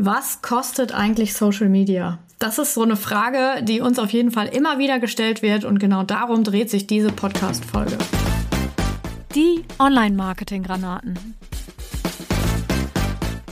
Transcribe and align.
Was 0.00 0.42
kostet 0.42 0.94
eigentlich 0.94 1.34
Social 1.34 1.68
Media? 1.68 2.20
Das 2.38 2.60
ist 2.60 2.74
so 2.74 2.84
eine 2.84 2.94
Frage, 2.94 3.64
die 3.64 3.80
uns 3.80 3.98
auf 3.98 4.10
jeden 4.10 4.30
Fall 4.30 4.46
immer 4.46 4.78
wieder 4.78 5.00
gestellt 5.00 5.42
wird 5.42 5.64
und 5.64 5.80
genau 5.80 6.04
darum 6.04 6.44
dreht 6.44 6.70
sich 6.70 6.86
diese 6.86 7.10
Podcast-Folge. 7.10 7.98
Die 9.34 9.64
Online-Marketing-Granaten. 9.80 11.34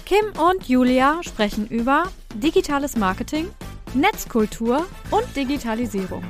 Kim 0.04 0.24
und 0.40 0.68
Julia 0.68 1.18
sprechen 1.24 1.66
über 1.66 2.04
digitales 2.36 2.94
Marketing, 2.94 3.48
Netzkultur 3.94 4.86
und 5.10 5.24
Digitalisierung. 5.34 6.22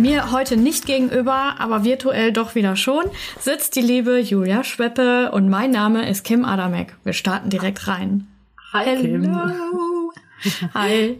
Mir 0.00 0.32
heute 0.32 0.56
nicht 0.56 0.86
gegenüber, 0.86 1.56
aber 1.58 1.84
virtuell 1.84 2.32
doch 2.32 2.54
wieder 2.54 2.74
schon, 2.74 3.04
sitzt 3.38 3.76
die 3.76 3.82
liebe 3.82 4.18
Julia 4.18 4.64
Schweppe 4.64 5.30
und 5.30 5.50
mein 5.50 5.72
Name 5.72 6.08
ist 6.08 6.24
Kim 6.24 6.42
Adamek. 6.42 6.96
Wir 7.04 7.12
starten 7.12 7.50
direkt 7.50 7.86
rein. 7.86 8.26
Hi 8.72 8.84
Hello. 8.86 9.02
Kim. 9.02 10.70
Hi. 10.74 11.18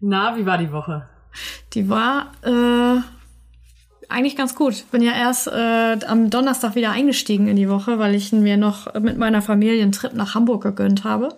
Na, 0.00 0.36
wie 0.36 0.44
war 0.44 0.58
die 0.58 0.72
Woche? 0.72 1.06
Die 1.74 1.88
war 1.88 2.32
äh, 2.42 3.00
eigentlich 4.08 4.34
ganz 4.34 4.56
gut. 4.56 4.90
Bin 4.90 5.02
ja 5.02 5.12
erst 5.12 5.46
äh, 5.46 5.96
am 6.08 6.28
Donnerstag 6.28 6.74
wieder 6.74 6.90
eingestiegen 6.90 7.46
in 7.46 7.54
die 7.54 7.68
Woche, 7.68 8.00
weil 8.00 8.16
ich 8.16 8.32
mir 8.32 8.56
noch 8.56 8.92
mit 8.94 9.18
meiner 9.18 9.40
Familie 9.40 9.80
einen 9.84 9.92
Trip 9.92 10.14
nach 10.14 10.34
Hamburg 10.34 10.64
gegönnt 10.64 11.04
habe. 11.04 11.28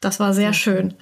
Das 0.00 0.20
war 0.20 0.34
sehr 0.34 0.52
schön. 0.52 0.94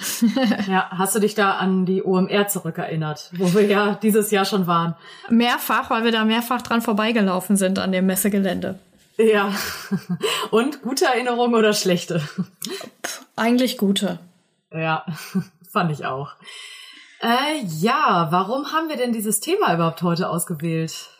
ja, 0.68 0.88
hast 0.90 1.14
du 1.14 1.20
dich 1.20 1.34
da 1.34 1.52
an 1.56 1.84
die 1.84 2.02
OMR 2.04 2.46
zurückerinnert, 2.46 3.30
wo 3.36 3.52
wir 3.52 3.66
ja 3.66 3.94
dieses 3.96 4.30
Jahr 4.30 4.44
schon 4.44 4.66
waren? 4.66 4.94
Mehrfach, 5.28 5.90
weil 5.90 6.04
wir 6.04 6.12
da 6.12 6.24
mehrfach 6.24 6.62
dran 6.62 6.80
vorbeigelaufen 6.80 7.56
sind 7.56 7.78
an 7.78 7.90
dem 7.90 8.06
Messegelände. 8.06 8.78
Ja. 9.16 9.52
Und 10.50 10.82
gute 10.82 11.06
Erinnerungen 11.06 11.54
oder 11.54 11.72
schlechte? 11.72 12.22
Eigentlich 13.36 13.78
gute. 13.78 14.18
Ja, 14.72 15.04
fand 15.70 15.90
ich 15.90 16.04
auch. 16.06 16.32
Äh, 17.20 17.64
ja, 17.64 18.28
warum 18.30 18.72
haben 18.72 18.88
wir 18.88 18.96
denn 18.96 19.12
dieses 19.12 19.40
Thema 19.40 19.74
überhaupt 19.74 20.02
heute 20.02 20.28
ausgewählt? 20.28 21.10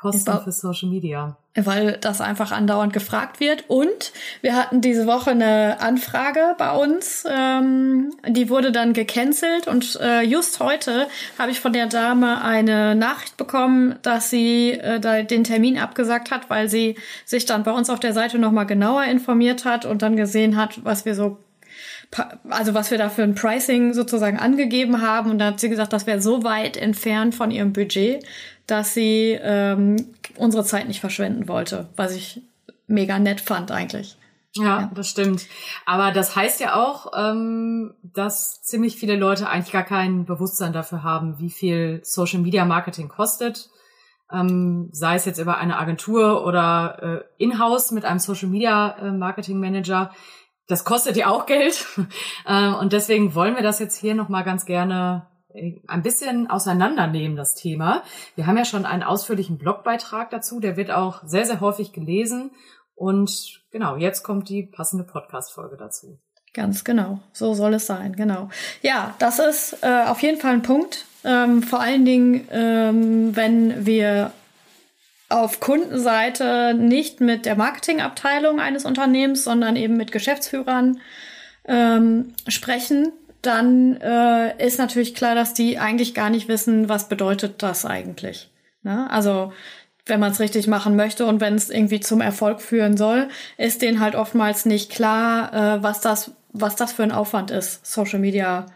Kosten 0.00 0.40
für 0.42 0.52
Social 0.52 0.88
Media. 0.88 1.36
Weil 1.56 1.98
das 2.00 2.20
einfach 2.20 2.52
andauernd 2.52 2.92
gefragt 2.92 3.40
wird. 3.40 3.64
Und 3.68 4.12
wir 4.40 4.54
hatten 4.54 4.80
diese 4.80 5.06
Woche 5.06 5.32
eine 5.32 5.80
Anfrage 5.80 6.54
bei 6.58 6.70
uns, 6.70 7.24
ähm, 7.28 8.12
die 8.28 8.48
wurde 8.48 8.70
dann 8.70 8.92
gecancelt. 8.92 9.66
Und 9.66 9.98
äh, 10.00 10.22
just 10.22 10.60
heute 10.60 11.08
habe 11.38 11.50
ich 11.50 11.58
von 11.58 11.72
der 11.72 11.86
Dame 11.86 12.42
eine 12.44 12.94
Nachricht 12.94 13.36
bekommen, 13.36 13.96
dass 14.02 14.30
sie 14.30 14.72
äh, 14.72 15.24
den 15.24 15.42
Termin 15.42 15.76
abgesagt 15.76 16.30
hat, 16.30 16.48
weil 16.50 16.68
sie 16.68 16.96
sich 17.24 17.46
dann 17.46 17.64
bei 17.64 17.72
uns 17.72 17.90
auf 17.90 17.98
der 17.98 18.12
Seite 18.12 18.38
nochmal 18.38 18.66
genauer 18.66 19.04
informiert 19.04 19.64
hat 19.64 19.84
und 19.84 20.02
dann 20.02 20.14
gesehen 20.14 20.56
hat, 20.56 20.84
was 20.84 21.04
wir 21.04 21.16
so 21.16 21.38
also 22.48 22.74
was 22.74 22.90
wir 22.90 22.98
da 22.98 23.08
für 23.08 23.22
ein 23.22 23.34
Pricing 23.34 23.94
sozusagen 23.94 24.38
angegeben 24.38 25.02
haben. 25.02 25.30
Und 25.30 25.38
da 25.38 25.46
hat 25.46 25.60
sie 25.60 25.68
gesagt, 25.68 25.92
das 25.92 26.06
wäre 26.06 26.20
so 26.20 26.42
weit 26.42 26.76
entfernt 26.76 27.34
von 27.34 27.50
ihrem 27.50 27.72
Budget, 27.72 28.24
dass 28.66 28.94
sie 28.94 29.38
ähm, 29.40 29.96
unsere 30.40 30.64
Zeit 30.64 30.88
nicht 30.88 31.00
verschwenden 31.00 31.48
wollte, 31.48 31.88
was 31.96 32.14
ich 32.14 32.42
mega 32.86 33.18
nett 33.18 33.40
fand 33.40 33.70
eigentlich. 33.70 34.16
Ja, 34.56 34.64
ja, 34.64 34.90
das 34.94 35.08
stimmt. 35.08 35.46
Aber 35.86 36.10
das 36.10 36.34
heißt 36.34 36.60
ja 36.60 36.74
auch, 36.74 37.12
ähm, 37.16 37.94
dass 38.02 38.62
ziemlich 38.62 38.96
viele 38.96 39.16
Leute 39.16 39.48
eigentlich 39.48 39.72
gar 39.72 39.84
kein 39.84 40.24
Bewusstsein 40.24 40.72
dafür 40.72 41.04
haben, 41.04 41.38
wie 41.38 41.50
viel 41.50 42.00
Social 42.02 42.40
Media 42.40 42.64
Marketing 42.64 43.08
kostet. 43.08 43.70
Ähm, 44.32 44.88
sei 44.92 45.14
es 45.14 45.24
jetzt 45.24 45.38
über 45.38 45.58
eine 45.58 45.78
Agentur 45.78 46.44
oder 46.44 47.24
äh, 47.38 47.42
in-house 47.44 47.92
mit 47.92 48.04
einem 48.04 48.18
Social 48.18 48.48
Media 48.48 48.96
äh, 49.00 49.12
Marketing 49.12 49.60
Manager. 49.60 50.10
Das 50.66 50.84
kostet 50.84 51.16
ja 51.16 51.28
auch 51.28 51.46
Geld. 51.46 51.86
äh, 52.46 52.68
und 52.70 52.92
deswegen 52.92 53.36
wollen 53.36 53.54
wir 53.54 53.62
das 53.62 53.78
jetzt 53.78 53.96
hier 53.96 54.16
nochmal 54.16 54.42
ganz 54.42 54.66
gerne 54.66 55.29
ein 55.54 56.02
bisschen 56.02 56.48
auseinandernehmen, 56.48 57.36
das 57.36 57.54
Thema. 57.54 58.02
Wir 58.36 58.46
haben 58.46 58.56
ja 58.56 58.64
schon 58.64 58.86
einen 58.86 59.02
ausführlichen 59.02 59.58
Blogbeitrag 59.58 60.30
dazu, 60.30 60.60
der 60.60 60.76
wird 60.76 60.90
auch 60.90 61.22
sehr, 61.24 61.46
sehr 61.46 61.60
häufig 61.60 61.92
gelesen. 61.92 62.50
Und 62.94 63.62
genau, 63.70 63.96
jetzt 63.96 64.22
kommt 64.22 64.48
die 64.48 64.64
passende 64.64 65.04
Podcast-Folge 65.04 65.76
dazu. 65.76 66.18
Ganz 66.52 66.82
genau, 66.82 67.20
so 67.32 67.54
soll 67.54 67.74
es 67.74 67.86
sein, 67.86 68.16
genau. 68.16 68.48
Ja, 68.82 69.14
das 69.18 69.38
ist 69.38 69.82
äh, 69.82 70.04
auf 70.06 70.20
jeden 70.20 70.40
Fall 70.40 70.54
ein 70.54 70.62
Punkt. 70.62 71.06
Ähm, 71.22 71.62
vor 71.62 71.80
allen 71.80 72.04
Dingen, 72.04 72.48
ähm, 72.50 73.36
wenn 73.36 73.86
wir 73.86 74.32
auf 75.28 75.60
Kundenseite 75.60 76.74
nicht 76.74 77.20
mit 77.20 77.46
der 77.46 77.54
Marketingabteilung 77.54 78.58
eines 78.58 78.84
Unternehmens, 78.84 79.44
sondern 79.44 79.76
eben 79.76 79.96
mit 79.96 80.10
Geschäftsführern 80.10 81.00
ähm, 81.66 82.34
sprechen, 82.48 83.12
dann 83.42 83.96
äh, 84.00 84.64
ist 84.64 84.78
natürlich 84.78 85.14
klar, 85.14 85.34
dass 85.34 85.54
die 85.54 85.78
eigentlich 85.78 86.14
gar 86.14 86.30
nicht 86.30 86.48
wissen, 86.48 86.88
was 86.88 87.08
bedeutet 87.08 87.62
das 87.62 87.84
eigentlich. 87.84 88.50
Ne? 88.82 89.10
Also 89.10 89.52
wenn 90.06 90.20
man 90.20 90.32
es 90.32 90.40
richtig 90.40 90.66
machen 90.66 90.96
möchte 90.96 91.26
und 91.26 91.40
wenn 91.40 91.54
es 91.54 91.70
irgendwie 91.70 92.00
zum 92.00 92.20
Erfolg 92.20 92.60
führen 92.60 92.96
soll, 92.96 93.28
ist 93.56 93.82
denen 93.82 94.00
halt 94.00 94.14
oftmals 94.14 94.66
nicht 94.66 94.90
klar, 94.90 95.52
äh, 95.52 95.82
was 95.82 96.00
das, 96.00 96.32
was 96.52 96.76
das 96.76 96.92
für 96.92 97.02
ein 97.02 97.12
Aufwand 97.12 97.50
ist, 97.50 97.86
Social 97.86 98.18
Media 98.18 98.66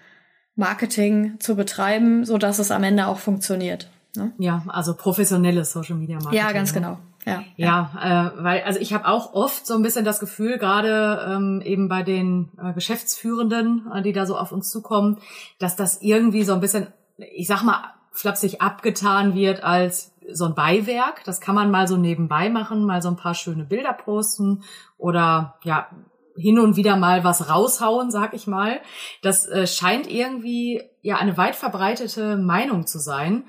Marketing 0.57 1.39
zu 1.41 1.57
betreiben, 1.57 2.25
so 2.25 2.39
dass 2.39 2.59
es 2.59 2.71
am 2.71 2.85
Ende 2.85 3.09
auch 3.09 3.19
funktioniert. 3.19 3.91
Ne? 4.17 4.33
Ja, 4.39 4.63
also 4.69 4.95
professionelles 4.95 5.73
Social 5.73 5.97
Media 5.97 6.17
Marketing. 6.17 6.39
Ja, 6.39 6.53
ganz 6.53 6.73
ne? 6.73 6.81
genau. 6.81 6.99
Ja, 7.25 7.43
ja. 7.57 8.33
Äh, 8.37 8.43
weil 8.43 8.63
also 8.63 8.79
ich 8.81 8.93
habe 8.93 9.07
auch 9.09 9.33
oft 9.33 9.67
so 9.67 9.75
ein 9.75 9.83
bisschen 9.83 10.05
das 10.05 10.21
Gefühl, 10.21 10.59
gerade 10.59 11.27
ähm, 11.29 11.63
eben 11.65 11.89
bei 11.89 12.03
den 12.03 12.51
äh, 12.63 12.73
Geschäftsführenden, 12.73 13.91
äh, 13.95 14.03
die 14.03 14.13
da 14.13 14.27
so 14.27 14.37
auf 14.37 14.53
uns 14.53 14.71
zukommen, 14.71 15.19
dass 15.59 15.77
das 15.77 16.03
irgendwie 16.03 16.45
so 16.45 16.53
ein 16.53 16.61
bisschen, 16.61 16.89
ich 17.17 17.47
sag 17.47 17.63
mal, 17.63 17.95
flapsig 18.13 18.61
abgetan 18.61 19.35
wird 19.35 19.65
als 19.65 20.13
so 20.33 20.45
ein 20.47 20.55
Beiwerk. 20.55 21.25
Das 21.25 21.41
kann 21.41 21.55
man 21.55 21.71
mal 21.71 21.89
so 21.89 21.97
nebenbei 21.97 22.49
machen, 22.49 22.85
mal 22.85 23.03
so 23.03 23.09
ein 23.09 23.17
paar 23.17 23.35
schöne 23.35 23.65
Bilder 23.65 23.93
posten 23.93 24.63
oder 24.99 25.59
ja 25.65 25.89
hin 26.37 26.59
und 26.59 26.77
wieder 26.77 26.97
mal 26.97 27.25
was 27.25 27.49
raushauen, 27.49 28.11
sag 28.11 28.35
ich 28.35 28.47
mal. 28.47 28.81
Das 29.23 29.47
äh, 29.47 29.67
scheint 29.67 30.11
irgendwie 30.11 30.83
ja 31.01 31.17
eine 31.17 31.37
weit 31.37 31.57
verbreitete 31.57 32.37
Meinung 32.37 32.87
zu 32.87 32.99
sein 32.99 33.45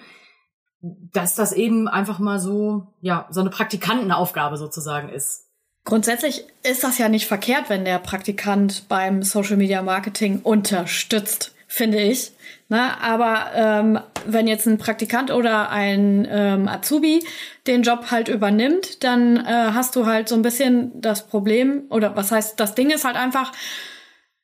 dass 1.11 1.35
das 1.35 1.51
eben 1.51 1.87
einfach 1.87 2.19
mal 2.19 2.39
so, 2.39 2.87
ja, 3.01 3.27
so 3.31 3.41
eine 3.41 3.49
Praktikantenaufgabe 3.49 4.57
sozusagen 4.57 5.09
ist. 5.09 5.45
Grundsätzlich 5.83 6.45
ist 6.63 6.83
das 6.83 6.97
ja 6.97 7.09
nicht 7.09 7.27
verkehrt, 7.27 7.69
wenn 7.69 7.85
der 7.85 7.99
Praktikant 7.99 8.87
beim 8.87 9.23
Social 9.23 9.57
Media 9.57 9.81
Marketing 9.81 10.41
unterstützt, 10.41 11.55
finde 11.67 11.99
ich. 11.99 12.31
Na, 12.67 12.99
aber 13.01 13.51
ähm, 13.53 13.99
wenn 14.25 14.47
jetzt 14.47 14.65
ein 14.65 14.79
Praktikant 14.79 15.29
oder 15.29 15.69
ein 15.69 16.27
ähm, 16.29 16.67
Azubi 16.67 17.23
den 17.67 17.83
Job 17.83 18.09
halt 18.09 18.27
übernimmt, 18.27 19.03
dann 19.03 19.37
äh, 19.37 19.71
hast 19.73 19.95
du 19.95 20.07
halt 20.07 20.27
so 20.27 20.35
ein 20.35 20.41
bisschen 20.41 20.99
das 20.99 21.27
Problem, 21.27 21.83
oder 21.89 22.15
was 22.15 22.31
heißt, 22.31 22.59
das 22.59 22.73
Ding 22.73 22.89
ist 22.89 23.05
halt 23.05 23.15
einfach, 23.15 23.51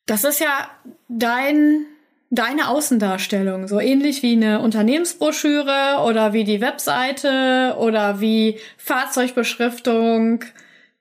das 0.06 0.22
ist 0.22 0.38
ja 0.38 0.70
dein 1.08 1.86
deine 2.32 2.68
Außendarstellung, 2.68 3.68
so 3.68 3.78
ähnlich 3.78 4.22
wie 4.22 4.32
eine 4.32 4.60
Unternehmensbroschüre 4.60 6.02
oder 6.06 6.32
wie 6.32 6.44
die 6.44 6.62
Webseite 6.62 7.76
oder 7.78 8.20
wie 8.20 8.58
Fahrzeugbeschriftung, 8.78 10.42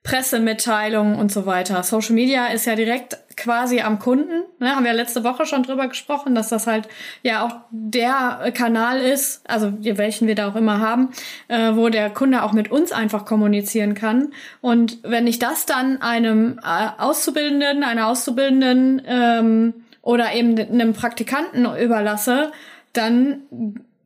Pressemitteilungen 0.04 1.16
und 1.16 1.32
so 1.32 1.46
weiter. 1.46 1.84
Social 1.84 2.16
Media 2.16 2.48
ist 2.48 2.66
ja 2.66 2.76
direkt 2.76 3.18
quasi 3.38 3.80
am 3.80 4.00
Kunden. 4.00 4.44
Ne, 4.60 4.76
haben 4.76 4.84
wir 4.84 4.92
letzte 4.92 5.24
Woche 5.24 5.46
schon 5.46 5.64
drüber 5.64 5.88
gesprochen, 5.88 6.36
dass 6.36 6.50
das 6.50 6.68
halt 6.68 6.90
ja 7.24 7.46
auch 7.46 7.56
der 7.72 8.52
Kanal 8.54 9.00
ist, 9.00 9.50
also 9.50 9.72
welchen 9.80 10.28
wir 10.28 10.36
da 10.36 10.50
auch 10.50 10.56
immer 10.58 10.82
haben, 10.82 11.12
äh, 11.48 11.76
wo 11.76 11.88
der 11.88 12.10
Kunde 12.10 12.44
auch 12.44 12.52
mit 12.52 12.70
uns 12.72 12.92
einfach 12.92 13.24
kommunizieren 13.24 13.94
kann. 13.94 14.34
Und 14.60 15.00
wenn 15.04 15.28
ich 15.28 15.40
das 15.40 15.66
dann 15.66 16.02
einem 16.02 16.60
äh, 16.62 16.90
Auszubildenden, 16.98 17.86
einer 17.86 18.08
Auszubildenden 18.08 19.02
ähm, 19.06 19.81
oder 20.02 20.34
eben 20.34 20.58
einem 20.58 20.94
Praktikanten 20.94 21.66
überlasse, 21.78 22.52
dann 22.94 23.42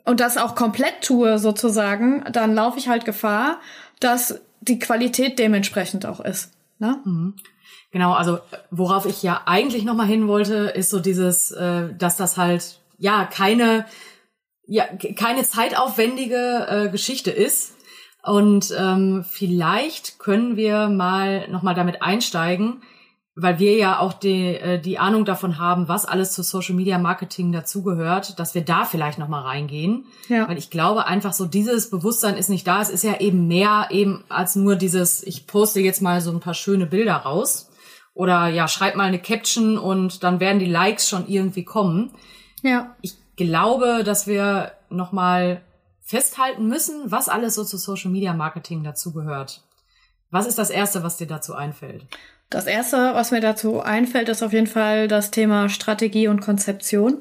und 0.06 0.20
das 0.20 0.38
auch 0.38 0.56
komplett 0.56 1.02
tue 1.02 1.40
sozusagen, 1.40 2.24
dann 2.32 2.54
laufe 2.54 2.78
ich 2.78 2.88
halt 2.88 3.06
Gefahr, 3.06 3.60
dass 4.00 4.40
die 4.62 4.80
Qualität 4.80 5.40
dementsprechend 5.40 6.06
auch 6.06 6.20
ist. 6.20 6.52
Ne? 6.80 7.00
Mhm. 7.06 7.34
Genau, 7.92 8.14
also 8.14 8.40
worauf 8.72 9.06
ich 9.06 9.24
ja 9.24 9.44
eigentlich 9.46 9.84
noch 9.86 9.96
mal 9.96 10.06
hin 10.06 10.28
wollte, 10.28 10.56
ist 10.76 10.90
so 10.90 11.00
dieses, 11.00 11.52
äh, 11.52 11.94
dass 11.98 12.18
das 12.18 12.38
halt 12.38 12.80
ja 12.98 13.26
keine 13.26 13.86
ja 14.68 14.86
keine 15.18 15.44
zeitaufwendige 15.44 16.68
äh, 16.70 16.90
Geschichte 16.90 17.32
ist. 17.32 17.74
Und 18.24 18.74
ähm, 18.78 19.24
vielleicht 19.30 20.18
können 20.18 20.58
wir 20.58 20.90
mal 20.90 21.48
noch 21.50 21.62
mal 21.62 21.76
damit 21.76 22.02
einsteigen, 22.02 22.82
weil 23.38 23.60
wir 23.60 23.76
ja 23.76 24.00
auch 24.00 24.14
die, 24.14 24.56
äh, 24.56 24.80
die 24.80 24.98
Ahnung 24.98 25.26
davon 25.26 25.60
haben, 25.60 25.90
was 25.90 26.06
alles 26.06 26.32
zu 26.32 26.42
Social 26.42 26.74
Media 26.74 26.98
Marketing 26.98 27.52
dazugehört, 27.52 28.40
dass 28.40 28.56
wir 28.56 28.64
da 28.64 28.86
vielleicht 28.86 29.20
nochmal 29.20 29.44
reingehen. 29.44 30.06
Ja. 30.30 30.48
Weil 30.48 30.58
ich 30.58 30.70
glaube 30.70 31.06
einfach 31.06 31.34
so, 31.34 31.46
dieses 31.46 31.90
Bewusstsein 31.90 32.38
ist 32.38 32.50
nicht 32.50 32.66
da. 32.66 32.82
Es 32.82 32.90
ist 32.90 33.04
ja 33.04 33.20
eben 33.20 33.48
mehr 33.48 33.88
eben 33.92 34.24
als 34.30 34.56
nur 34.56 34.78
dieses, 34.78 35.22
ich 35.24 35.48
poste 35.48 35.82
jetzt 35.82 36.02
mal 36.02 36.22
so 36.22 36.32
ein 36.32 36.40
paar 36.40 36.54
schöne 36.54 36.86
Bilder 36.86 37.16
raus 37.16 37.70
Oder 38.14 38.48
ja, 38.48 38.70
schreib 38.70 38.96
mal 38.96 39.04
eine 39.04 39.20
Caption 39.20 39.78
und 39.78 40.24
dann 40.24 40.40
werden 40.40 40.60
die 40.60 40.66
Likes 40.66 41.10
schon 41.10 41.28
irgendwie 41.28 41.66
kommen. 41.66 42.12
Ja. 42.64 42.96
Ich 43.02 43.18
glaube, 43.36 44.06
dass 44.06 44.28
wir 44.28 44.72
nochmal 44.90 45.62
festhalten 46.00 46.68
müssen, 46.68 47.12
was 47.12 47.28
alles 47.28 47.56
so 47.56 47.66
zu 47.66 47.78
Social 47.78 48.12
Media 48.12 48.34
Marketing 48.34 48.84
dazugehört. 48.84 49.62
Was 50.32 50.48
ist 50.48 50.58
das 50.58 50.70
Erste, 50.70 51.04
was 51.04 51.18
dir 51.18 51.28
dazu 51.28 51.54
einfällt? 51.54 52.06
Das 52.56 52.68
Erste, 52.68 53.14
was 53.14 53.32
mir 53.32 53.42
dazu 53.42 53.82
einfällt, 53.82 54.30
ist 54.30 54.42
auf 54.42 54.54
jeden 54.54 54.66
Fall 54.66 55.10
das 55.10 55.30
Thema 55.30 55.68
Strategie 55.68 56.30
und 56.30 56.40
Konzeption. 56.40 57.18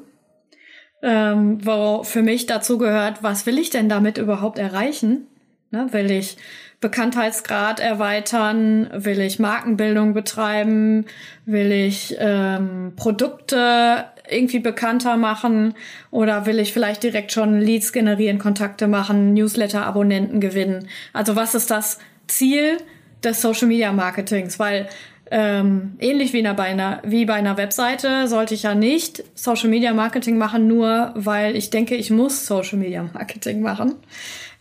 Ähm, 1.03 1.57
wo 1.61 2.03
für 2.03 2.21
mich 2.21 2.45
dazu 2.45 2.77
gehört, 2.77 3.21
was 3.21 3.45
will 3.45 3.59
ich 3.59 3.69
denn 3.69 3.89
damit 3.89 4.17
überhaupt 4.17 4.57
erreichen? 4.57 5.27
Ne, 5.71 5.91
will 5.91 6.09
ich 6.09 6.37
Bekanntheitsgrad 6.79 7.81
erweitern? 7.81 8.89
Will 8.93 9.19
ich 9.19 9.37
Markenbildung 9.37 10.13
betreiben? 10.13 11.03
Will 11.45 11.69
ich 11.73 12.15
ähm, 12.17 12.93
Produkte 12.95 14.05
irgendwie 14.29 14.59
bekannter 14.59 15.17
machen? 15.17 15.73
Oder 16.11 16.45
will 16.45 16.59
ich 16.59 16.71
vielleicht 16.71 17.03
direkt 17.03 17.33
schon 17.33 17.59
Leads 17.59 17.91
generieren, 17.91 18.39
Kontakte 18.39 18.87
machen, 18.87 19.33
Newsletter-Abonnenten 19.33 20.39
gewinnen? 20.39 20.87
Also 21.11 21.35
was 21.35 21.55
ist 21.55 21.71
das 21.71 21.99
Ziel 22.25 22.77
des 23.21 23.41
Social 23.41 23.67
Media 23.67 23.91
Marketings? 23.91 24.59
Weil 24.59 24.87
ähm, 25.31 25.95
ähnlich 25.99 26.33
wie, 26.33 26.43
bei 26.43 26.63
einer, 26.63 27.01
wie 27.03 27.25
bei 27.25 27.33
einer 27.33 27.57
Webseite 27.57 28.27
sollte 28.27 28.53
ich 28.53 28.63
ja 28.63 28.75
nicht 28.75 29.23
Social 29.33 29.69
Media 29.69 29.93
Marketing 29.93 30.37
machen, 30.37 30.67
nur 30.67 31.13
weil 31.15 31.55
ich 31.55 31.69
denke, 31.71 31.95
ich 31.95 32.11
muss 32.11 32.45
Social 32.45 32.77
Media 32.77 33.09
Marketing 33.13 33.61
machen. 33.61 33.95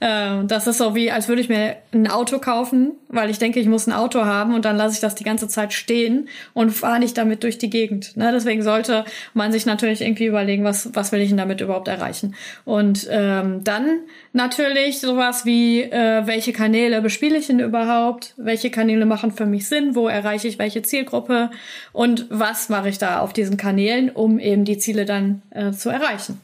Äh, 0.04 0.44
das 0.44 0.66
ist 0.66 0.76
so 0.76 0.94
wie, 0.94 1.10
als 1.10 1.28
würde 1.28 1.40
ich 1.40 1.48
mir 1.48 1.76
ein 1.92 2.08
Auto 2.08 2.38
kaufen, 2.38 2.92
weil 3.08 3.30
ich 3.30 3.38
denke, 3.38 3.58
ich 3.58 3.66
muss 3.66 3.86
ein 3.86 3.92
Auto 3.94 4.26
haben 4.26 4.54
und 4.54 4.66
dann 4.66 4.76
lasse 4.76 4.94
ich 4.94 5.00
das 5.00 5.14
die 5.14 5.24
ganze 5.24 5.48
Zeit 5.48 5.72
stehen 5.72 6.28
und 6.52 6.72
fahre 6.72 6.98
nicht 6.98 7.16
damit 7.16 7.42
durch 7.42 7.56
die 7.56 7.70
Gegend. 7.70 8.14
Ne? 8.14 8.30
Deswegen 8.30 8.62
sollte 8.62 9.06
man 9.32 9.50
sich 9.50 9.64
natürlich 9.64 10.02
irgendwie 10.02 10.26
überlegen, 10.26 10.62
was, 10.62 10.94
was 10.94 11.10
will 11.10 11.22
ich 11.22 11.30
denn 11.30 11.38
damit 11.38 11.62
überhaupt 11.62 11.88
erreichen. 11.88 12.34
Und 12.66 13.08
ähm, 13.10 13.64
dann 13.64 14.00
natürlich 14.34 15.00
sowas 15.00 15.46
wie, 15.46 15.80
äh, 15.84 16.26
welche 16.26 16.52
Kanäle 16.52 17.00
bespiele 17.00 17.38
ich 17.38 17.46
denn 17.46 17.60
überhaupt? 17.60 18.34
Welche 18.36 18.70
Kanäle 18.70 19.06
machen 19.06 19.32
für 19.32 19.46
mich 19.46 19.66
Sinn? 19.68 19.94
Wo 19.94 20.06
erreiche 20.08 20.48
ich 20.48 20.58
welche 20.58 20.82
Zielgruppe? 20.82 21.50
Und 21.94 22.26
was 22.28 22.68
mache 22.68 22.90
ich 22.90 22.98
da 22.98 23.20
auf 23.20 23.32
diesen 23.32 23.56
Kanälen, 23.56 24.10
um 24.10 24.38
eben 24.38 24.66
die 24.66 24.76
Ziele 24.76 25.06
dann 25.06 25.40
äh, 25.48 25.72
zu 25.72 25.88
erreichen? 25.88 26.42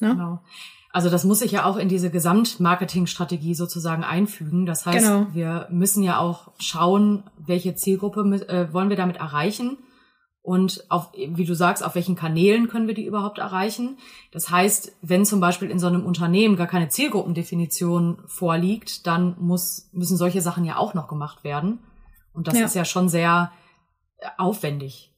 Ne? 0.00 0.10
Genau. 0.10 0.40
Also 0.96 1.10
das 1.10 1.24
muss 1.24 1.40
sich 1.40 1.52
ja 1.52 1.66
auch 1.66 1.76
in 1.76 1.90
diese 1.90 2.08
Gesamtmarketingstrategie 2.08 3.54
sozusagen 3.54 4.02
einfügen. 4.02 4.64
Das 4.64 4.86
heißt, 4.86 5.06
genau. 5.06 5.26
wir 5.34 5.68
müssen 5.70 6.02
ja 6.02 6.18
auch 6.18 6.52
schauen, 6.58 7.24
welche 7.36 7.74
Zielgruppe 7.74 8.20
äh, 8.48 8.72
wollen 8.72 8.88
wir 8.88 8.96
damit 8.96 9.16
erreichen 9.16 9.76
und 10.40 10.86
auf, 10.88 11.12
wie 11.12 11.44
du 11.44 11.54
sagst, 11.54 11.84
auf 11.84 11.96
welchen 11.96 12.16
Kanälen 12.16 12.68
können 12.68 12.86
wir 12.86 12.94
die 12.94 13.04
überhaupt 13.04 13.36
erreichen. 13.36 13.98
Das 14.32 14.48
heißt, 14.48 14.96
wenn 15.02 15.26
zum 15.26 15.38
Beispiel 15.38 15.70
in 15.70 15.78
so 15.78 15.86
einem 15.86 16.06
Unternehmen 16.06 16.56
gar 16.56 16.66
keine 16.66 16.88
Zielgruppendefinition 16.88 18.22
vorliegt, 18.24 19.06
dann 19.06 19.36
muss, 19.38 19.90
müssen 19.92 20.16
solche 20.16 20.40
Sachen 20.40 20.64
ja 20.64 20.78
auch 20.78 20.94
noch 20.94 21.08
gemacht 21.08 21.44
werden. 21.44 21.80
Und 22.32 22.48
das 22.48 22.58
ja. 22.58 22.64
ist 22.64 22.74
ja 22.74 22.86
schon 22.86 23.10
sehr 23.10 23.52
aufwendig. 24.38 25.12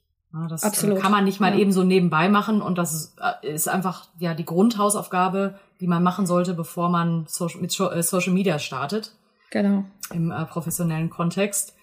Das 0.47 0.63
Absolut. 0.63 1.01
kann 1.01 1.11
man 1.11 1.25
nicht 1.25 1.41
mal 1.41 1.53
ja. 1.53 1.59
eben 1.59 1.73
so 1.73 1.83
nebenbei 1.83 2.29
machen 2.29 2.63
und 2.63 2.79
das 2.79 3.15
äh, 3.21 3.49
ist 3.49 3.69
einfach 3.69 4.07
ja 4.19 4.35
die 4.35 4.45
Grundhausaufgabe, 4.45 5.59
die 5.81 5.87
man 5.87 6.03
machen 6.03 6.27
sollte, 6.27 6.55
bevor 6.55 6.89
man 6.89 7.27
mit 7.61 7.81
äh, 7.81 8.03
Social 8.03 8.33
Media 8.33 8.59
startet. 8.59 9.15
Genau. 9.51 9.85
Im 10.13 10.31
äh, 10.31 10.45
professionellen 10.45 11.11
Kontext. 11.11 11.75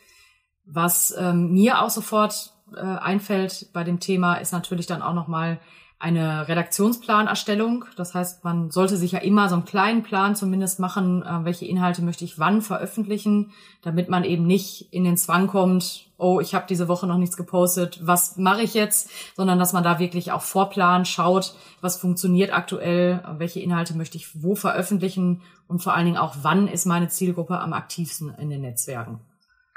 Was 0.66 1.16
ähm, 1.18 1.54
mir 1.54 1.82
auch 1.82 1.90
sofort 1.90 2.54
äh, 2.76 2.80
einfällt 2.80 3.70
bei 3.74 3.84
dem 3.84 4.00
Thema, 4.00 4.36
ist 4.36 4.54
natürlich 4.54 4.88
dann 4.88 5.02
auch 5.02 5.14
nochmal 5.14 5.60
eine 6.06 6.48
Redaktionsplanerstellung. 6.48 7.86
Das 7.96 8.14
heißt, 8.14 8.44
man 8.44 8.70
sollte 8.70 8.96
sich 8.96 9.14
ja 9.14 9.20
immer 9.20 9.50
so 9.50 9.56
einen 9.56 9.66
kleinen 9.66 10.04
Plan 10.04 10.36
zumindest 10.36 10.80
machen, 10.80 11.24
äh, 11.24 11.44
welche 11.46 11.66
Inhalte 11.66 12.04
möchte 12.04 12.24
ich 12.24 12.38
wann 12.38 12.62
veröffentlichen, 12.62 13.54
damit 13.82 14.08
man 14.08 14.24
eben 14.24 14.46
nicht 14.46 14.94
in 14.94 15.04
den 15.04 15.18
Zwang 15.18 15.48
kommt, 15.48 16.06
oh, 16.20 16.40
ich 16.40 16.54
habe 16.54 16.68
diese 16.70 16.88
Woche 16.88 17.08
noch 17.08 17.18
nichts 17.18 17.38
gepostet, 17.38 18.00
was 18.04 18.38
mache 18.38 18.62
ich 18.62 18.76
jetzt, 18.76 19.10
sondern 19.36 19.58
dass 19.58 19.74
man 19.74 19.84
da 19.84 19.98
wirklich 19.98 20.32
auch 20.32 20.44
vorplant, 20.44 21.08
schaut, 21.08 21.56
was 21.82 21.98
funktioniert 21.98 22.54
aktuell, 22.54 23.24
welche 23.40 23.60
Inhalte 23.60 23.98
möchte 23.98 24.18
ich 24.18 24.44
wo 24.44 24.54
veröffentlichen 24.54 25.42
und 25.68 25.82
vor 25.82 25.96
allen 25.96 26.06
Dingen 26.06 26.18
auch, 26.18 26.36
wann 26.44 26.68
ist 26.68 26.86
meine 26.86 27.08
Zielgruppe 27.08 27.60
am 27.60 27.74
aktivsten 27.74 28.32
in 28.38 28.52
den 28.52 28.62
Netzwerken. 28.62 29.22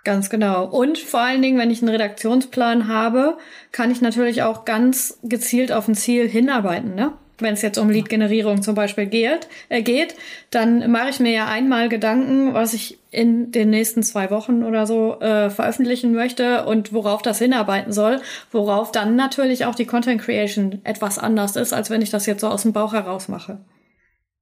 Ganz 0.08 0.30
genau. 0.30 0.64
Und 0.64 0.96
vor 0.96 1.20
allen 1.20 1.42
Dingen, 1.42 1.58
wenn 1.58 1.70
ich 1.70 1.82
einen 1.82 1.90
Redaktionsplan 1.90 2.88
habe, 2.88 3.36
kann 3.72 3.90
ich 3.90 4.00
natürlich 4.00 4.42
auch 4.42 4.64
ganz 4.64 5.18
gezielt 5.22 5.70
auf 5.70 5.86
ein 5.86 5.94
Ziel 5.94 6.26
hinarbeiten. 6.26 6.94
Ne? 6.94 7.12
Wenn 7.36 7.52
es 7.52 7.60
jetzt 7.60 7.76
um 7.76 7.90
Lead-Generierung 7.90 8.62
zum 8.62 8.74
Beispiel 8.74 9.04
geht, 9.04 9.48
äh, 9.68 9.82
geht, 9.82 10.14
dann 10.50 10.90
mache 10.90 11.10
ich 11.10 11.20
mir 11.20 11.32
ja 11.32 11.46
einmal 11.48 11.90
Gedanken, 11.90 12.54
was 12.54 12.72
ich 12.72 12.98
in 13.10 13.52
den 13.52 13.68
nächsten 13.68 14.02
zwei 14.02 14.30
Wochen 14.30 14.62
oder 14.62 14.86
so 14.86 15.20
äh, 15.20 15.50
veröffentlichen 15.50 16.14
möchte 16.14 16.64
und 16.64 16.94
worauf 16.94 17.20
das 17.20 17.38
hinarbeiten 17.38 17.92
soll, 17.92 18.22
worauf 18.50 18.90
dann 18.90 19.14
natürlich 19.14 19.66
auch 19.66 19.74
die 19.74 19.84
Content 19.84 20.22
Creation 20.22 20.80
etwas 20.84 21.18
anders 21.18 21.54
ist, 21.54 21.74
als 21.74 21.90
wenn 21.90 22.00
ich 22.00 22.08
das 22.08 22.24
jetzt 22.24 22.40
so 22.40 22.48
aus 22.48 22.62
dem 22.62 22.72
Bauch 22.72 22.94
heraus 22.94 23.28
mache. 23.28 23.60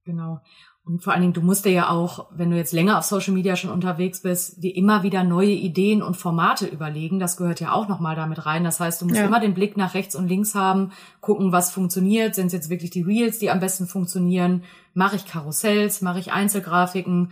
Genau. 0.05 0.39
Und 0.87 1.03
vor 1.03 1.11
allen 1.11 1.21
Dingen, 1.21 1.33
du 1.33 1.41
musst 1.41 1.65
dir 1.65 1.71
ja 1.71 1.89
auch, 1.89 2.27
wenn 2.31 2.49
du 2.49 2.55
jetzt 2.55 2.71
länger 2.71 2.97
auf 2.97 3.03
Social 3.03 3.33
Media 3.33 3.57
schon 3.57 3.71
unterwegs 3.71 4.21
bist, 4.21 4.63
dir 4.63 4.73
immer 4.73 5.03
wieder 5.03 5.25
neue 5.25 5.51
Ideen 5.51 6.01
und 6.01 6.15
Formate 6.15 6.65
überlegen. 6.65 7.19
Das 7.19 7.35
gehört 7.35 7.59
ja 7.59 7.73
auch 7.73 7.89
nochmal 7.89 8.15
damit 8.15 8.45
rein. 8.45 8.63
Das 8.63 8.79
heißt, 8.79 9.01
du 9.01 9.05
musst 9.05 9.19
ja. 9.19 9.25
immer 9.25 9.41
den 9.41 9.53
Blick 9.53 9.75
nach 9.75 9.95
rechts 9.95 10.15
und 10.15 10.29
links 10.29 10.55
haben, 10.55 10.93
gucken, 11.19 11.51
was 11.51 11.71
funktioniert. 11.71 12.35
Sind 12.35 12.47
es 12.47 12.53
jetzt 12.53 12.69
wirklich 12.69 12.89
die 12.89 13.01
Reels, 13.01 13.37
die 13.37 13.51
am 13.51 13.59
besten 13.59 13.85
funktionieren? 13.85 14.63
Mache 14.93 15.17
ich 15.17 15.25
Karussells? 15.25 16.01
Mache 16.01 16.19
ich 16.19 16.31
Einzelgrafiken? 16.31 17.31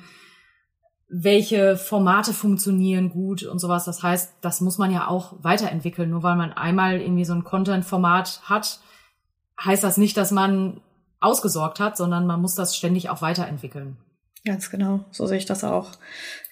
Welche 1.07 1.77
Formate 1.77 2.33
funktionieren 2.33 3.09
gut 3.09 3.43
und 3.43 3.59
sowas? 3.59 3.85
Das 3.85 4.03
heißt, 4.03 4.33
das 4.41 4.59
muss 4.59 4.77
man 4.77 4.91
ja 4.91 5.07
auch 5.07 5.35
weiterentwickeln. 5.43 6.09
Nur 6.09 6.23
weil 6.23 6.35
man 6.35 6.51
einmal 6.51 6.99
irgendwie 6.99 7.25
so 7.25 7.33
ein 7.33 7.45
Content-Format 7.45 8.41
hat, 8.43 8.81
heißt 9.63 9.83
das 9.83 9.95
nicht, 9.95 10.17
dass 10.17 10.31
man 10.31 10.81
ausgesorgt 11.25 11.79
hat, 11.79 11.97
sondern 11.97 12.25
man 12.25 12.41
muss 12.41 12.55
das 12.55 12.75
ständig 12.75 13.09
auch 13.09 13.21
weiterentwickeln. 13.21 13.97
Ganz 14.45 14.69
genau, 14.69 14.99
so 15.11 15.25
sehe 15.25 15.39
ich 15.39 15.45
das 15.45 15.63
auch. 15.63 15.91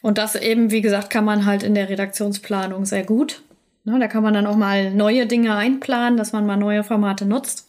Und 0.02 0.18
das 0.18 0.36
eben, 0.36 0.72
wie 0.72 0.82
gesagt, 0.82 1.10
kann 1.12 1.26
man 1.26 1.46
halt 1.46 1.62
in 1.62 1.76
der 1.76 1.90
Redaktionsplanung 1.90 2.86
sehr 2.86 3.04
gut. 3.04 3.44
Ne, 3.86 4.00
da 4.00 4.08
kann 4.08 4.24
man 4.24 4.34
dann 4.34 4.48
auch 4.48 4.56
mal 4.56 4.92
neue 4.92 5.28
Dinge 5.28 5.56
einplanen, 5.56 6.18
dass 6.18 6.32
man 6.34 6.46
mal 6.46 6.58
neue 6.58 6.84
Formate 6.84 7.26
nutzt. 7.26 7.68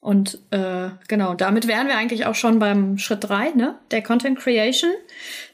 Und 0.00 0.38
äh, 0.50 0.90
genau, 1.08 1.34
damit 1.34 1.66
wären 1.66 1.88
wir 1.88 1.96
eigentlich 1.96 2.26
auch 2.26 2.34
schon 2.34 2.58
beim 2.58 2.98
Schritt 2.98 3.24
drei, 3.24 3.50
ne, 3.50 3.78
der 3.90 4.02
Content 4.02 4.38
Creation, 4.38 4.90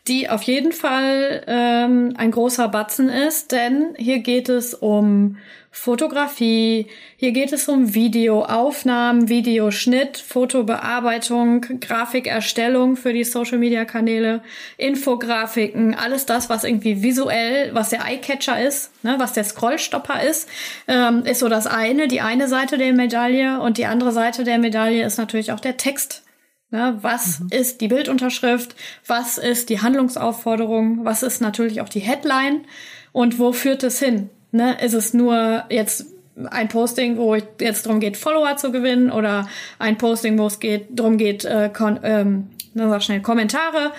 die 0.08 0.28
auf 0.28 0.42
jeden 0.42 0.72
Fall 0.72 1.42
ähm, 1.46 2.14
ein 2.16 2.30
großer 2.30 2.68
Batzen 2.68 3.08
ist, 3.08 3.52
denn 3.52 3.94
hier 3.96 4.20
geht 4.20 4.48
es 4.48 4.74
um 4.74 5.36
Fotografie, 5.72 6.88
hier 7.16 7.30
geht 7.30 7.52
es 7.52 7.68
um 7.68 7.94
Videoaufnahmen, 7.94 9.28
Videoschnitt, 9.28 10.16
Fotobearbeitung, 10.16 11.60
Grafikerstellung 11.80 12.96
für 12.96 13.12
die 13.12 13.22
Social 13.22 13.58
Media 13.58 13.84
Kanäle, 13.84 14.42
Infografiken, 14.78 15.94
alles 15.94 16.26
das, 16.26 16.50
was 16.50 16.64
irgendwie 16.64 17.02
visuell, 17.02 17.72
was 17.72 17.90
der 17.90 18.04
Eyecatcher 18.04 18.60
ist, 18.60 18.90
ne, 19.04 19.14
was 19.18 19.32
der 19.32 19.44
Scrollstopper 19.44 20.22
ist, 20.22 20.48
ähm, 20.88 21.22
ist 21.24 21.38
so 21.38 21.48
das 21.48 21.68
eine, 21.68 22.08
die 22.08 22.20
eine 22.20 22.48
Seite 22.48 22.76
der 22.76 22.92
Medaille 22.92 23.60
und 23.60 23.78
die 23.78 23.86
andere 23.86 24.10
Seite 24.10 24.42
der 24.42 24.58
Medaille 24.58 25.04
ist 25.04 25.18
natürlich 25.18 25.52
auch 25.52 25.60
der 25.60 25.76
Text. 25.76 26.24
Ne, 26.70 26.98
was 27.00 27.40
mhm. 27.40 27.48
ist 27.50 27.80
die 27.80 27.88
Bildunterschrift? 27.88 28.76
Was 29.06 29.38
ist 29.38 29.70
die 29.70 29.80
Handlungsaufforderung? 29.80 31.04
Was 31.04 31.22
ist 31.22 31.40
natürlich 31.40 31.80
auch 31.80 31.88
die 31.88 32.00
Headline? 32.00 32.62
Und 33.12 33.38
wo 33.38 33.52
führt 33.52 33.82
es 33.82 33.98
hin? 33.98 34.30
Ne, 34.52 34.76
ist 34.80 34.94
es 34.94 35.12
nur 35.12 35.64
jetzt 35.68 36.06
ein 36.50 36.68
Posting, 36.68 37.16
wo 37.16 37.34
es 37.34 37.44
jetzt 37.60 37.86
darum 37.86 38.00
geht, 38.00 38.16
Follower 38.16 38.56
zu 38.56 38.72
gewinnen 38.72 39.10
oder 39.10 39.48
ein 39.78 39.98
Posting, 39.98 40.38
wo 40.38 40.46
es 40.46 40.60
geht, 40.60 40.86
darum 40.90 41.18
geht, 41.18 41.44
äh, 41.44 41.70
ähm, 42.02 42.50
sag 42.74 43.02
schnell, 43.02 43.20
Kommentare 43.20 43.92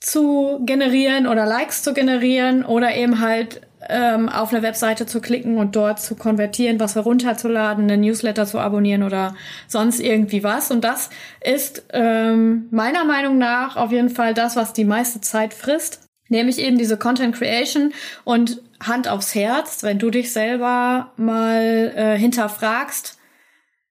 zu 0.00 0.60
generieren 0.64 1.26
oder 1.26 1.44
Likes 1.44 1.82
zu 1.82 1.92
generieren 1.92 2.64
oder 2.64 2.94
eben 2.94 3.20
halt 3.20 3.60
ähm, 3.88 4.28
auf 4.28 4.52
eine 4.52 4.62
Webseite 4.62 5.06
zu 5.06 5.20
klicken 5.20 5.58
und 5.58 5.76
dort 5.76 6.00
zu 6.00 6.14
konvertieren, 6.14 6.80
was 6.80 6.94
herunterzuladen, 6.94 7.84
einen 7.84 8.00
Newsletter 8.00 8.46
zu 8.46 8.58
abonnieren 8.58 9.02
oder 9.02 9.36
sonst 9.66 10.00
irgendwie 10.00 10.42
was. 10.42 10.70
Und 10.70 10.82
das 10.82 11.10
ist 11.40 11.84
ähm, 11.92 12.66
meiner 12.70 13.04
Meinung 13.04 13.38
nach 13.38 13.76
auf 13.76 13.92
jeden 13.92 14.10
Fall 14.10 14.34
das, 14.34 14.56
was 14.56 14.72
die 14.72 14.84
meiste 14.84 15.20
Zeit 15.20 15.54
frisst. 15.54 16.00
Nämlich 16.28 16.58
eben 16.58 16.76
diese 16.76 16.98
Content 16.98 17.34
Creation 17.34 17.92
und 18.24 18.60
Hand 18.84 19.08
aufs 19.08 19.34
Herz, 19.34 19.82
wenn 19.82 19.98
du 19.98 20.10
dich 20.10 20.32
selber 20.32 21.12
mal 21.16 21.92
äh, 21.96 22.18
hinterfragst, 22.18 23.18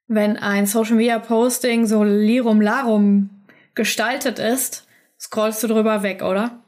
wenn 0.07 0.37
ein 0.37 0.65
Social 0.65 0.95
Media 0.95 1.19
Posting 1.19 1.87
so 1.87 2.03
lirum 2.03 2.61
larum 2.61 3.29
gestaltet 3.75 4.39
ist, 4.39 4.87
scrollst 5.19 5.63
du 5.63 5.67
drüber 5.67 6.03
weg, 6.03 6.21
oder? 6.21 6.59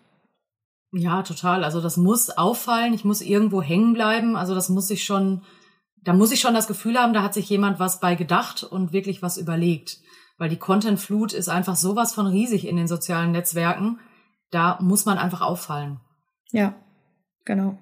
Ja, 0.91 1.21
total. 1.21 1.63
Also 1.63 1.81
das 1.81 1.97
muss 1.97 2.29
auffallen, 2.29 2.93
ich 2.93 3.05
muss 3.05 3.21
irgendwo 3.21 3.61
hängen 3.61 3.93
bleiben. 3.93 4.35
Also 4.35 4.55
das 4.55 4.69
muss 4.69 4.89
ich 4.89 5.03
schon, 5.03 5.43
da 6.03 6.13
muss 6.13 6.31
ich 6.31 6.39
schon 6.39 6.53
das 6.53 6.67
Gefühl 6.67 6.97
haben, 6.97 7.13
da 7.13 7.21
hat 7.21 7.33
sich 7.33 7.49
jemand 7.49 7.79
was 7.79 7.99
bei 7.99 8.15
gedacht 8.15 8.63
und 8.63 8.91
wirklich 8.91 9.21
was 9.21 9.37
überlegt. 9.37 9.97
Weil 10.37 10.49
die 10.49 10.57
Content-Flut 10.57 11.33
ist 11.33 11.49
einfach 11.49 11.75
sowas 11.75 12.13
von 12.13 12.25
riesig 12.25 12.67
in 12.67 12.77
den 12.77 12.87
sozialen 12.87 13.31
Netzwerken. 13.31 13.99
Da 14.51 14.79
muss 14.81 15.05
man 15.05 15.17
einfach 15.17 15.41
auffallen. 15.41 15.99
Ja, 16.51 16.73
genau. 17.45 17.77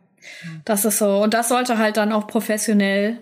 Das 0.66 0.84
ist 0.84 0.98
so. 0.98 1.22
Und 1.22 1.34
das 1.34 1.50
sollte 1.50 1.78
halt 1.78 1.98
dann 1.98 2.12
auch 2.12 2.28
professionell 2.28 3.20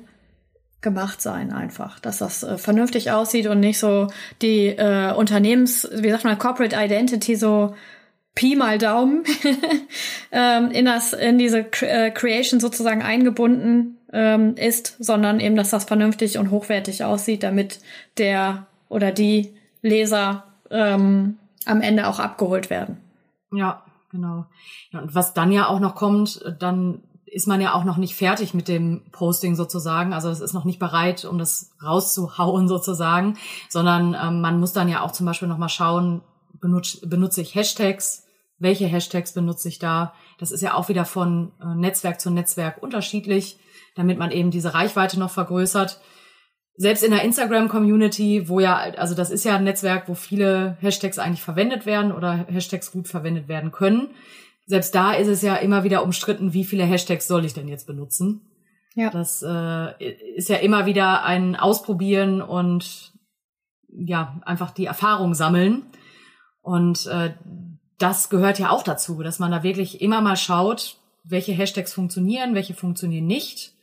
gemacht 0.82 1.22
sein 1.22 1.52
einfach, 1.52 2.00
dass 2.00 2.20
das 2.20 2.44
äh, 2.44 2.58
vernünftig 2.58 3.12
aussieht 3.12 3.48
und 3.48 3.60
nicht 3.60 3.80
so 3.80 4.08
die 4.42 4.68
äh, 4.68 5.14
Unternehmens, 5.14 5.90
wie 5.92 6.12
sagt 6.12 6.24
man, 6.24 6.38
Corporate 6.38 6.76
Identity 6.76 7.36
so 7.36 7.76
Pi 8.36 8.56
mal 8.58 8.78
Daumen 8.78 9.24
ähm, 10.32 10.70
in 10.72 10.86
das 10.86 11.14
in 11.14 11.38
diese 11.38 11.60
äh, 11.82 12.12
Creation 12.12 12.60
sozusagen 12.60 13.02
eingebunden 13.02 13.98
ähm, 14.12 14.56
ist, 14.56 14.98
sondern 15.04 15.40
eben, 15.40 15.56
dass 15.56 15.70
das 15.70 15.86
vernünftig 15.86 16.38
und 16.38 16.52
hochwertig 16.52 17.04
aussieht, 17.04 17.44
damit 17.44 17.80
der 18.18 18.68
oder 18.90 19.12
die 19.12 19.54
Leser 19.82 20.44
ähm, 20.70 21.38
am 21.66 21.82
Ende 21.82 22.08
auch 22.08 22.20
abgeholt 22.20 22.70
werden. 22.70 22.98
Ja, 23.52 23.84
genau. 24.12 24.46
Ja, 24.92 25.00
und 25.00 25.16
was 25.16 25.34
dann 25.34 25.52
ja 25.52 25.68
auch 25.68 25.80
noch 25.80 25.96
kommt, 25.96 26.42
dann 26.60 27.04
ist 27.26 27.48
man 27.48 27.60
ja 27.60 27.74
auch 27.74 27.84
noch 27.84 27.98
nicht 27.98 28.16
fertig 28.16 28.54
mit 28.54 28.68
dem 28.68 29.02
Posting 29.12 29.56
sozusagen. 29.56 30.14
Also 30.14 30.30
es 30.30 30.40
ist 30.40 30.54
noch 30.54 30.64
nicht 30.64 30.80
bereit, 30.80 31.26
um 31.26 31.38
das 31.38 31.72
rauszuhauen 31.84 32.68
sozusagen, 32.70 33.38
sondern 33.70 34.16
ähm, 34.22 34.42
man 34.42 34.60
muss 34.60 34.74
dann 34.74 34.90
ja 34.90 35.02
auch 35.02 35.12
zum 35.12 35.26
Beispiel 35.26 35.48
noch 35.48 35.58
mal 35.58 35.70
schauen, 35.70 36.22
benutze, 36.62 37.06
benutze 37.08 37.42
ich 37.42 37.56
Hashtags, 37.56 38.25
welche 38.58 38.86
Hashtags 38.86 39.34
benutze 39.34 39.68
ich 39.68 39.80
da. 39.80 40.14
Das 40.40 40.52
ist 40.52 40.62
ja 40.62 40.74
auch 40.74 40.90
wieder 40.90 41.06
von 41.06 41.52
äh, 41.62 41.76
Netzwerk 41.76 42.22
zu 42.22 42.32
Netzwerk 42.32 42.82
unterschiedlich, 42.82 43.58
damit 43.96 44.18
man 44.18 44.32
eben 44.32 44.52
diese 44.52 44.74
Reichweite 44.74 45.20
noch 45.20 45.32
vergrößert. 45.32 46.00
Selbst 46.78 47.04
in 47.04 47.12
der 47.12 47.24
Instagram-Community, 47.24 48.50
wo 48.50 48.60
ja, 48.60 48.76
also 48.76 49.16
das 49.16 49.32
ist 49.32 49.46
ja 49.46 49.56
ein 49.56 49.64
Netzwerk, 49.64 50.10
wo 50.10 50.14
viele 50.14 50.78
Hashtags 50.82 51.20
eigentlich 51.20 51.42
verwendet 51.42 51.86
werden 51.86 52.12
oder 52.12 52.46
Hashtags 52.50 52.92
gut 52.92 53.08
verwendet 53.08 53.48
werden 53.48 53.72
können 53.72 54.10
selbst 54.66 54.96
da 54.96 55.14
ist 55.14 55.28
es 55.28 55.42
ja 55.42 55.56
immer 55.56 55.84
wieder 55.84 56.04
umstritten, 56.04 56.54
wie 56.54 56.64
viele 56.64 56.84
Hashtags 56.84 57.28
soll 57.28 57.46
ich 57.46 57.54
denn 57.54 57.68
jetzt 57.68 57.86
benutzen. 57.86 58.42
Ja. 58.96 59.10
Das 59.10 59.44
äh, 59.48 60.14
ist 60.36 60.50
ja 60.50 60.58
immer 60.58 60.86
wieder 60.86 61.24
ein 61.24 61.56
Ausprobieren 61.56 62.42
und 62.42 63.14
ja, 63.88 64.42
einfach 64.46 64.72
die 64.72 64.86
Erfahrung 64.86 65.36
sammeln. 65.36 65.84
Und 66.62 67.06
äh, 67.06 67.36
das 67.98 68.30
gehört 68.30 68.60
ja 68.60 68.70
auch 68.70 68.84
dazu, 68.84 69.22
dass 69.24 69.40
man 69.40 69.52
da 69.52 69.64
wirklich 69.64 70.02
immer 70.02 70.22
mal 70.22 70.36
schaut, 70.36 70.98
welche 71.24 71.54
Hashtags 71.54 71.94
funktionieren, 71.94 72.56
welche 72.56 72.74
funktionieren 72.74 73.26
nicht. 73.26 73.74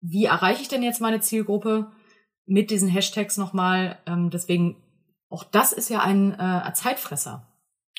Wie 0.00 0.24
erreiche 0.24 0.62
ich 0.62 0.68
denn 0.68 0.82
jetzt 0.82 1.00
meine 1.00 1.20
Zielgruppe 1.20 1.92
mit 2.46 2.70
diesen 2.70 2.88
Hashtags 2.88 3.36
nochmal? 3.36 3.98
Ähm, 4.06 4.30
deswegen, 4.30 4.76
auch 5.28 5.44
das 5.44 5.72
ist 5.72 5.88
ja 5.88 6.00
ein 6.00 6.32
äh, 6.38 6.72
Zeitfresser. 6.74 7.46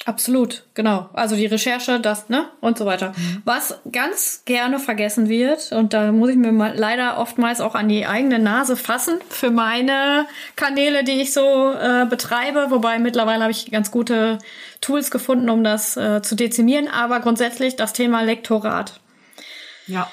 Absolut, 0.05 0.63
genau. 0.73 1.09
Also 1.13 1.35
die 1.35 1.45
Recherche, 1.45 1.99
das, 1.99 2.27
ne? 2.27 2.47
Und 2.59 2.77
so 2.77 2.85
weiter. 2.85 3.13
Mhm. 3.15 3.41
Was 3.45 3.79
ganz 3.91 4.41
gerne 4.43 4.79
vergessen 4.79 5.29
wird, 5.29 5.71
und 5.71 5.93
da 5.93 6.11
muss 6.11 6.31
ich 6.31 6.35
mir 6.35 6.51
mal 6.51 6.73
leider 6.75 7.19
oftmals 7.19 7.61
auch 7.61 7.75
an 7.75 7.87
die 7.87 8.05
eigene 8.05 8.39
Nase 8.39 8.75
fassen 8.75 9.19
für 9.29 9.51
meine 9.51 10.25
Kanäle, 10.55 11.03
die 11.03 11.21
ich 11.21 11.31
so 11.31 11.73
äh, 11.73 12.05
betreibe, 12.09 12.65
wobei 12.69 12.99
mittlerweile 12.99 13.43
habe 13.43 13.51
ich 13.51 13.71
ganz 13.71 13.91
gute 13.91 14.39
Tools 14.81 15.11
gefunden, 15.11 15.49
um 15.49 15.63
das 15.63 15.95
äh, 15.95 16.21
zu 16.21 16.35
dezimieren, 16.35 16.87
aber 16.87 17.19
grundsätzlich 17.19 17.75
das 17.75 17.93
Thema 17.93 18.23
Lektorat. 18.23 18.99
Ja. 19.87 20.11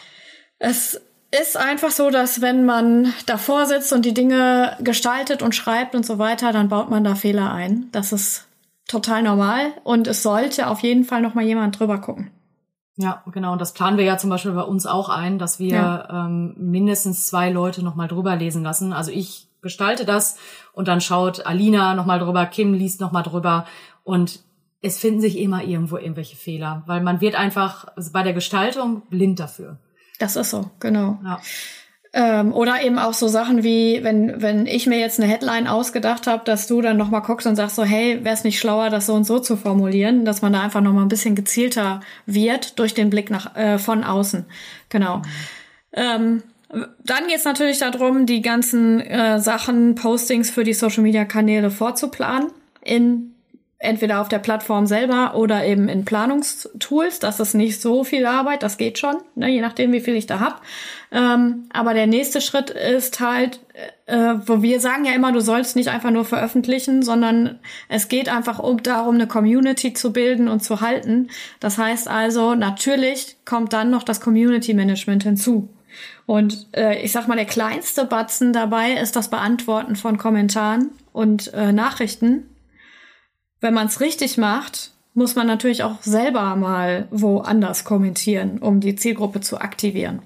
Es 0.58 1.00
ist 1.32 1.56
einfach 1.56 1.90
so, 1.90 2.10
dass 2.10 2.40
wenn 2.40 2.64
man 2.64 3.14
davor 3.26 3.66
sitzt 3.66 3.92
und 3.92 4.04
die 4.04 4.14
Dinge 4.14 4.76
gestaltet 4.80 5.42
und 5.42 5.54
schreibt 5.54 5.94
und 5.94 6.04
so 6.04 6.18
weiter, 6.18 6.52
dann 6.52 6.68
baut 6.68 6.90
man 6.90 7.02
da 7.02 7.14
Fehler 7.14 7.52
ein. 7.52 7.88
Das 7.92 8.12
ist 8.12 8.46
total 8.90 9.22
normal 9.22 9.72
und 9.84 10.06
es 10.08 10.22
sollte 10.22 10.68
auf 10.68 10.80
jeden 10.80 11.04
Fall 11.04 11.22
noch 11.22 11.34
mal 11.34 11.44
jemand 11.44 11.78
drüber 11.78 11.98
gucken. 11.98 12.30
Ja, 12.96 13.22
genau. 13.32 13.52
Und 13.52 13.60
das 13.60 13.72
planen 13.72 13.96
wir 13.96 14.04
ja 14.04 14.18
zum 14.18 14.30
Beispiel 14.30 14.52
bei 14.52 14.62
uns 14.62 14.84
auch 14.84 15.08
ein, 15.08 15.38
dass 15.38 15.58
wir 15.58 15.68
ja. 15.68 16.26
ähm, 16.26 16.54
mindestens 16.58 17.26
zwei 17.26 17.50
Leute 17.50 17.82
noch 17.82 17.94
mal 17.94 18.08
drüber 18.08 18.36
lesen 18.36 18.62
lassen. 18.62 18.92
Also 18.92 19.10
ich 19.10 19.48
gestalte 19.62 20.04
das 20.04 20.36
und 20.72 20.88
dann 20.88 21.00
schaut 21.00 21.46
Alina 21.46 21.94
noch 21.94 22.04
mal 22.04 22.18
drüber, 22.18 22.44
Kim 22.46 22.74
liest 22.74 23.00
noch 23.00 23.12
mal 23.12 23.22
drüber 23.22 23.64
und 24.04 24.40
es 24.82 24.98
finden 24.98 25.20
sich 25.20 25.38
immer 25.38 25.62
irgendwo 25.62 25.98
irgendwelche 25.98 26.36
Fehler, 26.36 26.82
weil 26.86 27.00
man 27.00 27.20
wird 27.20 27.34
einfach 27.36 27.86
bei 28.12 28.22
der 28.22 28.32
Gestaltung 28.32 29.02
blind 29.08 29.38
dafür. 29.38 29.78
Das 30.18 30.36
ist 30.36 30.50
so, 30.50 30.70
genau. 30.80 31.18
Ja. 31.24 31.40
Ähm, 32.12 32.52
oder 32.52 32.82
eben 32.82 32.98
auch 32.98 33.14
so 33.14 33.28
Sachen 33.28 33.62
wie, 33.62 34.02
wenn, 34.02 34.42
wenn 34.42 34.66
ich 34.66 34.88
mir 34.88 34.98
jetzt 34.98 35.20
eine 35.20 35.30
Headline 35.30 35.68
ausgedacht 35.68 36.26
habe, 36.26 36.44
dass 36.44 36.66
du 36.66 36.80
dann 36.80 36.96
nochmal 36.96 37.22
guckst 37.22 37.46
und 37.46 37.54
sagst 37.54 37.76
so, 37.76 37.84
hey, 37.84 38.24
wäre 38.24 38.34
es 38.34 38.42
nicht 38.42 38.58
schlauer, 38.58 38.90
das 38.90 39.06
so 39.06 39.14
und 39.14 39.24
so 39.24 39.38
zu 39.38 39.56
formulieren, 39.56 40.24
dass 40.24 40.42
man 40.42 40.52
da 40.52 40.60
einfach 40.60 40.80
nochmal 40.80 41.04
ein 41.04 41.08
bisschen 41.08 41.36
gezielter 41.36 42.00
wird 42.26 42.80
durch 42.80 42.94
den 42.94 43.10
Blick 43.10 43.30
nach 43.30 43.54
äh, 43.54 43.78
von 43.78 44.02
außen. 44.02 44.44
Genau. 44.88 45.18
Mhm. 45.18 45.22
Ähm, 45.92 46.42
dann 47.04 47.26
geht 47.26 47.36
es 47.36 47.44
natürlich 47.44 47.78
darum, 47.78 48.26
die 48.26 48.42
ganzen 48.42 49.00
äh, 49.00 49.40
Sachen, 49.40 49.94
Postings 49.94 50.50
für 50.50 50.64
die 50.64 50.72
Social-Media-Kanäle 50.74 51.70
vorzuplanen 51.70 52.50
in 52.82 53.34
entweder 53.78 54.20
auf 54.20 54.28
der 54.28 54.38
Plattform 54.38 54.86
selber 54.86 55.34
oder 55.34 55.64
eben 55.64 55.88
in 55.88 56.04
Planungstools. 56.04 57.18
Das 57.18 57.40
ist 57.40 57.54
nicht 57.54 57.80
so 57.80 58.04
viel 58.04 58.26
Arbeit, 58.26 58.62
das 58.62 58.76
geht 58.76 58.98
schon, 58.98 59.16
ne, 59.34 59.48
je 59.48 59.60
nachdem, 59.60 59.92
wie 59.92 60.00
viel 60.00 60.14
ich 60.14 60.26
da 60.26 60.38
hab. 60.38 60.62
Ähm, 61.12 61.64
aber 61.72 61.92
der 61.94 62.06
nächste 62.06 62.40
Schritt 62.40 62.70
ist 62.70 63.18
halt, 63.18 63.60
äh, 64.06 64.34
wo 64.46 64.62
wir 64.62 64.78
sagen 64.80 65.04
ja 65.04 65.12
immer, 65.12 65.32
du 65.32 65.40
sollst 65.40 65.74
nicht 65.74 65.88
einfach 65.88 66.10
nur 66.10 66.24
veröffentlichen, 66.24 67.02
sondern 67.02 67.58
es 67.88 68.08
geht 68.08 68.28
einfach 68.28 68.60
um 68.60 68.82
darum, 68.82 69.16
eine 69.16 69.26
Community 69.26 69.92
zu 69.92 70.12
bilden 70.12 70.48
und 70.48 70.62
zu 70.62 70.80
halten. 70.80 71.28
Das 71.58 71.78
heißt 71.78 72.06
also, 72.06 72.54
natürlich 72.54 73.36
kommt 73.44 73.72
dann 73.72 73.90
noch 73.90 74.04
das 74.04 74.20
Community 74.20 74.72
Management 74.72 75.24
hinzu. 75.24 75.68
Und 76.26 76.68
äh, 76.76 77.02
ich 77.02 77.10
sag 77.10 77.26
mal, 77.26 77.34
der 77.34 77.44
kleinste 77.44 78.04
Batzen 78.04 78.52
dabei 78.52 78.92
ist 78.92 79.16
das 79.16 79.30
Beantworten 79.30 79.96
von 79.96 80.16
Kommentaren 80.16 80.90
und 81.12 81.52
äh, 81.54 81.72
Nachrichten 81.72 82.46
wenn 83.60 83.74
man 83.74 83.86
es 83.86 84.00
richtig 84.00 84.38
macht, 84.38 84.92
muss 85.14 85.34
man 85.34 85.46
natürlich 85.46 85.82
auch 85.82 86.02
selber 86.02 86.56
mal 86.56 87.08
woanders 87.10 87.84
kommentieren, 87.84 88.58
um 88.58 88.80
die 88.80 88.96
Zielgruppe 88.96 89.40
zu 89.40 89.60
aktivieren. 89.60 90.22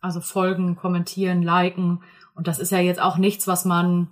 Also 0.00 0.20
folgen, 0.20 0.76
kommentieren, 0.76 1.42
liken. 1.42 2.02
Und 2.34 2.46
das 2.46 2.58
ist 2.58 2.72
ja 2.72 2.78
jetzt 2.78 3.00
auch 3.00 3.18
nichts, 3.18 3.46
was 3.46 3.64
man 3.64 4.08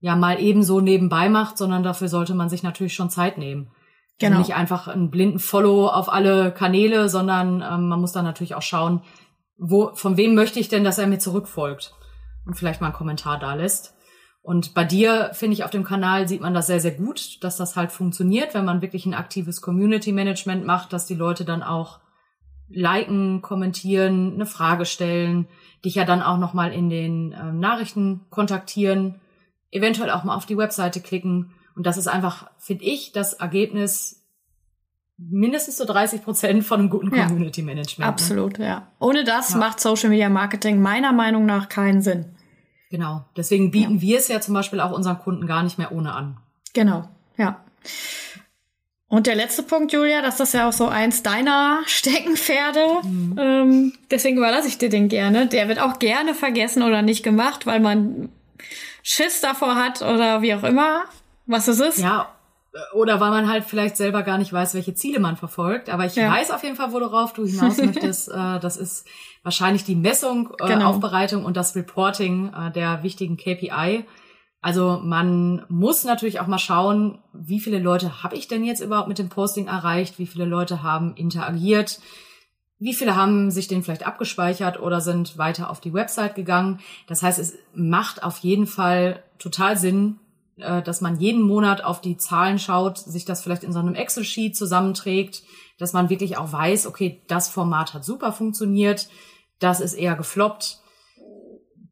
ja 0.00 0.16
mal 0.16 0.40
ebenso 0.40 0.80
nebenbei 0.80 1.28
macht, 1.28 1.58
sondern 1.58 1.82
dafür 1.82 2.08
sollte 2.08 2.34
man 2.34 2.48
sich 2.48 2.62
natürlich 2.62 2.94
schon 2.94 3.10
Zeit 3.10 3.38
nehmen. 3.38 3.66
Also 3.66 3.74
genau. 4.18 4.36
Also 4.36 4.48
nicht 4.48 4.56
einfach 4.56 4.88
einen 4.88 5.10
blinden 5.10 5.38
Follow 5.38 5.88
auf 5.88 6.12
alle 6.12 6.52
Kanäle, 6.52 7.08
sondern 7.08 7.62
ähm, 7.62 7.88
man 7.88 8.00
muss 8.00 8.12
dann 8.12 8.24
natürlich 8.24 8.54
auch 8.54 8.62
schauen, 8.62 9.02
wo, 9.56 9.94
von 9.94 10.16
wem 10.16 10.34
möchte 10.34 10.60
ich 10.60 10.68
denn, 10.68 10.84
dass 10.84 10.98
er 10.98 11.06
mir 11.06 11.18
zurückfolgt 11.18 11.94
und 12.46 12.54
vielleicht 12.54 12.80
mal 12.80 12.88
einen 12.88 12.96
Kommentar 12.96 13.38
da 13.38 13.54
lässt. 13.54 13.94
Und 14.42 14.74
bei 14.74 14.84
dir, 14.84 15.30
finde 15.32 15.54
ich, 15.54 15.64
auf 15.64 15.70
dem 15.70 15.84
Kanal 15.84 16.28
sieht 16.28 16.42
man 16.42 16.52
das 16.52 16.66
sehr, 16.66 16.80
sehr 16.80 16.90
gut, 16.90 17.42
dass 17.42 17.56
das 17.56 17.76
halt 17.76 17.90
funktioniert, 17.90 18.52
wenn 18.52 18.66
man 18.66 18.82
wirklich 18.82 19.06
ein 19.06 19.14
aktives 19.14 19.62
Community 19.62 20.12
Management 20.12 20.66
macht, 20.66 20.92
dass 20.92 21.06
die 21.06 21.14
Leute 21.14 21.46
dann 21.46 21.62
auch 21.62 22.00
liken, 22.68 23.42
kommentieren, 23.42 24.34
eine 24.34 24.46
Frage 24.46 24.86
stellen, 24.86 25.46
dich 25.84 25.94
ja 25.96 26.04
dann 26.04 26.22
auch 26.22 26.38
nochmal 26.38 26.72
in 26.72 26.88
den 26.88 27.32
äh, 27.32 27.52
Nachrichten 27.52 28.22
kontaktieren, 28.30 29.20
eventuell 29.70 30.10
auch 30.10 30.24
mal 30.24 30.34
auf 30.34 30.46
die 30.46 30.56
Webseite 30.56 31.00
klicken. 31.00 31.52
Und 31.76 31.86
das 31.86 31.96
ist 31.96 32.08
einfach, 32.08 32.50
finde 32.58 32.84
ich, 32.84 33.12
das 33.12 33.34
Ergebnis 33.34 34.24
mindestens 35.16 35.76
so 35.76 35.84
30 35.84 36.22
Prozent 36.22 36.64
von 36.64 36.80
einem 36.80 36.90
guten 36.90 37.10
Community 37.10 37.62
Management. 37.62 38.00
Ja, 38.00 38.08
absolut, 38.08 38.58
ne? 38.58 38.66
ja. 38.66 38.88
Ohne 38.98 39.24
das 39.24 39.52
ja. 39.52 39.58
macht 39.58 39.80
Social 39.80 40.10
Media 40.10 40.28
Marketing 40.28 40.80
meiner 40.80 41.12
Meinung 41.12 41.46
nach 41.46 41.68
keinen 41.68 42.02
Sinn. 42.02 42.34
Genau. 42.90 43.24
Deswegen 43.36 43.70
bieten 43.70 43.96
ja. 43.96 44.00
wir 44.00 44.18
es 44.18 44.28
ja 44.28 44.40
zum 44.40 44.54
Beispiel 44.54 44.80
auch 44.80 44.92
unseren 44.92 45.18
Kunden 45.18 45.46
gar 45.46 45.62
nicht 45.62 45.78
mehr 45.78 45.92
ohne 45.92 46.14
an. 46.14 46.38
Genau, 46.74 47.08
ja. 47.36 47.64
Und 49.14 49.28
der 49.28 49.36
letzte 49.36 49.62
Punkt, 49.62 49.92
Julia, 49.92 50.22
das 50.22 50.40
ist 50.40 50.54
ja 50.54 50.68
auch 50.68 50.72
so 50.72 50.88
eins 50.88 51.22
deiner 51.22 51.82
Steckenpferde. 51.86 52.84
Mhm. 53.04 53.38
Ähm, 53.38 53.92
deswegen 54.10 54.38
überlasse 54.38 54.66
ich 54.66 54.76
dir 54.76 54.88
den 54.88 55.08
gerne. 55.08 55.46
Der 55.46 55.68
wird 55.68 55.78
auch 55.78 56.00
gerne 56.00 56.34
vergessen 56.34 56.82
oder 56.82 57.00
nicht 57.00 57.22
gemacht, 57.22 57.64
weil 57.64 57.78
man 57.78 58.30
Schiss 59.04 59.40
davor 59.40 59.76
hat 59.76 60.02
oder 60.02 60.42
wie 60.42 60.52
auch 60.52 60.64
immer, 60.64 61.04
was 61.46 61.68
es 61.68 61.78
ist. 61.78 61.98
Ja, 61.98 62.28
oder 62.92 63.20
weil 63.20 63.30
man 63.30 63.48
halt 63.48 63.62
vielleicht 63.62 63.96
selber 63.96 64.24
gar 64.24 64.36
nicht 64.36 64.52
weiß, 64.52 64.74
welche 64.74 64.94
Ziele 64.94 65.20
man 65.20 65.36
verfolgt. 65.36 65.90
Aber 65.90 66.06
ich 66.06 66.16
ja. 66.16 66.28
weiß 66.28 66.50
auf 66.50 66.64
jeden 66.64 66.74
Fall, 66.74 66.92
worauf 66.92 67.32
du 67.34 67.46
hinaus 67.46 67.76
möchtest. 67.82 68.30
Äh, 68.30 68.58
das 68.58 68.76
ist 68.76 69.06
wahrscheinlich 69.44 69.84
die 69.84 69.94
Messung, 69.94 70.52
äh, 70.60 70.66
genau. 70.66 70.90
Aufbereitung 70.90 71.44
und 71.44 71.56
das 71.56 71.76
Reporting 71.76 72.52
äh, 72.52 72.72
der 72.72 73.04
wichtigen 73.04 73.36
KPI. 73.36 74.06
Also 74.64 74.98
man 75.02 75.66
muss 75.68 76.04
natürlich 76.04 76.40
auch 76.40 76.46
mal 76.46 76.56
schauen, 76.56 77.18
wie 77.34 77.60
viele 77.60 77.78
Leute 77.78 78.22
habe 78.22 78.34
ich 78.34 78.48
denn 78.48 78.64
jetzt 78.64 78.80
überhaupt 78.80 79.08
mit 79.08 79.18
dem 79.18 79.28
Posting 79.28 79.66
erreicht, 79.66 80.18
wie 80.18 80.24
viele 80.24 80.46
Leute 80.46 80.82
haben 80.82 81.14
interagiert, 81.16 82.00
wie 82.78 82.94
viele 82.94 83.14
haben 83.14 83.50
sich 83.50 83.68
den 83.68 83.82
vielleicht 83.82 84.06
abgespeichert 84.06 84.80
oder 84.80 85.02
sind 85.02 85.36
weiter 85.36 85.68
auf 85.68 85.82
die 85.82 85.92
Website 85.92 86.34
gegangen. 86.34 86.80
Das 87.06 87.22
heißt, 87.22 87.38
es 87.38 87.58
macht 87.74 88.22
auf 88.22 88.38
jeden 88.38 88.66
Fall 88.66 89.22
total 89.38 89.76
Sinn, 89.76 90.18
äh, 90.56 90.80
dass 90.80 91.02
man 91.02 91.20
jeden 91.20 91.42
Monat 91.42 91.84
auf 91.84 92.00
die 92.00 92.16
Zahlen 92.16 92.58
schaut, 92.58 92.96
sich 92.96 93.26
das 93.26 93.42
vielleicht 93.42 93.64
in 93.64 93.72
so 93.74 93.80
einem 93.80 93.94
Excel-Sheet 93.94 94.56
zusammenträgt, 94.56 95.42
dass 95.76 95.92
man 95.92 96.08
wirklich 96.08 96.38
auch 96.38 96.50
weiß, 96.50 96.86
okay, 96.86 97.20
das 97.28 97.50
Format 97.50 97.92
hat 97.92 98.06
super 98.06 98.32
funktioniert, 98.32 99.10
das 99.58 99.82
ist 99.82 99.92
eher 99.92 100.14
gefloppt 100.14 100.80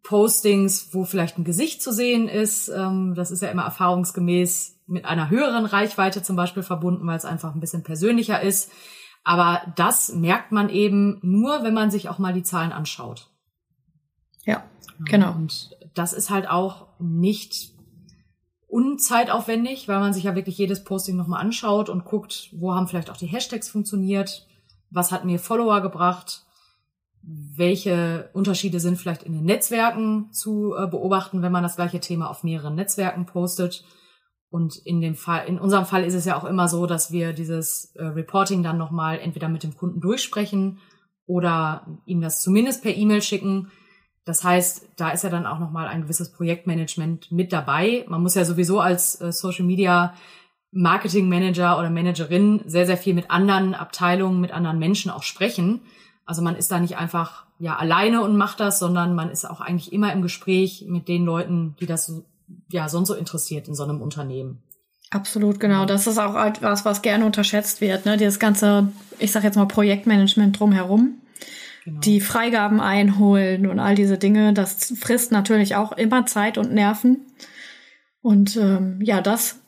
Postings, 0.02 0.88
wo 0.92 1.04
vielleicht 1.04 1.38
ein 1.38 1.44
Gesicht 1.44 1.82
zu 1.82 1.92
sehen 1.92 2.28
ist. 2.28 2.68
Ähm, 2.68 3.14
das 3.14 3.30
ist 3.30 3.42
ja 3.42 3.50
immer 3.50 3.62
erfahrungsgemäß 3.62 4.80
mit 4.86 5.04
einer 5.04 5.30
höheren 5.30 5.64
Reichweite 5.64 6.22
zum 6.22 6.36
Beispiel 6.36 6.62
verbunden, 6.62 7.06
weil 7.06 7.16
es 7.16 7.24
einfach 7.24 7.54
ein 7.54 7.60
bisschen 7.60 7.82
persönlicher 7.82 8.40
ist. 8.40 8.70
Aber 9.24 9.62
das 9.76 10.12
merkt 10.12 10.50
man 10.50 10.68
eben 10.68 11.18
nur, 11.22 11.62
wenn 11.62 11.74
man 11.74 11.90
sich 11.90 12.08
auch 12.08 12.18
mal 12.18 12.32
die 12.32 12.42
Zahlen 12.42 12.72
anschaut. 12.72 13.30
Ja, 14.44 14.64
genau. 14.98 15.32
Und 15.32 15.76
das 15.94 16.12
ist 16.12 16.30
halt 16.30 16.48
auch 16.50 16.88
nicht 16.98 17.70
unzeitaufwendig, 18.66 19.86
weil 19.86 20.00
man 20.00 20.12
sich 20.12 20.24
ja 20.24 20.34
wirklich 20.34 20.58
jedes 20.58 20.82
Posting 20.82 21.14
nochmal 21.16 21.40
anschaut 21.40 21.88
und 21.88 22.04
guckt, 22.04 22.48
wo 22.52 22.74
haben 22.74 22.88
vielleicht 22.88 23.10
auch 23.10 23.16
die 23.16 23.26
Hashtags 23.26 23.68
funktioniert, 23.68 24.48
was 24.90 25.12
hat 25.12 25.24
mir 25.24 25.38
Follower 25.38 25.80
gebracht, 25.82 26.44
welche 27.22 28.30
Unterschiede 28.32 28.80
sind 28.80 28.98
vielleicht 28.98 29.22
in 29.22 29.32
den 29.32 29.44
Netzwerken 29.44 30.32
zu 30.32 30.74
äh, 30.74 30.86
beobachten, 30.86 31.42
wenn 31.42 31.52
man 31.52 31.62
das 31.62 31.76
gleiche 31.76 32.00
Thema 32.00 32.28
auf 32.28 32.42
mehreren 32.42 32.74
Netzwerken 32.74 33.26
postet. 33.26 33.84
Und 34.50 34.76
in 34.84 35.00
dem 35.00 35.14
Fall, 35.14 35.46
in 35.46 35.58
unserem 35.58 35.86
Fall 35.86 36.04
ist 36.04 36.14
es 36.14 36.24
ja 36.24 36.36
auch 36.36 36.44
immer 36.44 36.68
so, 36.68 36.86
dass 36.86 37.12
wir 37.12 37.32
dieses 37.32 37.94
äh, 37.94 38.04
Reporting 38.04 38.62
dann 38.62 38.76
nochmal 38.76 39.18
entweder 39.18 39.48
mit 39.48 39.62
dem 39.62 39.74
Kunden 39.74 40.00
durchsprechen 40.00 40.78
oder 41.26 41.86
ihm 42.06 42.20
das 42.20 42.42
zumindest 42.42 42.82
per 42.82 42.94
E-Mail 42.94 43.22
schicken. 43.22 43.70
Das 44.24 44.44
heißt, 44.44 44.90
da 44.96 45.10
ist 45.10 45.24
ja 45.24 45.30
dann 45.30 45.46
auch 45.46 45.58
nochmal 45.58 45.86
ein 45.86 46.02
gewisses 46.02 46.32
Projektmanagement 46.32 47.32
mit 47.32 47.52
dabei. 47.52 48.04
Man 48.08 48.22
muss 48.22 48.34
ja 48.34 48.44
sowieso 48.44 48.80
als 48.80 49.20
äh, 49.20 49.32
Social 49.32 49.64
Media 49.64 50.14
Marketing 50.72 51.28
Manager 51.28 51.78
oder 51.78 51.90
Managerin 51.90 52.62
sehr, 52.66 52.86
sehr 52.86 52.96
viel 52.96 53.14
mit 53.14 53.30
anderen 53.30 53.74
Abteilungen, 53.74 54.40
mit 54.40 54.52
anderen 54.52 54.78
Menschen 54.78 55.10
auch 55.10 55.22
sprechen. 55.22 55.82
Also 56.24 56.42
man 56.42 56.56
ist 56.56 56.70
da 56.70 56.78
nicht 56.78 56.96
einfach 56.96 57.46
ja 57.58 57.76
alleine 57.76 58.22
und 58.22 58.36
macht 58.36 58.60
das, 58.60 58.78
sondern 58.78 59.14
man 59.14 59.30
ist 59.30 59.44
auch 59.44 59.60
eigentlich 59.60 59.92
immer 59.92 60.12
im 60.12 60.22
Gespräch 60.22 60.84
mit 60.88 61.08
den 61.08 61.24
Leuten, 61.24 61.76
die 61.80 61.86
das 61.86 62.22
ja 62.68 62.88
sonst 62.88 63.08
so 63.08 63.14
interessiert 63.14 63.68
in 63.68 63.74
so 63.74 63.82
einem 63.82 64.00
Unternehmen. 64.00 64.62
Absolut, 65.10 65.60
genau. 65.60 65.84
Das 65.84 66.06
ist 66.06 66.18
auch 66.18 66.34
etwas, 66.42 66.84
was 66.84 67.02
gerne 67.02 67.26
unterschätzt 67.26 67.82
wird, 67.82 68.06
ne? 68.06 68.16
Dieses 68.16 68.38
ganze, 68.38 68.88
ich 69.18 69.30
sag 69.30 69.44
jetzt 69.44 69.56
mal 69.56 69.66
Projektmanagement 69.66 70.58
drumherum. 70.58 71.18
Genau. 71.84 72.00
Die 72.00 72.20
Freigaben 72.20 72.80
einholen 72.80 73.66
und 73.66 73.78
all 73.78 73.94
diese 73.94 74.16
Dinge, 74.16 74.54
das 74.54 74.94
frisst 74.98 75.32
natürlich 75.32 75.74
auch 75.76 75.92
immer 75.92 76.26
Zeit 76.26 76.56
und 76.56 76.72
Nerven. 76.72 77.26
Und 78.22 78.56
ähm, 78.56 79.00
ja, 79.02 79.20
das 79.20 79.61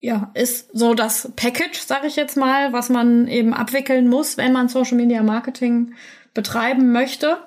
ja, 0.00 0.30
ist 0.34 0.70
so 0.76 0.94
das 0.94 1.32
Package, 1.34 1.78
sage 1.80 2.06
ich 2.06 2.16
jetzt 2.16 2.36
mal, 2.36 2.72
was 2.72 2.88
man 2.88 3.26
eben 3.26 3.52
abwickeln 3.52 4.08
muss, 4.08 4.36
wenn 4.36 4.52
man 4.52 4.68
Social 4.68 4.96
Media 4.96 5.22
Marketing 5.22 5.94
betreiben 6.34 6.92
möchte. 6.92 7.38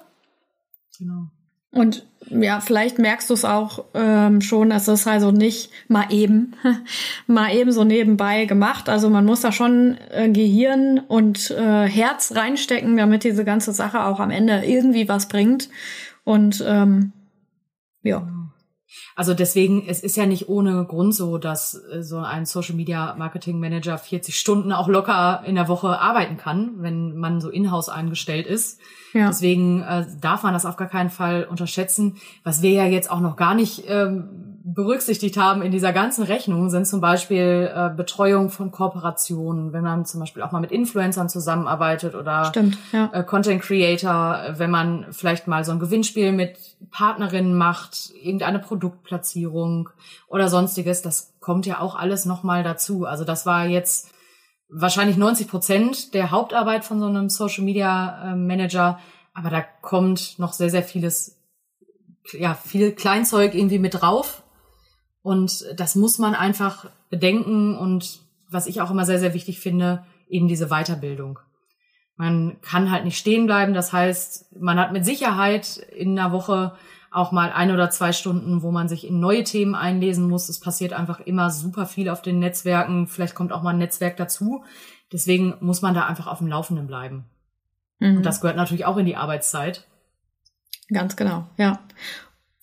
Genau. 0.97 1.27
Und 1.71 2.05
ja, 2.29 2.59
vielleicht 2.59 2.99
merkst 2.99 3.29
du 3.29 3.33
es 3.33 3.45
auch 3.45 3.85
ähm, 3.93 4.41
schon, 4.41 4.71
es 4.71 4.89
ist 4.89 5.07
also 5.07 5.31
nicht 5.31 5.71
mal 5.87 6.07
eben, 6.11 6.53
mal 7.27 7.55
eben 7.55 7.71
so 7.71 7.85
nebenbei 7.85 8.45
gemacht. 8.45 8.89
Also 8.89 9.09
man 9.09 9.25
muss 9.25 9.41
da 9.41 9.53
schon 9.53 9.97
äh, 10.09 10.29
Gehirn 10.29 10.99
und 10.99 11.51
äh, 11.51 11.87
Herz 11.87 12.35
reinstecken, 12.35 12.97
damit 12.97 13.23
diese 13.23 13.45
ganze 13.45 13.71
Sache 13.71 14.03
auch 14.03 14.19
am 14.19 14.31
Ende 14.31 14.63
irgendwie 14.65 15.07
was 15.07 15.29
bringt. 15.29 15.69
Und 16.25 16.63
ähm, 16.67 17.13
ja. 18.03 18.27
Also 19.15 19.33
deswegen, 19.33 19.85
es 19.87 20.01
ist 20.01 20.17
ja 20.17 20.25
nicht 20.25 20.49
ohne 20.49 20.85
Grund 20.85 21.13
so, 21.15 21.37
dass 21.37 21.75
äh, 21.91 22.01
so 22.01 22.17
ein 22.17 22.45
Social 22.45 22.75
Media 22.75 23.15
Marketing 23.17 23.59
Manager 23.59 23.97
40 23.97 24.37
Stunden 24.37 24.71
auch 24.71 24.87
locker 24.87 25.43
in 25.45 25.55
der 25.55 25.67
Woche 25.67 25.99
arbeiten 25.99 26.37
kann, 26.37 26.75
wenn 26.77 27.17
man 27.17 27.41
so 27.41 27.49
in-house 27.49 27.89
eingestellt 27.89 28.47
ist. 28.47 28.79
Ja. 29.13 29.27
Deswegen 29.27 29.81
äh, 29.81 30.05
darf 30.19 30.43
man 30.43 30.53
das 30.53 30.65
auf 30.65 30.77
gar 30.77 30.87
keinen 30.87 31.09
Fall 31.09 31.45
unterschätzen. 31.49 32.17
Was 32.43 32.61
wir 32.61 32.71
ja 32.71 32.85
jetzt 32.85 33.11
auch 33.11 33.19
noch 33.19 33.35
gar 33.35 33.55
nicht 33.55 33.83
ähm, 33.87 34.50
berücksichtigt 34.63 35.37
haben 35.37 35.61
in 35.61 35.71
dieser 35.71 35.91
ganzen 35.91 36.23
Rechnung 36.23 36.69
sind 36.69 36.85
zum 36.85 37.01
Beispiel 37.01 37.71
äh, 37.73 37.89
Betreuung 37.95 38.49
von 38.49 38.71
Kooperationen, 38.71 39.73
wenn 39.73 39.83
man 39.83 40.05
zum 40.05 40.19
Beispiel 40.19 40.43
auch 40.43 40.51
mal 40.51 40.59
mit 40.59 40.71
Influencern 40.71 41.29
zusammenarbeitet 41.29 42.15
oder 42.15 42.45
Stimmt, 42.45 42.77
ja. 42.91 43.09
äh, 43.13 43.23
Content 43.23 43.61
Creator, 43.61 44.53
wenn 44.57 44.69
man 44.69 45.07
vielleicht 45.11 45.47
mal 45.47 45.63
so 45.65 45.71
ein 45.71 45.79
Gewinnspiel 45.79 46.31
mit 46.31 46.57
Partnerinnen 46.91 47.55
macht, 47.55 48.11
irgendeine 48.21 48.59
Produktplatzierung 48.59 49.89
oder 50.27 50.47
sonstiges, 50.47 51.01
das 51.01 51.33
kommt 51.39 51.65
ja 51.65 51.79
auch 51.79 51.95
alles 51.95 52.25
nochmal 52.25 52.63
dazu. 52.63 53.05
Also 53.05 53.23
das 53.23 53.45
war 53.45 53.65
jetzt 53.65 54.09
wahrscheinlich 54.69 55.17
90 55.17 55.47
Prozent 55.47 56.13
der 56.13 56.31
Hauptarbeit 56.31 56.85
von 56.85 56.99
so 56.99 57.07
einem 57.07 57.29
Social 57.29 57.63
Media 57.63 58.31
äh, 58.31 58.35
Manager, 58.35 58.99
aber 59.33 59.49
da 59.49 59.63
kommt 59.81 60.37
noch 60.39 60.53
sehr, 60.53 60.69
sehr 60.69 60.83
vieles 60.83 61.37
ja, 62.33 62.53
viel 62.53 62.91
Kleinzeug 62.91 63.55
irgendwie 63.55 63.79
mit 63.79 64.01
drauf. 64.01 64.43
Und 65.21 65.65
das 65.75 65.95
muss 65.95 66.17
man 66.17 66.35
einfach 66.35 66.89
bedenken 67.09 67.77
und 67.77 68.19
was 68.49 68.67
ich 68.67 68.81
auch 68.81 68.91
immer 68.91 69.05
sehr, 69.05 69.19
sehr 69.19 69.33
wichtig 69.33 69.59
finde, 69.59 70.03
eben 70.27 70.47
diese 70.47 70.67
Weiterbildung. 70.67 71.39
Man 72.15 72.59
kann 72.61 72.91
halt 72.91 73.05
nicht 73.05 73.17
stehen 73.17 73.45
bleiben. 73.45 73.73
Das 73.73 73.93
heißt, 73.93 74.59
man 74.59 74.79
hat 74.79 74.91
mit 74.91 75.05
Sicherheit 75.05 75.77
in 75.77 76.17
einer 76.17 76.31
Woche 76.31 76.73
auch 77.11 77.31
mal 77.31 77.51
ein 77.51 77.71
oder 77.71 77.89
zwei 77.89 78.13
Stunden, 78.13 78.61
wo 78.61 78.71
man 78.71 78.87
sich 78.87 79.05
in 79.05 79.19
neue 79.19 79.43
Themen 79.43 79.75
einlesen 79.75 80.29
muss. 80.29 80.47
Es 80.47 80.59
passiert 80.59 80.93
einfach 80.93 81.19
immer 81.19 81.49
super 81.49 81.85
viel 81.85 82.09
auf 82.09 82.21
den 82.21 82.39
Netzwerken. 82.39 83.07
Vielleicht 83.07 83.35
kommt 83.35 83.51
auch 83.51 83.63
mal 83.63 83.71
ein 83.71 83.79
Netzwerk 83.79 84.17
dazu. 84.17 84.63
Deswegen 85.11 85.55
muss 85.59 85.81
man 85.81 85.93
da 85.93 86.05
einfach 86.05 86.27
auf 86.27 86.37
dem 86.37 86.47
Laufenden 86.47 86.87
bleiben. 86.87 87.25
Mhm. 87.99 88.17
Und 88.17 88.25
das 88.25 88.39
gehört 88.39 88.57
natürlich 88.57 88.85
auch 88.85 88.97
in 88.97 89.05
die 89.05 89.17
Arbeitszeit. 89.17 89.85
Ganz 90.89 91.15
genau, 91.15 91.47
ja. 91.57 91.79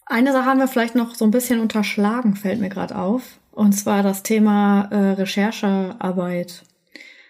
Eine 0.09 0.33
Sache 0.33 0.47
haben 0.47 0.61
wir 0.61 0.69
vielleicht 0.69 0.95
noch 0.95 1.15
so 1.15 1.25
ein 1.25 1.31
bisschen 1.31 1.61
unterschlagen, 1.61 2.35
fällt 2.35 2.61
mir 2.61 2.71
gerade 2.71 2.97
auf. 2.97 3.23
Und 3.53 3.73
zwar 3.73 4.03
das 4.03 4.23
Thema 4.23 4.89
äh, 4.91 5.13
Recherchearbeit. 5.13 6.63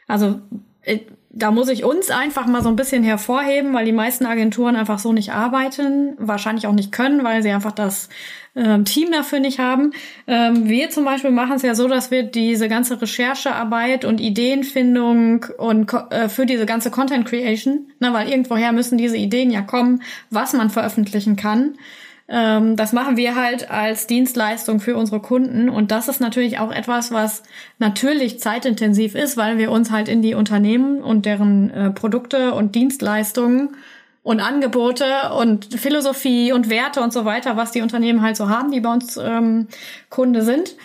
Also 0.07 0.41
äh, 0.83 1.01
da 1.31 1.51
muss 1.51 1.69
ich 1.69 1.85
uns 1.85 2.11
einfach 2.11 2.47
mal 2.47 2.63
so 2.63 2.69
ein 2.69 2.77
bisschen 2.77 3.03
hervorheben, 3.03 3.75
weil 3.75 3.85
die 3.85 3.93
meisten 3.93 4.27
Agenturen 4.27 4.77
einfach 4.77 4.99
so 4.99 5.13
nicht 5.13 5.33
arbeiten, 5.33 6.15
wahrscheinlich 6.19 6.67
auch 6.67 6.73
nicht 6.73 6.91
können, 6.91 7.23
weil 7.23 7.43
sie 7.43 7.51
einfach 7.51 7.73
das 7.73 8.09
ähm, 8.57 8.85
Team 8.85 9.13
dafür 9.13 9.39
nicht 9.39 9.59
haben. 9.59 9.93
Ähm, 10.27 10.69
wir 10.69 10.91
zum 10.91 11.05
Beispiel 11.05 11.31
machen 11.31 11.57
es 11.57 11.63
ja 11.63 11.75
so, 11.75 11.87
dass 11.87 12.11
wir 12.11 12.23
diese 12.23 12.69
ganze 12.69 13.01
Recherchearbeit 13.01 14.05
und 14.05 14.21
Ideenfindung 14.21 15.47
und 15.59 15.93
äh, 16.11 16.29
für 16.29 16.47
diese 16.47 16.67
ganze 16.67 16.91
Content 16.91 17.27
Creation, 17.27 17.91
ne, 18.01 18.13
weil 18.13 18.29
irgendwoher 18.29 18.73
müssen 18.73 18.99
diese 18.99 19.17
Ideen 19.17 19.51
ja 19.51 19.63
kommen, 19.63 20.03
was 20.31 20.55
man 20.55 20.71
veröffentlichen 20.71 21.37
kann. 21.37 21.77
Ähm, 22.29 22.77
das 22.77 22.93
machen 22.93 23.17
wir 23.17 23.35
halt 23.35 23.71
als 23.71 24.07
Dienstleistung 24.07 24.81
für 24.81 24.97
unsere 24.97 25.21
Kunden. 25.21 25.69
Und 25.69 25.91
das 25.91 26.09
ist 26.09 26.21
natürlich 26.21 26.59
auch 26.59 26.71
etwas, 26.71 27.11
was 27.11 27.43
natürlich 27.79 28.39
zeitintensiv 28.39 29.15
ist, 29.15 29.37
weil 29.37 29.57
wir 29.57 29.71
uns 29.71 29.91
halt 29.91 30.09
in 30.09 30.21
die 30.21 30.35
Unternehmen 30.35 31.03
und 31.03 31.25
deren 31.25 31.71
äh, 31.71 31.91
Produkte 31.91 32.53
und 32.55 32.75
Dienstleistungen 32.75 33.77
und 34.23 34.41
Angebote 34.41 35.05
und 35.39 35.75
Philosophie 35.75 36.53
und 36.53 36.69
Werte 36.69 37.01
und 37.01 37.15
so 37.15 37.25
weiter, 37.25 37.57
was 37.57 37.71
die 37.71 37.81
Unternehmen 37.81 38.21
halt 38.21 38.37
so 38.37 38.51
haben, 38.51 38.71
die 38.71 38.81
bei 38.81 38.93
uns 38.93 39.17
ähm, 39.17 39.69
Kunde 40.11 40.43
sind. 40.43 40.77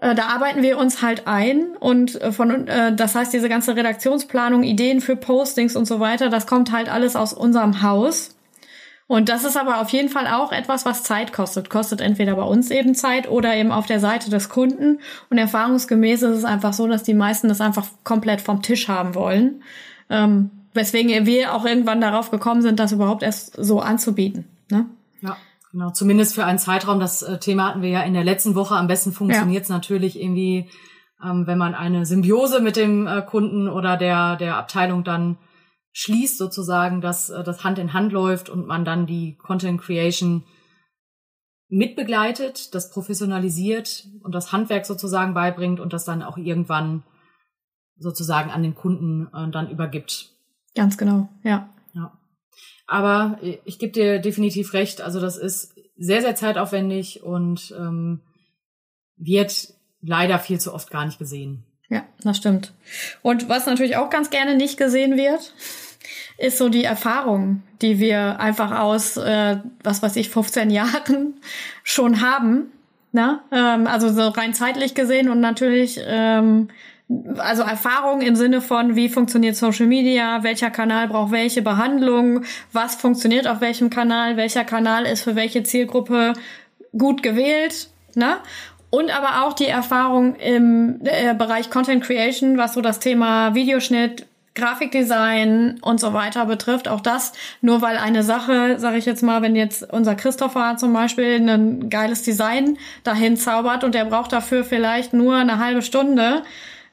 Äh, 0.00 0.14
da 0.14 0.28
arbeiten 0.28 0.62
wir 0.62 0.78
uns 0.78 1.02
halt 1.02 1.26
ein 1.26 1.76
und 1.80 2.18
äh, 2.20 2.32
von 2.32 2.66
äh, 2.66 2.94
das 2.96 3.14
heißt 3.14 3.32
diese 3.34 3.50
ganze 3.50 3.76
Redaktionsplanung, 3.76 4.62
Ideen 4.62 5.02
für 5.02 5.16
Postings 5.16 5.76
und 5.76 5.84
so 5.84 6.00
weiter, 6.00 6.30
das 6.30 6.46
kommt 6.46 6.72
halt 6.72 6.90
alles 6.90 7.14
aus 7.14 7.34
unserem 7.34 7.82
Haus. 7.82 8.37
Und 9.08 9.30
das 9.30 9.44
ist 9.44 9.56
aber 9.56 9.80
auf 9.80 9.88
jeden 9.88 10.10
Fall 10.10 10.26
auch 10.26 10.52
etwas, 10.52 10.84
was 10.84 11.02
Zeit 11.02 11.32
kostet. 11.32 11.70
Kostet 11.70 12.02
entweder 12.02 12.36
bei 12.36 12.42
uns 12.42 12.70
eben 12.70 12.94
Zeit 12.94 13.28
oder 13.28 13.56
eben 13.56 13.72
auf 13.72 13.86
der 13.86 14.00
Seite 14.00 14.28
des 14.28 14.50
Kunden. 14.50 15.00
Und 15.30 15.38
erfahrungsgemäß 15.38 16.22
ist 16.22 16.36
es 16.36 16.44
einfach 16.44 16.74
so, 16.74 16.86
dass 16.86 17.04
die 17.04 17.14
meisten 17.14 17.48
das 17.48 17.62
einfach 17.62 17.86
komplett 18.04 18.42
vom 18.42 18.60
Tisch 18.60 18.86
haben 18.86 19.14
wollen. 19.14 19.62
Ähm, 20.10 20.50
weswegen 20.74 21.24
wir 21.24 21.54
auch 21.54 21.64
irgendwann 21.64 22.02
darauf 22.02 22.30
gekommen 22.30 22.60
sind, 22.60 22.78
das 22.78 22.92
überhaupt 22.92 23.22
erst 23.22 23.56
so 23.56 23.80
anzubieten. 23.80 24.44
Ne? 24.70 24.84
Ja, 25.22 25.38
genau. 25.72 25.90
Zumindest 25.90 26.34
für 26.34 26.44
einen 26.44 26.58
Zeitraum. 26.58 27.00
Das 27.00 27.22
äh, 27.22 27.38
Thema 27.38 27.68
hatten 27.68 27.80
wir 27.80 27.88
ja 27.88 28.02
in 28.02 28.12
der 28.12 28.24
letzten 28.24 28.54
Woche. 28.54 28.76
Am 28.76 28.88
besten 28.88 29.12
funktioniert 29.12 29.62
es 29.62 29.70
ja. 29.70 29.74
natürlich 29.74 30.20
irgendwie, 30.20 30.68
ähm, 31.24 31.46
wenn 31.46 31.56
man 31.56 31.74
eine 31.74 32.04
Symbiose 32.04 32.60
mit 32.60 32.76
dem 32.76 33.06
äh, 33.06 33.22
Kunden 33.22 33.68
oder 33.68 33.96
der, 33.96 34.36
der 34.36 34.56
Abteilung 34.56 35.02
dann 35.02 35.38
schließt 35.98 36.38
sozusagen, 36.38 37.00
dass 37.00 37.28
äh, 37.28 37.42
das 37.42 37.64
Hand 37.64 37.78
in 37.78 37.92
Hand 37.92 38.12
läuft 38.12 38.48
und 38.48 38.66
man 38.68 38.84
dann 38.84 39.06
die 39.06 39.36
Content 39.36 39.80
Creation 39.80 40.44
mitbegleitet, 41.68 42.72
das 42.74 42.90
professionalisiert 42.90 44.06
und 44.22 44.32
das 44.32 44.52
Handwerk 44.52 44.86
sozusagen 44.86 45.34
beibringt 45.34 45.80
und 45.80 45.92
das 45.92 46.04
dann 46.04 46.22
auch 46.22 46.38
irgendwann 46.38 47.02
sozusagen 47.96 48.50
an 48.50 48.62
den 48.62 48.76
Kunden 48.76 49.26
äh, 49.34 49.50
dann 49.50 49.70
übergibt. 49.70 50.30
Ganz 50.76 50.96
genau, 50.96 51.28
ja. 51.42 51.68
Ja. 51.94 52.16
Aber 52.86 53.38
ich 53.64 53.80
gebe 53.80 53.92
dir 53.92 54.20
definitiv 54.20 54.74
recht, 54.74 55.00
also 55.00 55.20
das 55.20 55.36
ist 55.36 55.74
sehr, 55.96 56.20
sehr 56.20 56.36
zeitaufwendig 56.36 57.24
und 57.24 57.74
ähm, 57.76 58.20
wird 59.16 59.74
leider 60.00 60.38
viel 60.38 60.60
zu 60.60 60.72
oft 60.72 60.92
gar 60.92 61.04
nicht 61.04 61.18
gesehen. 61.18 61.64
Ja, 61.88 62.04
das 62.22 62.36
stimmt. 62.36 62.72
Und 63.22 63.48
was 63.48 63.66
natürlich 63.66 63.96
auch 63.96 64.10
ganz 64.10 64.30
gerne 64.30 64.54
nicht 64.54 64.76
gesehen 64.76 65.16
wird, 65.16 65.52
ist 66.38 66.56
so 66.56 66.68
die 66.68 66.84
Erfahrung, 66.84 67.62
die 67.82 67.98
wir 67.98 68.40
einfach 68.40 68.78
aus, 68.78 69.16
äh, 69.16 69.58
was 69.82 70.02
weiß 70.02 70.16
ich, 70.16 70.30
15 70.30 70.70
Jahren 70.70 71.34
schon 71.82 72.22
haben. 72.22 72.72
Ne? 73.12 73.40
Ähm, 73.52 73.86
also 73.86 74.10
so 74.12 74.28
rein 74.28 74.54
zeitlich 74.54 74.94
gesehen 74.94 75.28
und 75.28 75.40
natürlich 75.40 76.00
ähm, 76.06 76.68
also 77.38 77.62
Erfahrung 77.62 78.20
im 78.20 78.36
Sinne 78.36 78.60
von, 78.60 78.94
wie 78.94 79.08
funktioniert 79.08 79.56
Social 79.56 79.86
Media, 79.86 80.42
welcher 80.42 80.70
Kanal 80.70 81.08
braucht 81.08 81.32
welche 81.32 81.62
Behandlung, 81.62 82.44
was 82.72 82.96
funktioniert 82.96 83.48
auf 83.48 83.60
welchem 83.60 83.90
Kanal, 83.90 84.36
welcher 84.36 84.64
Kanal 84.64 85.06
ist 85.06 85.22
für 85.22 85.34
welche 85.34 85.62
Zielgruppe 85.62 86.34
gut 86.96 87.22
gewählt, 87.22 87.88
ne? 88.14 88.36
Und 88.90 89.10
aber 89.10 89.46
auch 89.46 89.52
die 89.52 89.66
Erfahrung 89.66 90.36
im 90.36 91.00
äh, 91.04 91.34
Bereich 91.34 91.68
Content 91.68 92.02
Creation, 92.02 92.56
was 92.56 92.72
so 92.72 92.80
das 92.80 93.00
Thema 93.00 93.54
Videoschnitt, 93.54 94.26
Grafikdesign 94.58 95.78
und 95.80 96.00
so 96.00 96.12
weiter 96.12 96.46
betrifft. 96.46 96.88
Auch 96.88 97.00
das, 97.00 97.32
nur 97.60 97.80
weil 97.80 97.96
eine 97.96 98.22
Sache, 98.22 98.78
sage 98.78 98.98
ich 98.98 99.06
jetzt 99.06 99.22
mal, 99.22 99.42
wenn 99.42 99.56
jetzt 99.56 99.90
unser 99.92 100.14
Christopher 100.14 100.76
zum 100.76 100.92
Beispiel 100.92 101.36
ein 101.48 101.88
geiles 101.88 102.22
Design 102.22 102.76
dahin 103.04 103.36
zaubert 103.36 103.84
und 103.84 103.94
der 103.94 104.04
braucht 104.04 104.32
dafür 104.32 104.64
vielleicht 104.64 105.12
nur 105.12 105.36
eine 105.36 105.58
halbe 105.58 105.82
Stunde, 105.82 106.42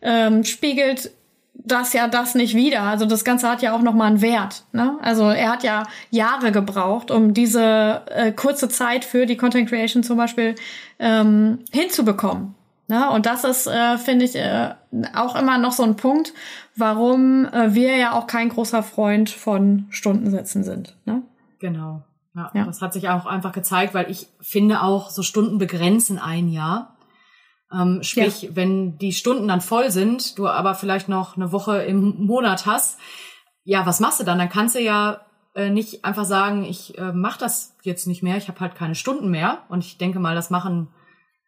ähm, 0.02 0.44
spiegelt 0.44 1.12
das 1.54 1.94
ja 1.94 2.08
das 2.08 2.36
nicht 2.36 2.54
wieder. 2.56 2.84
Also 2.84 3.06
das 3.06 3.24
Ganze 3.24 3.50
hat 3.50 3.62
ja 3.62 3.76
auch 3.76 3.82
nochmal 3.82 4.08
einen 4.08 4.22
Wert. 4.22 4.64
Ne? 4.72 4.98
Also 5.02 5.30
er 5.30 5.52
hat 5.52 5.64
ja 5.64 5.84
Jahre 6.12 6.52
gebraucht, 6.52 7.12
um 7.12 7.34
diese 7.34 8.02
äh, 8.12 8.32
kurze 8.32 8.70
Zeit 8.70 9.06
für 9.06 9.26
die 9.26 9.38
Content 9.38 9.70
Creation 9.70 10.04
zum 10.04 10.18
Beispiel 10.18 10.56
ähm, 11.00 11.60
hinzubekommen. 11.72 12.56
Ne? 12.88 13.10
Und 13.10 13.26
das 13.26 13.44
ist, 13.44 13.68
äh, 13.68 13.98
finde 13.98 14.26
ich, 14.26 14.36
äh, 14.36 14.76
auch 15.16 15.36
immer 15.36 15.58
noch 15.58 15.72
so 15.72 15.84
ein 15.84 15.96
Punkt, 15.96 16.34
warum 16.76 17.46
äh, 17.46 17.74
wir 17.74 17.96
ja 17.98 18.14
auch 18.14 18.28
kein 18.28 18.50
großer 18.50 18.84
Freund 18.84 19.30
von 19.30 19.86
Stundensätzen 19.90 20.64
sind. 20.64 20.98
Ne? 21.06 21.24
Genau. 21.60 22.04
Ja, 22.36 22.52
ja, 22.54 22.66
das 22.66 22.82
hat 22.82 22.94
sich 22.94 23.08
auch 23.08 23.26
einfach 23.26 23.54
gezeigt, 23.54 23.94
weil 23.94 24.12
ich 24.12 24.28
finde 24.42 24.82
auch, 24.82 25.10
so 25.10 25.24
Stunden 25.24 25.58
begrenzen 25.58 26.20
ein 26.20 26.50
Jahr. 26.50 26.98
Ähm, 27.72 28.04
sprich, 28.04 28.42
ja. 28.44 28.50
wenn 28.56 28.98
die 28.98 29.14
Stunden 29.14 29.48
dann 29.48 29.62
voll 29.62 29.90
sind, 29.90 30.38
du 30.38 30.48
aber 30.48 30.76
vielleicht 30.76 31.08
noch 31.08 31.38
eine 31.38 31.52
Woche 31.52 31.84
im 31.84 32.26
Monat 32.26 32.66
hast, 32.66 33.00
ja, 33.64 33.86
was 33.86 34.00
machst 34.00 34.20
du 34.20 34.26
dann? 34.26 34.38
Dann 34.38 34.50
kannst 34.50 34.76
du 34.76 34.82
ja 34.82 35.22
äh, 35.56 35.70
nicht 35.70 36.04
einfach 36.04 36.26
sagen, 36.26 36.66
ich 36.66 36.98
äh, 36.98 37.14
mache 37.14 37.40
das 37.40 37.76
jetzt 37.84 38.06
nicht 38.06 38.22
mehr, 38.22 38.38
ich 38.38 38.50
habe 38.50 38.60
halt 38.60 38.76
keine 38.76 38.96
Stunden 38.96 39.30
mehr. 39.30 39.64
Und 39.70 39.86
ich 39.86 39.98
denke 39.98 40.20
mal, 40.20 40.36
das 40.36 40.50
machen 40.50 40.90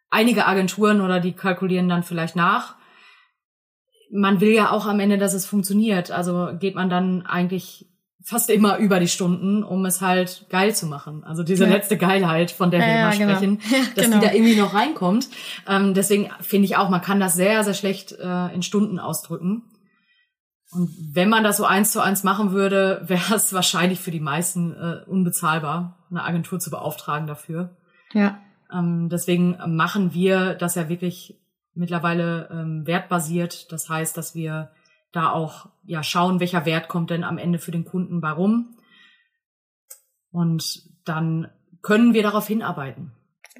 einige 0.09 0.45
Agenturen 0.45 1.01
oder 1.01 1.19
die 1.19 1.33
kalkulieren 1.33 1.89
dann 1.89 2.03
vielleicht 2.03 2.35
nach. 2.35 2.75
Man 4.09 4.39
will 4.39 4.53
ja 4.53 4.71
auch 4.71 4.85
am 4.85 4.99
Ende, 4.99 5.17
dass 5.17 5.33
es 5.33 5.45
funktioniert. 5.45 6.11
Also 6.11 6.49
geht 6.59 6.75
man 6.75 6.89
dann 6.89 7.25
eigentlich 7.25 7.87
fast 8.27 8.49
immer 8.49 8.77
über 8.77 8.99
die 8.99 9.07
Stunden, 9.07 9.63
um 9.63 9.85
es 9.85 10.01
halt 10.01 10.47
geil 10.49 10.75
zu 10.75 10.85
machen. 10.85 11.23
Also 11.23 11.43
diese 11.43 11.63
ja. 11.63 11.69
letzte 11.71 11.97
Geilheit, 11.97 12.51
von 12.51 12.71
der 12.71 12.81
wir 12.81 12.87
ja, 12.87 13.09
immer 13.09 13.17
genau. 13.17 13.35
sprechen, 13.35 13.59
ja, 13.71 13.77
dass 13.95 14.05
genau. 14.05 14.19
die 14.19 14.25
da 14.25 14.33
irgendwie 14.33 14.59
noch 14.59 14.73
reinkommt. 14.73 15.29
Ähm, 15.65 15.93
deswegen 15.93 16.29
finde 16.41 16.65
ich 16.65 16.75
auch, 16.75 16.89
man 16.89 17.01
kann 17.01 17.21
das 17.21 17.35
sehr, 17.35 17.63
sehr 17.63 17.73
schlecht 17.73 18.11
äh, 18.11 18.53
in 18.53 18.63
Stunden 18.63 18.99
ausdrücken. 18.99 19.63
Und 20.71 20.89
wenn 21.13 21.29
man 21.29 21.45
das 21.45 21.55
so 21.55 21.63
eins 21.63 21.93
zu 21.93 22.01
eins 22.01 22.25
machen 22.25 22.51
würde, 22.51 23.01
wäre 23.07 23.35
es 23.35 23.53
wahrscheinlich 23.53 24.01
für 24.01 24.11
die 24.11 24.19
meisten 24.19 24.73
äh, 24.73 25.09
unbezahlbar, 25.09 26.05
eine 26.11 26.25
Agentur 26.25 26.59
zu 26.59 26.69
beauftragen 26.69 27.27
dafür. 27.27 27.77
Ja. 28.11 28.39
Ähm, 28.73 29.07
deswegen 29.09 29.57
machen 29.67 30.13
wir 30.13 30.53
das 30.53 30.75
ja 30.75 30.89
wirklich 30.89 31.39
mittlerweile 31.77 32.49
ähm, 32.51 32.85
wertbasiert. 32.85 33.71
Das 33.71 33.89
heißt, 33.89 34.17
dass 34.17 34.35
wir 34.35 34.71
da 35.11 35.31
auch 35.31 35.67
ja 35.85 36.03
schauen, 36.03 36.39
welcher 36.39 36.65
Wert 36.65 36.87
kommt 36.89 37.09
denn 37.09 37.23
am 37.23 37.37
Ende 37.37 37.59
für 37.59 37.71
den 37.71 37.85
Kunden 37.85 38.21
warum. 38.21 38.77
Und 40.31 40.83
dann 41.05 41.49
können 41.81 42.13
wir 42.13 42.23
darauf 42.23 42.47
hinarbeiten. 42.47 43.11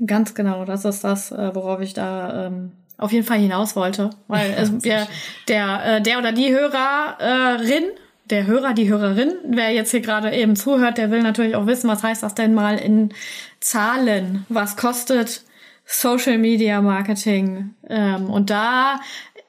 Ganz 0.06 0.36
genau, 0.36 0.66
das 0.66 0.86
ist 0.86 1.04
das, 1.04 1.32
äh, 1.32 1.56
worauf 1.56 1.80
ich 1.82 1.94
da 1.94 2.48
ähm, 2.48 2.74
auf 2.98 3.12
jeden 3.12 3.26
Fall 3.26 3.40
hinaus 3.40 3.76
wollte. 3.76 4.10
Weil 4.28 4.54
der, 4.84 5.08
der, 5.48 5.98
äh, 5.98 6.02
der 6.02 6.20
oder 6.20 6.32
die 6.32 6.54
Hörerin, 6.54 7.84
der 8.30 8.46
Hörer, 8.46 8.74
die 8.74 8.90
Hörerin, 8.90 9.34
wer 9.48 9.72
jetzt 9.72 9.92
hier 9.92 10.02
gerade 10.02 10.32
eben 10.36 10.56
zuhört, 10.56 10.98
der 10.98 11.12
will 11.12 11.24
natürlich 11.24 11.56
auch 11.56 11.66
wissen, 11.66 11.90
was 11.90 12.04
heißt 12.04 12.24
das 12.24 12.36
denn 12.36 12.54
mal 12.54 12.78
in 12.78 13.14
Zahlen? 13.60 14.46
Was 14.50 14.76
kostet 14.76 15.44
Social 15.88 16.38
Media 16.38 16.82
Marketing? 16.82 17.74
Ähm, 17.90 18.30
und 18.30 18.50
da 18.50 19.00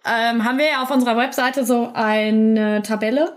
ähm, 0.07 0.45
haben 0.45 0.59
wir 0.59 0.67
ja 0.67 0.83
auf 0.83 0.91
unserer 0.91 1.17
Webseite 1.17 1.67
so 1.67 1.91
eine 1.93 2.83
Tabelle. 2.83 3.37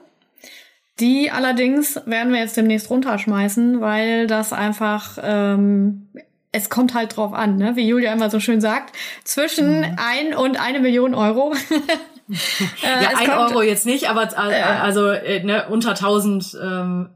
Die 0.99 1.31
allerdings 1.31 1.99
werden 2.05 2.31
wir 2.31 2.39
jetzt 2.39 2.55
demnächst 2.55 2.89
runterschmeißen, 2.89 3.81
weil 3.81 4.27
das 4.27 4.53
einfach, 4.53 5.17
ähm, 5.21 6.09
es 6.51 6.69
kommt 6.69 6.93
halt 6.93 7.17
drauf 7.17 7.33
an, 7.33 7.57
ne? 7.57 7.75
wie 7.75 7.87
Julia 7.87 8.13
immer 8.13 8.29
so 8.29 8.39
schön 8.39 8.61
sagt, 8.61 8.95
zwischen 9.23 9.79
mhm. 9.79 9.95
ein 9.97 10.35
und 10.35 10.61
eine 10.61 10.79
Million 10.79 11.15
Euro. 11.15 11.53
äh, 12.83 13.03
ja, 13.03 13.09
ein 13.17 13.31
Euro 13.31 13.61
jetzt 13.61 13.85
nicht, 13.85 14.09
aber 14.09 14.23
äh, 14.31 14.61
also 14.61 15.09
äh, 15.09 15.43
ne, 15.43 15.65
unter 15.69 15.91
1000 15.91 16.57
ähm, 16.63 17.09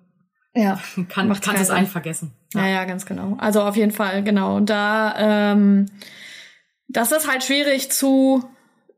ja, 0.56 0.80
kann, 1.10 1.28
kannst 1.30 1.62
es 1.62 1.70
eigentlich 1.70 1.92
vergessen. 1.92 2.32
Ja. 2.54 2.62
ja, 2.62 2.68
ja, 2.68 2.86
ganz 2.86 3.06
genau. 3.06 3.36
Also 3.40 3.62
auf 3.62 3.76
jeden 3.76 3.92
Fall, 3.92 4.24
genau. 4.24 4.56
Und 4.56 4.70
da, 4.70 5.52
ähm, 5.52 5.88
das 6.88 7.12
ist 7.12 7.30
halt 7.30 7.44
schwierig 7.44 7.92
zu 7.92 8.44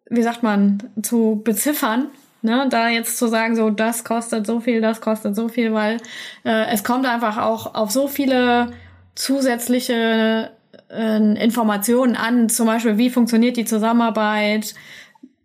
wie 0.09 0.23
sagt 0.23 0.43
man, 0.43 0.83
zu 1.01 1.41
beziffern. 1.43 2.07
Ne, 2.43 2.67
da 2.69 2.87
jetzt 2.87 3.17
zu 3.17 3.27
sagen, 3.27 3.55
so 3.55 3.71
das 3.71 4.03
kostet 4.03 4.45
so 4.45 4.59
viel, 4.59 4.79
das 4.79 5.01
kostet 5.01 5.35
so 5.35 5.49
viel, 5.49 5.73
weil 5.73 5.97
äh, 6.45 6.67
es 6.71 6.83
kommt 6.83 7.07
einfach 7.07 7.37
auch 7.37 7.73
auf 7.73 7.89
so 7.89 8.07
viele 8.07 8.71
zusätzliche 9.15 10.51
äh, 10.89 11.43
Informationen 11.43 12.15
an, 12.15 12.47
zum 12.47 12.67
Beispiel 12.67 12.99
wie 12.99 13.09
funktioniert 13.09 13.57
die 13.57 13.65
Zusammenarbeit, 13.65 14.75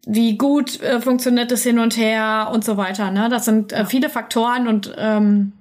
wie 0.07 0.37
gut 0.37 0.83
äh, 0.83 1.01
funktioniert 1.01 1.51
es 1.51 1.63
hin 1.63 1.79
und 1.79 1.97
her 1.97 2.51
und 2.53 2.63
so 2.63 2.77
weiter. 2.77 3.11
Ne? 3.11 3.31
Das 3.31 3.47
sind 3.47 3.73
äh, 3.73 3.87
viele 3.87 4.11
Faktoren 4.11 4.69
und 4.69 4.95
ähm, 4.99 5.55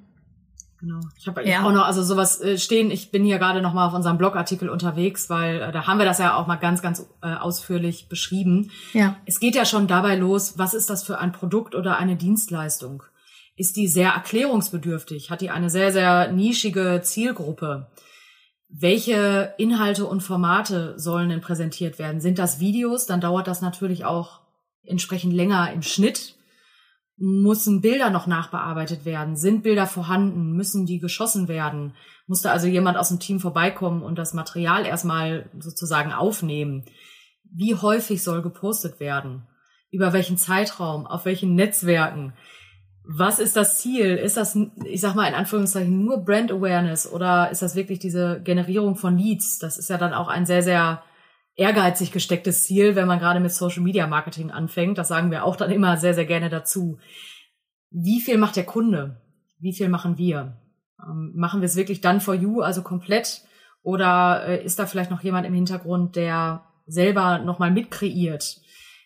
Genau. 0.82 1.00
Ich 1.16 1.28
habe 1.28 1.48
ja. 1.48 1.64
auch 1.64 1.72
noch 1.72 1.86
also 1.86 2.02
sowas 2.02 2.42
äh, 2.42 2.58
stehen. 2.58 2.90
Ich 2.90 3.12
bin 3.12 3.24
hier 3.24 3.38
gerade 3.38 3.62
noch 3.62 3.74
mal 3.74 3.88
auf 3.88 3.94
unserem 3.94 4.18
Blogartikel 4.18 4.68
unterwegs, 4.68 5.30
weil 5.30 5.62
äh, 5.62 5.72
da 5.72 5.86
haben 5.86 6.00
wir 6.00 6.06
das 6.06 6.18
ja 6.18 6.36
auch 6.36 6.48
mal 6.48 6.56
ganz 6.56 6.82
ganz 6.82 7.08
äh, 7.22 7.36
ausführlich 7.36 8.10
beschrieben. 8.10 8.72
Ja. 8.94 9.16
Es 9.26 9.40
geht 9.40 9.54
ja 9.54 9.66
schon 9.66 9.86
dabei 9.86 10.16
los, 10.16 10.58
was 10.58 10.74
ist 10.74 10.90
das 10.90 11.04
für 11.04 11.20
ein 11.20 11.34
Produkt 11.34 11.76
oder 11.76 11.98
eine 11.98 12.16
Dienstleistung? 12.16 13.04
Ist 13.56 13.78
die 13.78 13.88
sehr 13.88 14.10
erklärungsbedürftig? 14.10 15.30
Hat 15.30 15.42
die 15.42 15.52
eine 15.52 15.70
sehr 15.70 15.92
sehr 15.92 16.32
nischige 16.32 17.02
Zielgruppe? 17.04 17.92
Welche 18.68 19.54
Inhalte 19.60 20.08
und 20.08 20.22
Formate 20.22 20.98
sollen 20.98 21.30
denn 21.30 21.42
präsentiert 21.42 22.00
werden? 22.00 22.22
Sind 22.22 22.40
das 22.40 22.60
Videos? 22.60 23.06
Dann 23.06 23.22
dauert 23.22 23.48
das 23.48 23.62
natürlich 23.62 24.04
auch 24.06 24.40
entsprechend 24.84 25.34
länger 25.34 25.72
im 25.74 25.84
Schnitt 25.84 26.36
Müssen 27.24 27.82
Bilder 27.82 28.10
noch 28.10 28.26
nachbearbeitet 28.26 29.06
werden? 29.06 29.36
Sind 29.36 29.62
Bilder 29.62 29.86
vorhanden? 29.86 30.54
Müssen 30.54 30.88
die 30.88 30.98
geschossen 30.98 31.48
werden? 31.48 31.94
Musste 32.26 32.50
also 32.50 32.66
jemand 32.66 32.98
aus 32.98 33.10
dem 33.10 33.20
Team 33.20 33.40
vorbeikommen 33.40 34.02
und 34.02 34.18
das 34.18 34.34
Material 34.34 34.88
erstmal 34.88 35.48
sozusagen 35.60 36.14
aufnehmen? 36.14 36.84
Wie 37.44 37.76
häufig 37.76 38.24
soll 38.24 38.42
gepostet 38.42 39.00
werden? 39.00 39.44
Über 39.92 40.14
welchen 40.14 40.38
Zeitraum? 40.38 41.06
Auf 41.06 41.26
welchen 41.26 41.54
Netzwerken? 41.54 42.34
Was 43.04 43.38
ist 43.38 43.56
das 43.56 43.78
Ziel? 43.78 44.16
Ist 44.16 44.38
das, 44.38 44.58
ich 44.86 45.02
sag 45.02 45.14
mal 45.14 45.28
in 45.28 45.36
Anführungszeichen, 45.36 46.04
nur 46.04 46.26
Brand 46.26 46.52
Awareness 46.52 47.06
oder 47.06 47.52
ist 47.52 47.62
das 47.62 47.76
wirklich 47.76 48.00
diese 48.00 48.42
Generierung 48.44 48.96
von 48.96 49.16
Leads? 49.16 49.60
Das 49.60 49.78
ist 49.78 49.92
ja 49.92 50.00
dann 50.00 50.16
auch 50.16 50.28
ein 50.28 50.48
sehr, 50.48 50.64
sehr 50.64 51.04
ehrgeizig 51.62 52.12
gestecktes 52.12 52.64
Ziel, 52.64 52.96
wenn 52.96 53.08
man 53.08 53.20
gerade 53.20 53.40
mit 53.40 53.54
Social 53.54 53.84
Media 53.84 54.08
Marketing 54.08 54.50
anfängt. 54.50 54.98
Das 54.98 55.08
sagen 55.08 55.30
wir 55.30 55.46
auch 55.46 55.56
dann 55.56 55.72
immer 55.72 55.96
sehr, 55.98 56.16
sehr 56.16 56.26
gerne 56.26 56.50
dazu. 56.50 56.98
Wie 57.92 58.20
viel 58.20 58.40
macht 58.40 58.56
der 58.56 58.66
Kunde? 58.66 59.22
Wie 59.60 59.74
viel 59.74 59.88
machen 59.88 60.18
wir? 60.18 60.58
Ähm, 61.00 61.34
machen 61.36 61.62
wir 61.62 61.68
es 61.68 61.76
wirklich 61.76 62.02
dann 62.02 62.20
for 62.20 62.34
you, 62.34 62.62
also 62.62 62.82
komplett? 62.82 63.44
Oder 63.84 64.44
äh, 64.48 64.66
ist 64.66 64.80
da 64.80 64.88
vielleicht 64.88 65.12
noch 65.12 65.22
jemand 65.22 65.46
im 65.46 65.54
Hintergrund, 65.54 66.16
der 66.16 66.64
selber 66.88 67.38
nochmal 67.38 67.70
mitkreiert? 67.70 68.60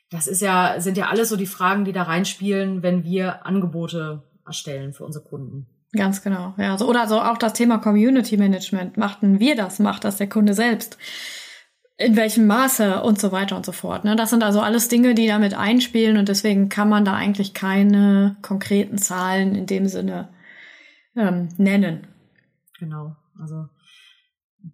Das 0.09 0.27
ist 0.27 0.41
ja, 0.41 0.75
sind 0.79 0.97
ja 0.97 1.09
alles 1.09 1.29
so 1.29 1.35
die 1.35 1.47
Fragen, 1.47 1.83
die 1.83 1.91
da 1.91 2.03
reinspielen, 2.03 2.83
wenn 2.83 3.03
wir 3.03 3.45
Angebote 3.45 4.23
erstellen 4.45 4.93
für 4.93 5.03
unsere 5.03 5.25
Kunden. 5.25 5.67
Ganz 5.91 6.21
genau. 6.21 6.53
Ja, 6.57 6.77
so, 6.77 6.87
oder 6.87 7.07
so 7.07 7.19
auch 7.19 7.37
das 7.37 7.53
Thema 7.53 7.79
Community 7.79 8.37
Management. 8.37 8.95
Machten 8.95 9.39
wir 9.39 9.55
das? 9.55 9.79
Macht 9.79 10.05
das 10.05 10.17
der 10.17 10.29
Kunde 10.29 10.53
selbst? 10.53 10.97
In 11.97 12.17
welchem 12.17 12.45
Maße 12.45 13.01
und 13.03 13.19
so 13.19 13.31
weiter 13.31 13.55
und 13.55 13.65
so 13.65 13.71
fort. 13.71 14.03
Ne? 14.03 14.17
Das 14.17 14.29
sind 14.29 14.43
also 14.43 14.59
alles 14.59 14.89
Dinge, 14.89 15.15
die 15.15 15.27
damit 15.27 15.53
einspielen 15.53 16.17
und 16.17 16.27
deswegen 16.27 16.67
kann 16.67 16.89
man 16.89 17.05
da 17.05 17.13
eigentlich 17.13 17.53
keine 17.53 18.35
konkreten 18.41 18.97
Zahlen 18.97 19.55
in 19.55 19.65
dem 19.65 19.87
Sinne 19.87 20.29
ähm, 21.15 21.49
nennen. 21.57 22.07
Genau. 22.79 23.15
Also 23.39 23.67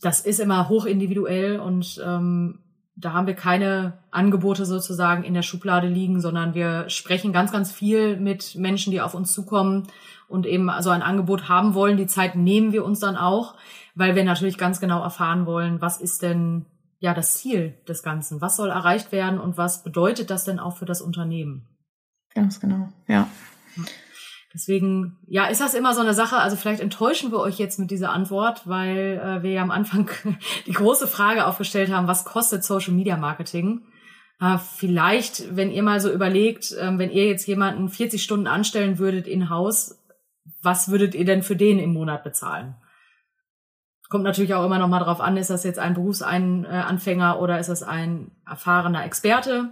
das 0.02 0.22
ist 0.22 0.40
immer 0.40 0.70
hoch 0.70 0.86
individuell 0.86 1.60
und 1.60 2.02
ähm, 2.04 2.60
da 2.96 3.14
haben 3.14 3.28
wir 3.28 3.36
keine 3.36 4.00
Angebote 4.12 4.66
sozusagen 4.66 5.24
in 5.24 5.34
der 5.34 5.42
Schublade 5.42 5.88
liegen, 5.88 6.22
sondern 6.22 6.54
wir 6.54 6.90
sprechen 6.90 7.34
ganz, 7.34 7.52
ganz 7.52 7.72
viel 7.72 8.18
mit 8.18 8.56
Menschen, 8.56 8.92
die 8.92 9.02
auf 9.02 9.16
uns 9.16 9.34
zukommen 9.34 9.88
und 10.28 10.46
eben 10.46 10.70
so 10.82 10.90
ein 10.90 11.02
Angebot 11.02 11.50
haben 11.50 11.74
wollen. 11.74 11.98
Die 11.98 12.08
Zeit 12.08 12.36
nehmen 12.36 12.74
wir 12.74 12.86
uns 12.86 13.00
dann 13.00 13.18
auch, 13.18 13.56
weil 13.96 14.16
wir 14.16 14.24
natürlich 14.24 14.58
ganz 14.58 14.80
genau 14.80 15.02
erfahren 15.02 15.46
wollen, 15.46 15.82
was 15.82 16.00
ist 16.00 16.22
denn 16.22 16.66
ja 17.02 17.14
das 17.14 17.36
Ziel 17.36 17.74
des 17.88 18.04
Ganzen? 18.04 18.40
Was 18.40 18.56
soll 18.56 18.70
erreicht 18.70 19.12
werden 19.12 19.40
und 19.40 19.58
was 19.58 19.84
bedeutet 19.84 20.30
das 20.30 20.46
denn 20.46 20.60
auch 20.60 20.78
für 20.78 20.86
das 20.86 21.02
Unternehmen? 21.02 21.68
Ganz 22.34 22.62
genau, 22.62 22.90
ja. 23.08 23.28
Deswegen, 24.54 25.18
ja, 25.28 25.46
ist 25.46 25.62
das 25.62 25.74
immer 25.74 25.94
so 25.94 26.02
eine 26.02 26.14
Sache. 26.14 26.38
Also 26.38 26.56
vielleicht 26.56 26.82
enttäuschen 26.82 27.32
wir 27.32 27.40
euch 27.40 27.58
jetzt 27.58 27.80
mit 27.80 27.90
dieser 27.90 28.12
Antwort, 28.12 28.68
weil 28.68 29.20
äh, 29.24 29.44
wir 29.44 29.52
ja 29.52 29.62
am 29.62 29.72
Anfang 29.72 30.10
die 30.68 30.74
große 30.74 31.08
Frage 31.08 31.48
aufgestellt 31.48 31.92
haben, 31.92 32.08
was 32.08 32.24
kostet 32.24 32.64
Social 32.64 32.94
Media 32.94 33.18
Marketing? 33.18 33.82
Äh, 34.40 34.58
vielleicht, 34.58 35.56
wenn 35.56 35.72
ihr 35.72 35.84
mal 35.84 36.00
so 36.00 36.12
überlegt, 36.12 36.72
äh, 36.74 36.98
wenn 36.98 37.10
ihr 37.10 37.28
jetzt 37.28 37.48
jemanden 37.48 37.90
40 37.90 38.22
Stunden 38.22 38.48
anstellen 38.48 39.00
würdet 39.00 39.28
in 39.28 39.50
Haus, 39.50 39.98
was 40.62 40.92
würdet 40.92 41.16
ihr 41.16 41.26
denn 41.26 41.42
für 41.42 41.56
den 41.56 41.80
im 41.80 41.94
Monat 41.94 42.24
bezahlen? 42.24 42.76
Kommt 44.12 44.26
natürlich 44.26 44.54
auch 44.54 44.66
immer 44.66 44.78
noch 44.78 44.90
mal 44.90 45.00
drauf 45.00 45.22
an, 45.22 45.38
ist 45.38 45.50
das 45.50 45.64
jetzt 45.64 45.80
ein 45.80 45.94
Berufsanfänger 45.94 47.40
oder 47.40 47.60
ist 47.60 47.70
das 47.70 47.82
ein 47.82 48.30
erfahrener 48.46 49.06
Experte? 49.06 49.72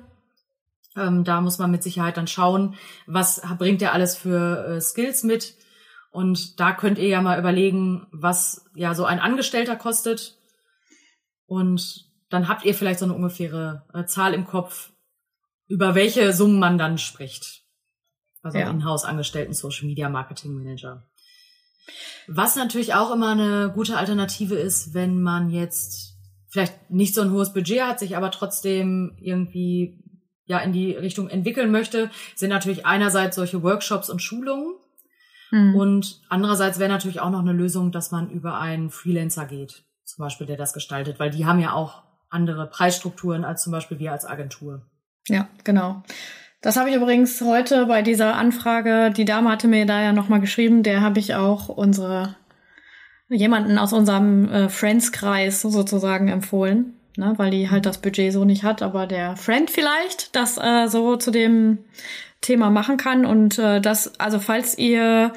Ähm, 0.96 1.26
da 1.26 1.42
muss 1.42 1.60
man 1.60 1.70
mit 1.70 1.84
Sicherheit 1.84 2.16
dann 2.16 2.26
schauen, 2.26 2.76
was 3.06 3.42
bringt 3.58 3.82
er 3.82 3.92
alles 3.92 4.16
für 4.16 4.66
äh, 4.66 4.80
Skills 4.80 5.24
mit. 5.24 5.56
Und 6.12 6.58
da 6.62 6.72
könnt 6.72 7.00
ihr 7.00 7.10
ja 7.10 7.22
mal 7.22 7.38
überlegen, 7.38 8.08
was 8.14 8.66
ja 8.76 8.96
so 8.96 9.04
ein 9.04 9.20
Angestellter 9.20 9.76
kostet. 9.76 10.38
Und 11.46 12.06
dann 12.30 12.48
habt 12.48 12.64
ihr 12.64 12.74
vielleicht 12.74 13.00
so 13.00 13.06
eine 13.06 13.16
ungefähre 13.16 13.88
äh, 13.94 14.06
Zahl 14.06 14.34
im 14.34 14.48
Kopf, 14.48 14.94
über 15.68 15.96
welche 15.96 16.32
Summen 16.32 16.60
man 16.60 16.78
dann 16.78 16.98
spricht. 16.98 17.66
Also 18.42 18.58
ja. 18.58 18.70
in-house 18.70 19.04
angestellten 19.04 19.52
Social 19.52 19.86
Media 19.86 20.08
Marketing 20.08 20.54
Manager. 20.54 21.09
Was 22.28 22.56
natürlich 22.56 22.94
auch 22.94 23.12
immer 23.12 23.32
eine 23.32 23.72
gute 23.74 23.98
Alternative 23.98 24.56
ist, 24.56 24.94
wenn 24.94 25.22
man 25.22 25.50
jetzt 25.50 26.16
vielleicht 26.50 26.90
nicht 26.90 27.16
so 27.16 27.22
ein 27.22 27.32
hohes 27.32 27.54
Budget 27.54 27.82
hat, 27.82 28.00
sich 28.00 28.18
aber 28.18 28.32
trotzdem 28.32 29.18
irgendwie 29.20 30.04
ja 30.46 30.60
in 30.60 30.74
die 30.74 30.94
Richtung 30.94 31.30
entwickeln 31.30 31.72
möchte, 31.72 32.10
sind 32.36 32.50
natürlich 32.50 32.86
einerseits 32.86 33.36
solche 33.36 33.62
Workshops 33.64 34.10
und 34.10 34.22
Schulungen. 34.22 34.76
Mhm. 35.52 35.76
Und 35.76 36.22
andererseits 36.30 36.80
wäre 36.80 36.90
natürlich 36.90 37.22
auch 37.22 37.30
noch 37.30 37.40
eine 37.40 37.54
Lösung, 37.54 37.92
dass 37.92 38.12
man 38.12 38.30
über 38.30 38.60
einen 38.60 38.90
Freelancer 38.90 39.46
geht, 39.46 39.84
zum 40.04 40.24
Beispiel, 40.24 40.48
der 40.48 40.58
das 40.58 40.74
gestaltet, 40.74 41.20
weil 41.20 41.30
die 41.30 41.46
haben 41.46 41.60
ja 41.60 41.74
auch 41.74 42.04
andere 42.30 42.68
Preisstrukturen 42.68 43.46
als 43.46 43.64
zum 43.64 43.72
Beispiel 43.72 44.00
wir 44.00 44.12
als 44.12 44.26
Agentur. 44.26 44.86
Ja, 45.28 45.48
genau. 45.64 46.04
Das 46.62 46.76
habe 46.76 46.90
ich 46.90 46.96
übrigens 46.96 47.40
heute 47.42 47.86
bei 47.86 48.02
dieser 48.02 48.36
Anfrage, 48.36 49.12
die 49.16 49.26
Dame 49.26 49.50
hatte 49.50 49.68
mir 49.68 49.86
da 49.86 50.02
ja 50.02 50.12
nochmal 50.12 50.42
geschrieben, 50.42 50.84
der 50.84 51.02
habe 51.02 51.20
ich 51.20 51.36
auch 51.36 51.70
unsere 51.70 52.36
jemanden 53.30 53.78
aus 53.78 53.94
unserem 53.94 54.50
äh, 54.52 54.70
Friends-Kreis 54.70 55.62
sozusagen 55.62 56.30
empfohlen 56.30 57.00
ne, 57.20 57.34
weil 57.38 57.52
die 57.52 57.70
halt 57.70 57.86
das 57.86 58.00
Budget 58.00 58.34
so 58.34 58.46
nicht 58.46 58.64
hat, 58.64 58.82
aber 58.82 59.06
der 59.06 59.36
Friend 59.36 59.70
vielleicht 59.70 60.36
das 60.36 60.58
äh, 60.58 60.88
so 60.88 61.18
zu 61.18 61.30
dem 61.30 61.80
Thema 62.42 62.72
machen 62.72 62.98
kann 62.98 63.26
und 63.26 63.60
äh, 63.60 63.82
das, 63.82 64.20
also 64.20 64.40
falls 64.40 64.78
ihr 64.78 65.34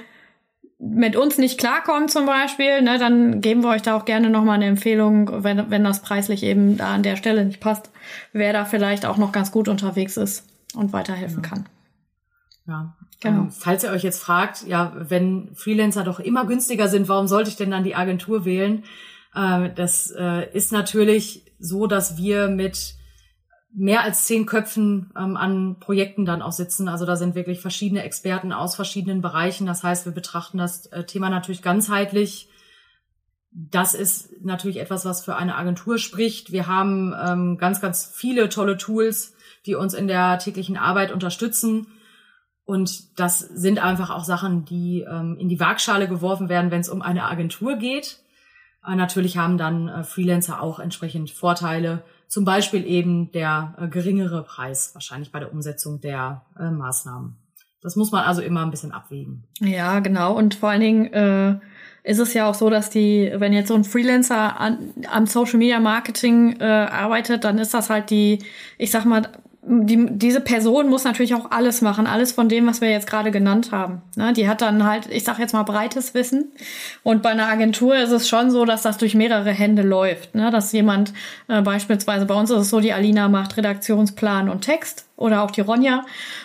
mit 0.79 1.15
uns 1.15 1.39
nicht 1.39 1.59
klarkommt 1.59 2.11
zum 2.11 2.27
Beispiel, 2.27 2.83
ne, 2.83 2.99
dann 2.99 3.41
geben 3.41 3.63
wir 3.63 3.71
euch 3.71 3.83
da 3.83 3.97
auch 3.97 4.05
gerne 4.05 4.31
nochmal 4.31 4.57
eine 4.57 4.67
Empfehlung, 4.67 5.45
wenn, 5.45 5.71
wenn 5.71 5.85
das 5.85 6.01
preislich 6.01 6.43
eben 6.43 6.77
da 6.77 6.95
an 6.95 7.03
der 7.03 7.17
Stelle 7.17 7.45
nicht 7.45 7.61
passt, 7.61 7.91
wer 8.33 8.53
da 8.53 8.65
vielleicht 8.65 9.05
auch 9.05 9.17
noch 9.17 9.33
ganz 9.33 9.53
gut 9.53 9.69
unterwegs 9.69 10.17
ist 10.17 10.49
und 10.75 10.93
weiterhelfen 10.93 11.43
ja. 11.43 11.49
kann. 11.49 11.69
Ja, 12.67 12.97
genau. 13.21 13.43
Ähm, 13.43 13.51
falls 13.51 13.83
ihr 13.85 13.91
euch 13.91 14.03
jetzt 14.03 14.23
fragt, 14.23 14.67
ja, 14.67 14.93
wenn 14.97 15.55
Freelancer 15.55 16.05
doch 16.05 16.21
immer 16.21 16.47
günstiger 16.47 16.89
sind, 16.89 17.09
warum 17.09 17.27
sollte 17.27 17.51
ich 17.51 17.57
denn 17.57 17.71
dann 17.71 17.85
die 17.85 17.97
Agentur 17.97 18.45
wählen? 18.45 18.85
Äh, 19.35 19.71
das 19.75 20.13
äh, 20.17 20.51
ist 20.53 20.73
natürlich 20.73 21.53
so, 21.59 21.87
dass 21.87 22.17
wir 22.17 22.49
mit 22.49 22.95
mehr 23.75 24.03
als 24.03 24.27
zehn 24.27 24.47
Köpfen 24.47 25.11
ähm, 25.17 25.37
an 25.37 25.79
Projekten 25.81 26.25
dann 26.25 26.43
auch 26.43 26.53
sitzen. 26.53 26.89
Also 26.89 27.07
da 27.07 27.17
sind 27.17 27.35
wirklich 27.35 27.61
verschiedene 27.61 28.03
Experten 28.03 28.53
aus 28.53 28.77
verschiedenen 28.77 29.23
Bereichen. 29.23 29.67
Das 29.67 29.83
heißt, 29.83 30.05
wir 30.05 30.13
betrachten 30.13 30.59
das 30.59 30.87
äh, 30.87 31.05
Thema 31.05 31.31
natürlich 31.31 31.63
ganzheitlich. 31.63 32.49
Das 33.51 33.95
ist 33.95 34.31
natürlich 34.43 34.79
etwas, 34.79 35.05
was 35.05 35.25
für 35.25 35.37
eine 35.37 35.57
Agentur 35.57 35.99
spricht. 35.99 36.53
Wir 36.53 36.67
haben 36.67 37.15
ähm, 37.19 37.59
ganz, 37.59 37.81
ganz 37.81 38.07
viele 38.07 38.49
tolle 38.49 38.77
Tools, 38.77 39.35
die 39.67 39.75
uns 39.75 39.95
in 39.95 40.07
der 40.07 40.39
täglichen 40.39 40.77
Arbeit 40.77 41.13
unterstützen. 41.13 41.87
Und 42.65 43.19
das 43.19 43.39
sind 43.39 43.83
einfach 43.83 44.11
auch 44.11 44.25
Sachen, 44.25 44.65
die 44.65 45.05
ähm, 45.09 45.37
in 45.39 45.49
die 45.49 45.61
Waagschale 45.61 46.09
geworfen 46.09 46.49
werden, 46.49 46.71
wenn 46.71 46.81
es 46.81 46.89
um 46.89 47.03
eine 47.03 47.25
Agentur 47.25 47.77
geht. 47.77 48.19
Äh, 48.87 48.97
natürlich 48.97 49.37
haben 49.37 49.59
dann 49.59 49.89
äh, 49.89 50.05
Freelancer 50.05 50.63
auch 50.63 50.79
entsprechend 50.79 51.31
Vorteile, 51.31 52.03
zum 52.29 52.45
Beispiel 52.45 52.87
eben 52.87 53.31
der 53.33 53.75
äh, 53.79 53.89
geringere 53.89 54.43
Preis 54.43 54.95
wahrscheinlich 54.95 55.33
bei 55.33 55.41
der 55.41 55.53
Umsetzung 55.53 56.01
der 56.01 56.43
Maßnahmen. 56.59 57.37
Das 57.83 57.97
muss 57.97 58.13
man 58.13 58.25
also 58.25 58.43
immer 58.43 58.63
ein 58.63 58.71
bisschen 58.71 58.93
abwägen. 58.93 59.45
Ja, 59.59 59.99
genau. 59.99 60.37
Und 60.37 60.55
vor 60.55 60.71
allen 60.71 60.81
Dingen 60.81 61.13
äh, 61.13 61.59
ist 62.05 62.21
es 62.21 62.33
ja 62.33 62.49
auch 62.49 62.55
so, 62.55 62.71
dass 62.71 62.91
die, 62.91 63.33
wenn 63.35 63.53
jetzt 63.53 63.69
so 63.69 63.75
ein 63.75 63.85
Freelancer 63.85 64.61
an, 64.61 64.93
am 65.11 65.27
Social 65.27 65.59
Media 65.59 65.81
Marketing 65.81 66.61
äh, 66.61 66.65
arbeitet, 66.65 67.43
dann 67.43 67.59
ist 67.59 67.75
das 67.75 67.91
halt 67.91 68.11
die, 68.11 68.39
ich 68.79 68.93
sag 68.93 69.05
mal, 69.05 69.29
die, 69.65 70.07
diese 70.11 70.41
Person 70.41 70.89
muss 70.89 71.05
natürlich 71.05 71.35
auch 71.35 71.53
alles 71.53 71.83
machen, 71.83 72.09
alles 72.09 72.33
von 72.33 72.49
dem, 72.49 72.67
was 72.67 72.81
wir 72.81 72.91
jetzt 72.91 73.07
gerade 73.07 73.31
genannt 73.31 73.71
haben. 73.71 74.03
Ne? 74.17 74.33
Die 74.33 74.49
hat 74.49 74.61
dann 74.61 74.85
halt, 74.85 75.07
ich 75.09 75.23
sag 75.23 75.39
jetzt 75.39 75.53
mal, 75.53 75.63
breites 75.63 76.15
Wissen. 76.15 76.51
Und 77.05 77.23
bei 77.23 77.31
einer 77.31 77.47
Agentur 77.47 77.95
ist 77.97 78.11
es 78.11 78.29
schon 78.29 78.51
so, 78.51 78.65
dass 78.65 78.83
das 78.83 78.99
durch 78.99 79.15
mehrere 79.15 79.53
Hände 79.53 79.83
läuft. 79.83 80.35
Ne? 80.35 80.51
Dass 80.51 80.73
jemand, 80.73 81.13
äh, 81.47 81.63
beispielsweise 81.63 82.27
bei 82.27 82.35
uns 82.35 82.51
ist 82.51 82.59
es 82.59 82.71
so, 82.71 82.81
die 82.81 82.93
Alina 82.93 83.29
macht 83.29 83.57
Redaktionsplan 83.57 84.49
und 84.49 84.63
Text 84.63 85.07
oder 85.23 85.43
auch 85.43 85.51
die 85.51 85.61
Ronja. 85.61 86.05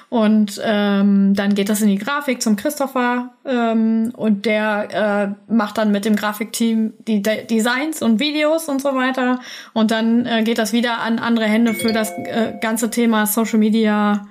Und 0.09 0.61
ähm, 0.63 1.33
dann 1.33 1.53
geht 1.55 1.67
das 1.67 1.81
in 1.81 1.89
die 1.89 1.97
Grafik 1.97 2.41
zum 2.41 2.55
Christopher 2.55 3.33
ähm, 3.45 4.13
und 4.15 4.45
der 4.45 5.35
äh, 5.49 5.51
macht 5.53 5.77
dann 5.77 5.91
mit 5.91 6.05
dem 6.05 6.15
Grafikteam 6.15 6.93
die 6.99 7.21
De 7.21 7.45
Designs 7.45 8.01
und 8.01 8.19
Videos 8.19 8.69
und 8.69 8.81
so 8.81 8.95
weiter. 8.95 9.39
Und 9.73 9.91
dann 9.91 10.25
äh, 10.25 10.43
geht 10.43 10.59
das 10.59 10.71
wieder 10.71 10.99
an 10.99 11.19
andere 11.19 11.45
Hände 11.45 11.73
für 11.73 11.91
das 11.91 12.11
äh, 12.11 12.53
ganze 12.61 12.89
Thema 12.89 13.25
Social 13.25 13.59
Media, 13.59 14.27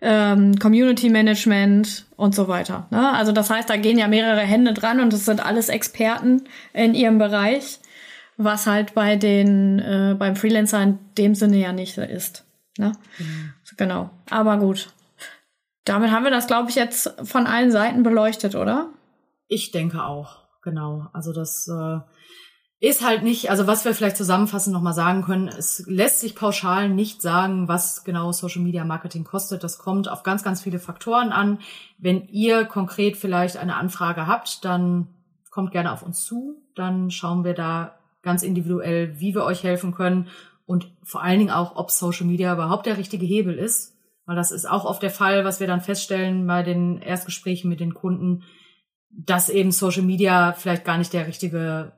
ähm, 0.00 0.58
Community 0.58 1.10
Management 1.10 2.06
und 2.16 2.34
so 2.34 2.48
weiter. 2.48 2.88
Ne? 2.90 3.12
Also 3.12 3.30
das 3.30 3.50
heißt, 3.50 3.70
da 3.70 3.76
gehen 3.76 3.98
ja 3.98 4.08
mehrere 4.08 4.40
Hände 4.40 4.72
dran 4.72 4.98
und 4.98 5.12
es 5.12 5.26
sind 5.26 5.44
alles 5.44 5.68
Experten 5.68 6.42
in 6.72 6.94
ihrem 6.94 7.18
Bereich, 7.18 7.78
was 8.36 8.66
halt 8.66 8.94
bei 8.94 9.14
den 9.14 9.78
äh, 9.78 10.16
beim 10.18 10.34
Freelancer 10.34 10.82
in 10.82 10.98
dem 11.18 11.36
Sinne 11.36 11.58
ja 11.58 11.72
nicht 11.72 11.98
ist. 11.98 12.44
Ne? 12.78 12.92
Mhm. 13.18 13.49
Genau. 13.80 14.10
Aber 14.28 14.58
gut. 14.58 14.90
Damit 15.86 16.10
haben 16.10 16.24
wir 16.24 16.30
das, 16.30 16.46
glaube 16.46 16.68
ich, 16.68 16.76
jetzt 16.76 17.14
von 17.24 17.46
allen 17.46 17.72
Seiten 17.72 18.02
beleuchtet, 18.02 18.54
oder? 18.54 18.90
Ich 19.48 19.70
denke 19.70 20.04
auch, 20.04 20.36
genau. 20.62 21.06
Also 21.14 21.32
das 21.32 21.66
äh, 21.66 22.00
ist 22.78 23.02
halt 23.02 23.22
nicht, 23.22 23.48
also 23.48 23.66
was 23.66 23.86
wir 23.86 23.94
vielleicht 23.94 24.18
zusammenfassend 24.18 24.74
nochmal 24.74 24.92
sagen 24.92 25.22
können, 25.22 25.48
es 25.48 25.82
lässt 25.86 26.20
sich 26.20 26.34
pauschal 26.34 26.90
nicht 26.90 27.22
sagen, 27.22 27.68
was 27.68 28.04
genau 28.04 28.32
Social 28.32 28.60
Media 28.60 28.84
Marketing 28.84 29.24
kostet. 29.24 29.64
Das 29.64 29.78
kommt 29.78 30.10
auf 30.10 30.24
ganz, 30.24 30.44
ganz 30.44 30.60
viele 30.60 30.78
Faktoren 30.78 31.32
an. 31.32 31.58
Wenn 31.96 32.28
ihr 32.28 32.66
konkret 32.66 33.16
vielleicht 33.16 33.56
eine 33.56 33.76
Anfrage 33.76 34.26
habt, 34.26 34.62
dann 34.66 35.06
kommt 35.50 35.72
gerne 35.72 35.90
auf 35.90 36.02
uns 36.02 36.22
zu. 36.26 36.62
Dann 36.74 37.10
schauen 37.10 37.44
wir 37.44 37.54
da 37.54 37.98
ganz 38.20 38.42
individuell, 38.42 39.18
wie 39.18 39.34
wir 39.34 39.44
euch 39.44 39.62
helfen 39.62 39.94
können 39.94 40.28
und 40.70 40.92
vor 41.02 41.24
allen 41.24 41.40
Dingen 41.40 41.50
auch, 41.50 41.74
ob 41.74 41.90
Social 41.90 42.28
Media 42.28 42.52
überhaupt 42.52 42.86
der 42.86 42.96
richtige 42.96 43.26
Hebel 43.26 43.58
ist. 43.58 43.96
Weil 44.24 44.36
das 44.36 44.52
ist 44.52 44.70
auch 44.70 44.84
oft 44.84 45.02
der 45.02 45.10
Fall, 45.10 45.44
was 45.44 45.58
wir 45.58 45.66
dann 45.66 45.80
feststellen 45.80 46.46
bei 46.46 46.62
den 46.62 47.02
Erstgesprächen 47.02 47.68
mit 47.68 47.80
den 47.80 47.92
Kunden, 47.92 48.44
dass 49.10 49.48
eben 49.48 49.72
Social 49.72 50.04
Media 50.04 50.52
vielleicht 50.52 50.84
gar 50.84 50.96
nicht 50.96 51.12
der 51.12 51.26
richtige 51.26 51.90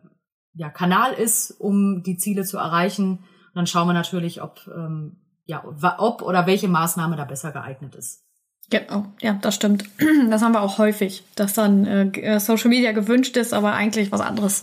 ja, 0.55 0.71
Kanal 0.71 1.13
ist, 1.13 1.51
um 1.51 2.03
die 2.03 2.17
Ziele 2.17 2.45
zu 2.45 2.57
erreichen. 2.57 3.19
Und 3.19 3.57
dann 3.57 3.67
schauen 3.67 3.89
wir 3.89 3.93
natürlich, 3.93 4.41
ob, 4.41 4.67
ähm, 4.75 5.19
ja, 5.45 5.63
ob 5.99 6.23
oder 6.23 6.47
welche 6.47 6.69
Maßnahme 6.69 7.17
da 7.17 7.27
besser 7.27 7.53
geeignet 7.53 7.95
ist. 7.95 8.23
Genau, 8.71 9.05
ja, 9.21 9.35
das 9.35 9.55
stimmt. 9.55 9.85
Das 10.31 10.41
haben 10.41 10.53
wir 10.53 10.63
auch 10.63 10.79
häufig, 10.79 11.25
dass 11.35 11.53
dann 11.53 11.85
äh, 11.87 12.41
Social 12.41 12.71
Media 12.71 12.93
gewünscht 12.93 13.37
ist, 13.37 13.53
aber 13.53 13.75
eigentlich 13.75 14.11
was 14.13 14.23
anderes 14.23 14.63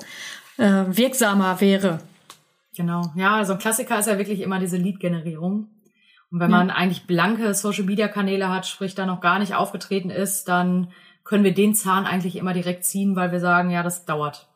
äh, 0.58 0.86
wirksamer 0.88 1.62
wäre. 1.62 2.00
Genau, 2.80 3.12
ja, 3.14 3.36
also 3.36 3.52
ein 3.52 3.60
Klassiker 3.60 4.00
ist 4.00 4.06
ja 4.06 4.18
wirklich 4.18 4.40
immer 4.40 4.58
diese 4.58 4.78
Lead-Generierung. 4.78 5.68
Und 6.32 6.40
wenn 6.40 6.50
ja. 6.50 6.60
man 6.60 6.70
eigentlich 6.70 7.08
blanke 7.08 7.54
Social-Media-Kanäle 7.54 8.48
hat, 8.48 8.66
sprich 8.68 8.96
da 8.96 9.06
noch 9.06 9.20
gar 9.20 9.38
nicht 9.40 9.54
aufgetreten 9.54 10.10
ist, 10.10 10.48
dann 10.48 10.94
können 11.26 11.44
wir 11.44 11.54
den 11.54 11.76
Zahn 11.76 12.06
eigentlich 12.06 12.38
immer 12.38 12.54
direkt 12.54 12.86
ziehen, 12.86 13.18
weil 13.18 13.34
wir 13.34 13.42
sagen, 13.42 13.70
ja, 13.70 13.84
das 13.84 14.06
dauert. 14.06 14.48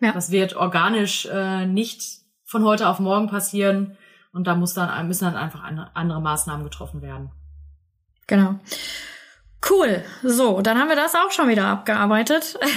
Ja. 0.00 0.12
Das 0.12 0.30
wird 0.30 0.54
organisch 0.54 1.26
äh, 1.26 1.66
nicht 1.66 2.20
von 2.44 2.62
heute 2.62 2.86
auf 2.86 3.00
morgen 3.00 3.26
passieren 3.26 3.96
und 4.32 4.46
da 4.46 4.54
muss 4.54 4.74
dann, 4.74 5.08
müssen 5.08 5.24
dann 5.24 5.34
einfach 5.34 5.64
andere 5.64 6.20
Maßnahmen 6.20 6.62
getroffen 6.62 7.02
werden. 7.02 7.32
Genau. 8.28 8.60
Cool. 9.68 10.02
So, 10.22 10.60
dann 10.60 10.78
haben 10.78 10.88
wir 10.88 10.96
das 10.96 11.14
auch 11.14 11.30
schon 11.30 11.48
wieder 11.48 11.66
abgearbeitet. 11.66 12.58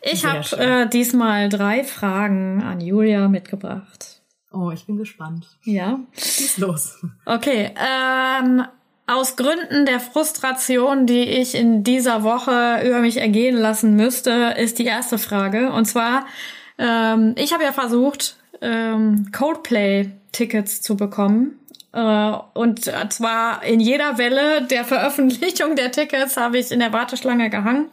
Ich 0.00 0.24
habe 0.24 0.56
äh, 0.56 0.88
diesmal 0.88 1.48
drei 1.48 1.82
Fragen 1.84 2.62
an 2.62 2.80
Julia 2.80 3.28
mitgebracht. 3.28 4.22
Oh, 4.52 4.70
ich 4.70 4.86
bin 4.86 4.96
gespannt. 4.96 5.46
Ja. 5.64 5.98
Schieß 6.16 6.58
los. 6.58 7.04
Okay. 7.26 7.72
Ähm, 7.76 8.64
aus 9.06 9.36
Gründen 9.36 9.84
der 9.84 10.00
Frustration, 10.00 11.06
die 11.06 11.24
ich 11.24 11.54
in 11.54 11.82
dieser 11.82 12.22
Woche 12.22 12.80
über 12.86 13.00
mich 13.00 13.18
ergehen 13.18 13.56
lassen 13.56 13.96
müsste, 13.96 14.54
ist 14.56 14.78
die 14.78 14.86
erste 14.86 15.18
Frage. 15.18 15.72
Und 15.72 15.86
zwar, 15.86 16.26
ähm, 16.78 17.34
ich 17.36 17.52
habe 17.52 17.64
ja 17.64 17.72
versucht, 17.72 18.36
ähm, 18.62 19.30
Coldplay-Tickets 19.32 20.80
zu 20.80 20.96
bekommen 20.96 21.57
und 21.92 22.84
zwar 22.84 23.64
in 23.64 23.80
jeder 23.80 24.18
Welle 24.18 24.62
der 24.62 24.84
Veröffentlichung 24.84 25.74
der 25.74 25.90
Tickets 25.90 26.36
habe 26.36 26.58
ich 26.58 26.70
in 26.70 26.80
der 26.80 26.92
Warteschlange 26.92 27.48
gehangen. 27.48 27.86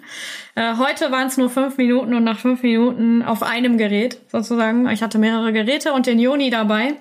Äh, 0.56 0.76
heute 0.78 1.12
waren 1.12 1.28
es 1.28 1.38
nur 1.38 1.50
fünf 1.50 1.78
Minuten 1.78 2.14
und 2.14 2.24
nach 2.24 2.40
fünf 2.40 2.62
Minuten 2.62 3.22
auf 3.24 3.42
einem 3.42 3.78
Gerät 3.78 4.20
sozusagen. 4.32 4.90
Ich 4.90 5.02
hatte 5.02 5.18
mehrere 5.18 5.54
Geräte 5.54 5.94
und 5.94 6.08
den 6.08 6.20
Joni 6.20 6.50
dabei. 6.50 6.96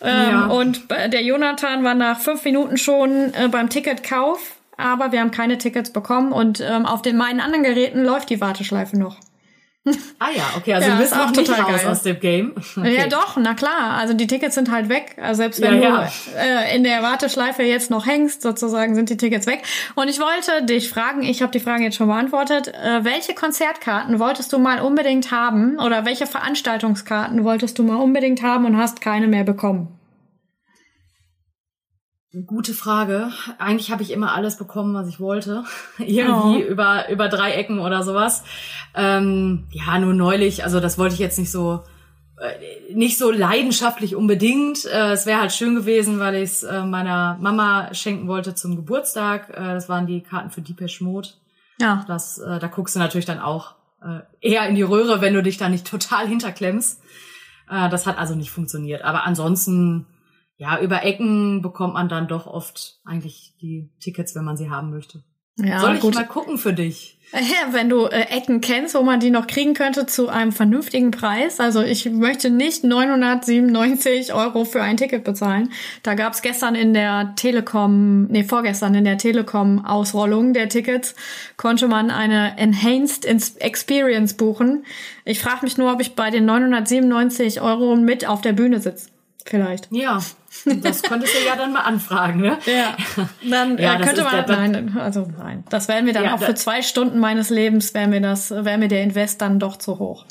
Ähm, 0.00 0.30
ja. 0.30 0.46
Und 0.46 0.90
der 0.90 1.22
Jonathan 1.22 1.82
war 1.82 1.94
nach 1.94 2.20
fünf 2.20 2.44
Minuten 2.44 2.76
schon 2.76 3.32
äh, 3.34 3.48
beim 3.50 3.68
Ticketkauf, 3.68 4.56
aber 4.76 5.12
wir 5.12 5.20
haben 5.20 5.30
keine 5.30 5.58
Tickets 5.58 5.92
bekommen 5.92 6.32
und 6.32 6.60
ähm, 6.60 6.86
auf 6.86 7.02
den 7.02 7.16
meinen 7.16 7.40
anderen 7.40 7.64
Geräten 7.64 8.04
läuft 8.04 8.30
die 8.30 8.40
Warteschleife 8.40 8.98
noch. 8.98 9.16
Ah 10.20 10.30
ja, 10.34 10.42
okay, 10.56 10.74
also 10.74 10.88
ja, 10.88 10.96
du 10.96 11.00
bist 11.02 11.14
auch 11.14 11.30
total 11.30 11.60
raus 11.60 11.82
geil. 11.82 11.90
aus 11.90 12.02
dem 12.02 12.20
Game. 12.20 12.52
Okay. 12.78 12.96
Ja 12.96 13.06
doch, 13.06 13.36
na 13.36 13.54
klar. 13.54 13.96
Also 13.98 14.14
die 14.14 14.26
Tickets 14.26 14.54
sind 14.54 14.70
halt 14.70 14.88
weg. 14.88 15.16
Also 15.20 15.38
selbst 15.38 15.60
wenn 15.60 15.80
ja, 15.82 16.08
du 16.34 16.38
Äh, 16.38 16.76
in 16.76 16.84
der 16.84 17.02
Warteschleife 17.02 17.62
jetzt 17.62 17.90
noch 17.90 18.06
hängst, 18.06 18.42
sozusagen, 18.42 18.94
sind 18.94 19.10
die 19.10 19.16
Tickets 19.16 19.46
weg. 19.46 19.62
Und 19.94 20.08
ich 20.08 20.20
wollte 20.20 20.64
dich 20.64 20.88
fragen, 20.88 21.22
ich 21.22 21.42
habe 21.42 21.52
die 21.52 21.60
Frage 21.60 21.84
jetzt 21.84 21.96
schon 21.96 22.08
beantwortet, 22.08 22.68
äh, 22.68 23.04
welche 23.04 23.34
Konzertkarten 23.34 24.18
wolltest 24.18 24.52
du 24.52 24.58
mal 24.58 24.80
unbedingt 24.80 25.30
haben 25.30 25.78
oder 25.78 26.04
welche 26.04 26.26
Veranstaltungskarten 26.26 27.44
wolltest 27.44 27.78
du 27.78 27.82
mal 27.82 27.96
unbedingt 27.96 28.42
haben 28.42 28.64
und 28.64 28.76
hast 28.76 29.00
keine 29.00 29.26
mehr 29.28 29.44
bekommen? 29.44 29.97
Gute 32.46 32.74
Frage. 32.74 33.30
Eigentlich 33.58 33.90
habe 33.90 34.02
ich 34.02 34.10
immer 34.10 34.34
alles 34.34 34.56
bekommen, 34.56 34.94
was 34.94 35.08
ich 35.08 35.18
wollte. 35.18 35.64
Irgendwie 35.98 36.64
oh. 36.64 36.68
über, 36.68 37.08
über 37.10 37.28
drei 37.28 37.52
Ecken 37.52 37.78
oder 37.78 38.02
sowas. 38.02 38.44
Ähm, 38.94 39.66
ja, 39.70 39.98
nur 39.98 40.14
neulich, 40.14 40.64
also 40.64 40.80
das 40.80 40.98
wollte 40.98 41.14
ich 41.14 41.20
jetzt 41.20 41.38
nicht 41.38 41.50
so, 41.50 41.84
äh, 42.38 42.94
nicht 42.94 43.18
so 43.18 43.30
leidenschaftlich 43.30 44.14
unbedingt. 44.14 44.84
Äh, 44.84 45.12
es 45.12 45.26
wäre 45.26 45.40
halt 45.40 45.52
schön 45.52 45.74
gewesen, 45.74 46.18
weil 46.18 46.36
ich 46.36 46.50
es 46.50 46.62
äh, 46.62 46.84
meiner 46.84 47.38
Mama 47.40 47.94
schenken 47.94 48.28
wollte 48.28 48.54
zum 48.54 48.76
Geburtstag. 48.76 49.50
Äh, 49.50 49.74
das 49.74 49.88
waren 49.88 50.06
die 50.06 50.20
Karten 50.20 50.50
für 50.50 50.60
Deepesh 50.60 51.00
Mode. 51.00 51.28
Ja. 51.80 52.04
Das, 52.08 52.36
da 52.44 52.66
guckst 52.66 52.96
du 52.96 52.98
natürlich 52.98 53.26
dann 53.26 53.38
auch 53.38 53.76
eher 54.40 54.68
in 54.68 54.74
die 54.74 54.82
Röhre, 54.82 55.20
wenn 55.20 55.34
du 55.34 55.44
dich 55.44 55.58
da 55.58 55.68
nicht 55.68 55.86
total 55.86 56.26
hinterklemmst. 56.26 57.00
Das 57.68 58.04
hat 58.04 58.18
also 58.18 58.34
nicht 58.34 58.50
funktioniert. 58.50 59.02
Aber 59.02 59.24
ansonsten, 59.24 60.06
ja, 60.58 60.80
über 60.80 61.04
Ecken 61.04 61.62
bekommt 61.62 61.94
man 61.94 62.08
dann 62.08 62.28
doch 62.28 62.46
oft 62.46 62.98
eigentlich 63.04 63.54
die 63.60 63.88
Tickets, 64.00 64.34
wenn 64.34 64.44
man 64.44 64.56
sie 64.56 64.70
haben 64.70 64.90
möchte. 64.90 65.22
Ja, 65.60 65.80
Soll 65.80 65.96
ich 65.96 66.00
gut. 66.00 66.14
mal 66.14 66.26
gucken 66.26 66.56
für 66.56 66.72
dich? 66.72 67.16
Ja, 67.32 67.72
wenn 67.72 67.88
du 67.88 68.06
äh, 68.06 68.22
Ecken 68.30 68.60
kennst, 68.60 68.94
wo 68.94 69.02
man 69.02 69.20
die 69.20 69.30
noch 69.30 69.46
kriegen 69.48 69.74
könnte 69.74 70.06
zu 70.06 70.28
einem 70.28 70.52
vernünftigen 70.52 71.10
Preis. 71.10 71.60
Also 71.60 71.82
ich 71.82 72.08
möchte 72.10 72.48
nicht 72.48 72.84
997 72.84 74.32
Euro 74.32 74.64
für 74.64 74.82
ein 74.82 74.96
Ticket 74.96 75.24
bezahlen. 75.24 75.70
Da 76.02 76.14
gab's 76.14 76.42
gestern 76.42 76.74
in 76.74 76.94
der 76.94 77.34
Telekom, 77.36 78.28
nee, 78.28 78.44
vorgestern 78.44 78.94
in 78.94 79.04
der 79.04 79.18
Telekom-Ausrollung 79.18 80.54
der 80.54 80.68
Tickets, 80.68 81.14
konnte 81.56 81.86
man 81.86 82.10
eine 82.10 82.56
Enhanced 82.56 83.26
Experience 83.26 84.34
buchen. 84.34 84.86
Ich 85.24 85.40
frage 85.40 85.64
mich 85.64 85.76
nur, 85.76 85.92
ob 85.92 86.00
ich 86.00 86.14
bei 86.14 86.30
den 86.30 86.46
997 86.46 87.60
Euro 87.60 87.96
mit 87.96 88.26
auf 88.26 88.40
der 88.40 88.52
Bühne 88.52 88.80
sitze. 88.80 89.10
Vielleicht. 89.48 89.88
Ja, 89.90 90.20
das 90.82 91.02
könntest 91.02 91.34
du 91.34 91.46
ja 91.46 91.56
dann 91.56 91.72
mal 91.72 91.80
anfragen, 91.80 92.40
ne? 92.40 92.58
Ja. 92.66 92.96
Dann 93.48 93.78
ja, 93.78 93.94
äh, 93.94 94.02
könnte 94.02 94.22
man, 94.22 94.44
nein, 94.46 94.98
also 94.98 95.30
nein. 95.38 95.64
Das 95.70 95.88
wäre 95.88 96.02
mir 96.02 96.12
dann 96.12 96.24
ja, 96.24 96.34
auch 96.34 96.40
für 96.40 96.54
zwei 96.54 96.82
Stunden 96.82 97.18
meines 97.18 97.50
Lebens, 97.50 97.94
wäre 97.94 98.08
mir 98.08 98.20
das, 98.20 98.50
wäre 98.50 98.78
mir 98.78 98.88
der 98.88 99.02
Invest 99.02 99.40
dann 99.40 99.58
doch 99.58 99.76
zu 99.76 99.98
hoch. 99.98 100.26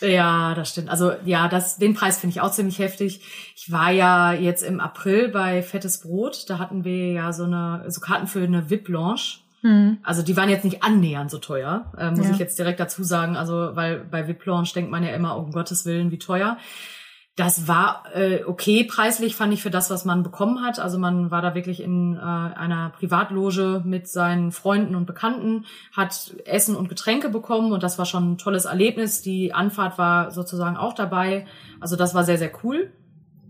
Ja, 0.00 0.54
das 0.54 0.70
stimmt. 0.70 0.90
Also 0.90 1.12
ja, 1.24 1.48
das, 1.48 1.78
den 1.78 1.94
Preis 1.94 2.18
finde 2.18 2.32
ich 2.34 2.40
auch 2.40 2.50
ziemlich 2.50 2.78
heftig. 2.78 3.20
Ich 3.54 3.72
war 3.72 3.90
ja 3.90 4.32
jetzt 4.32 4.62
im 4.62 4.80
April 4.80 5.28
bei 5.28 5.62
Fettes 5.62 6.00
Brot. 6.00 6.44
Da 6.48 6.58
hatten 6.58 6.84
wir 6.84 7.12
ja 7.12 7.32
so 7.32 7.44
eine, 7.44 7.84
so 7.88 8.00
Karten 8.00 8.26
für 8.26 8.42
eine 8.42 8.68
VIP-Lounge. 8.68 9.38
Mhm. 9.62 9.98
Also 10.02 10.22
die 10.22 10.36
waren 10.36 10.50
jetzt 10.50 10.64
nicht 10.64 10.82
annähernd 10.82 11.30
so 11.30 11.38
teuer, 11.38 11.92
äh, 11.98 12.10
muss 12.10 12.26
ja. 12.26 12.32
ich 12.32 12.38
jetzt 12.38 12.58
direkt 12.58 12.78
dazu 12.78 13.04
sagen. 13.04 13.36
Also 13.36 13.70
weil 13.74 14.00
bei 14.00 14.28
VIP-Lounge 14.28 14.68
denkt 14.74 14.90
man 14.90 15.02
ja 15.02 15.10
immer, 15.10 15.36
um 15.36 15.50
Gottes 15.50 15.86
Willen, 15.86 16.10
wie 16.10 16.18
teuer 16.18 16.58
das 17.36 17.68
war 17.68 18.04
äh, 18.14 18.44
okay 18.44 18.84
preislich, 18.84 19.36
fand 19.36 19.52
ich 19.52 19.62
für 19.62 19.70
das, 19.70 19.90
was 19.90 20.06
man 20.06 20.22
bekommen 20.22 20.64
hat. 20.64 20.80
Also 20.80 20.98
man 20.98 21.30
war 21.30 21.42
da 21.42 21.54
wirklich 21.54 21.82
in 21.82 22.16
äh, 22.16 22.18
einer 22.18 22.90
Privatloge 22.98 23.82
mit 23.84 24.08
seinen 24.08 24.52
Freunden 24.52 24.96
und 24.96 25.04
Bekannten, 25.04 25.66
hat 25.94 26.34
Essen 26.46 26.74
und 26.74 26.88
Getränke 26.88 27.28
bekommen 27.28 27.72
und 27.72 27.82
das 27.82 27.98
war 27.98 28.06
schon 28.06 28.32
ein 28.32 28.38
tolles 28.38 28.64
Erlebnis. 28.64 29.20
Die 29.20 29.52
Anfahrt 29.52 29.98
war 29.98 30.30
sozusagen 30.30 30.78
auch 30.78 30.94
dabei. 30.94 31.46
Also 31.78 31.94
das 31.94 32.14
war 32.14 32.24
sehr, 32.24 32.38
sehr 32.38 32.52
cool. 32.64 32.90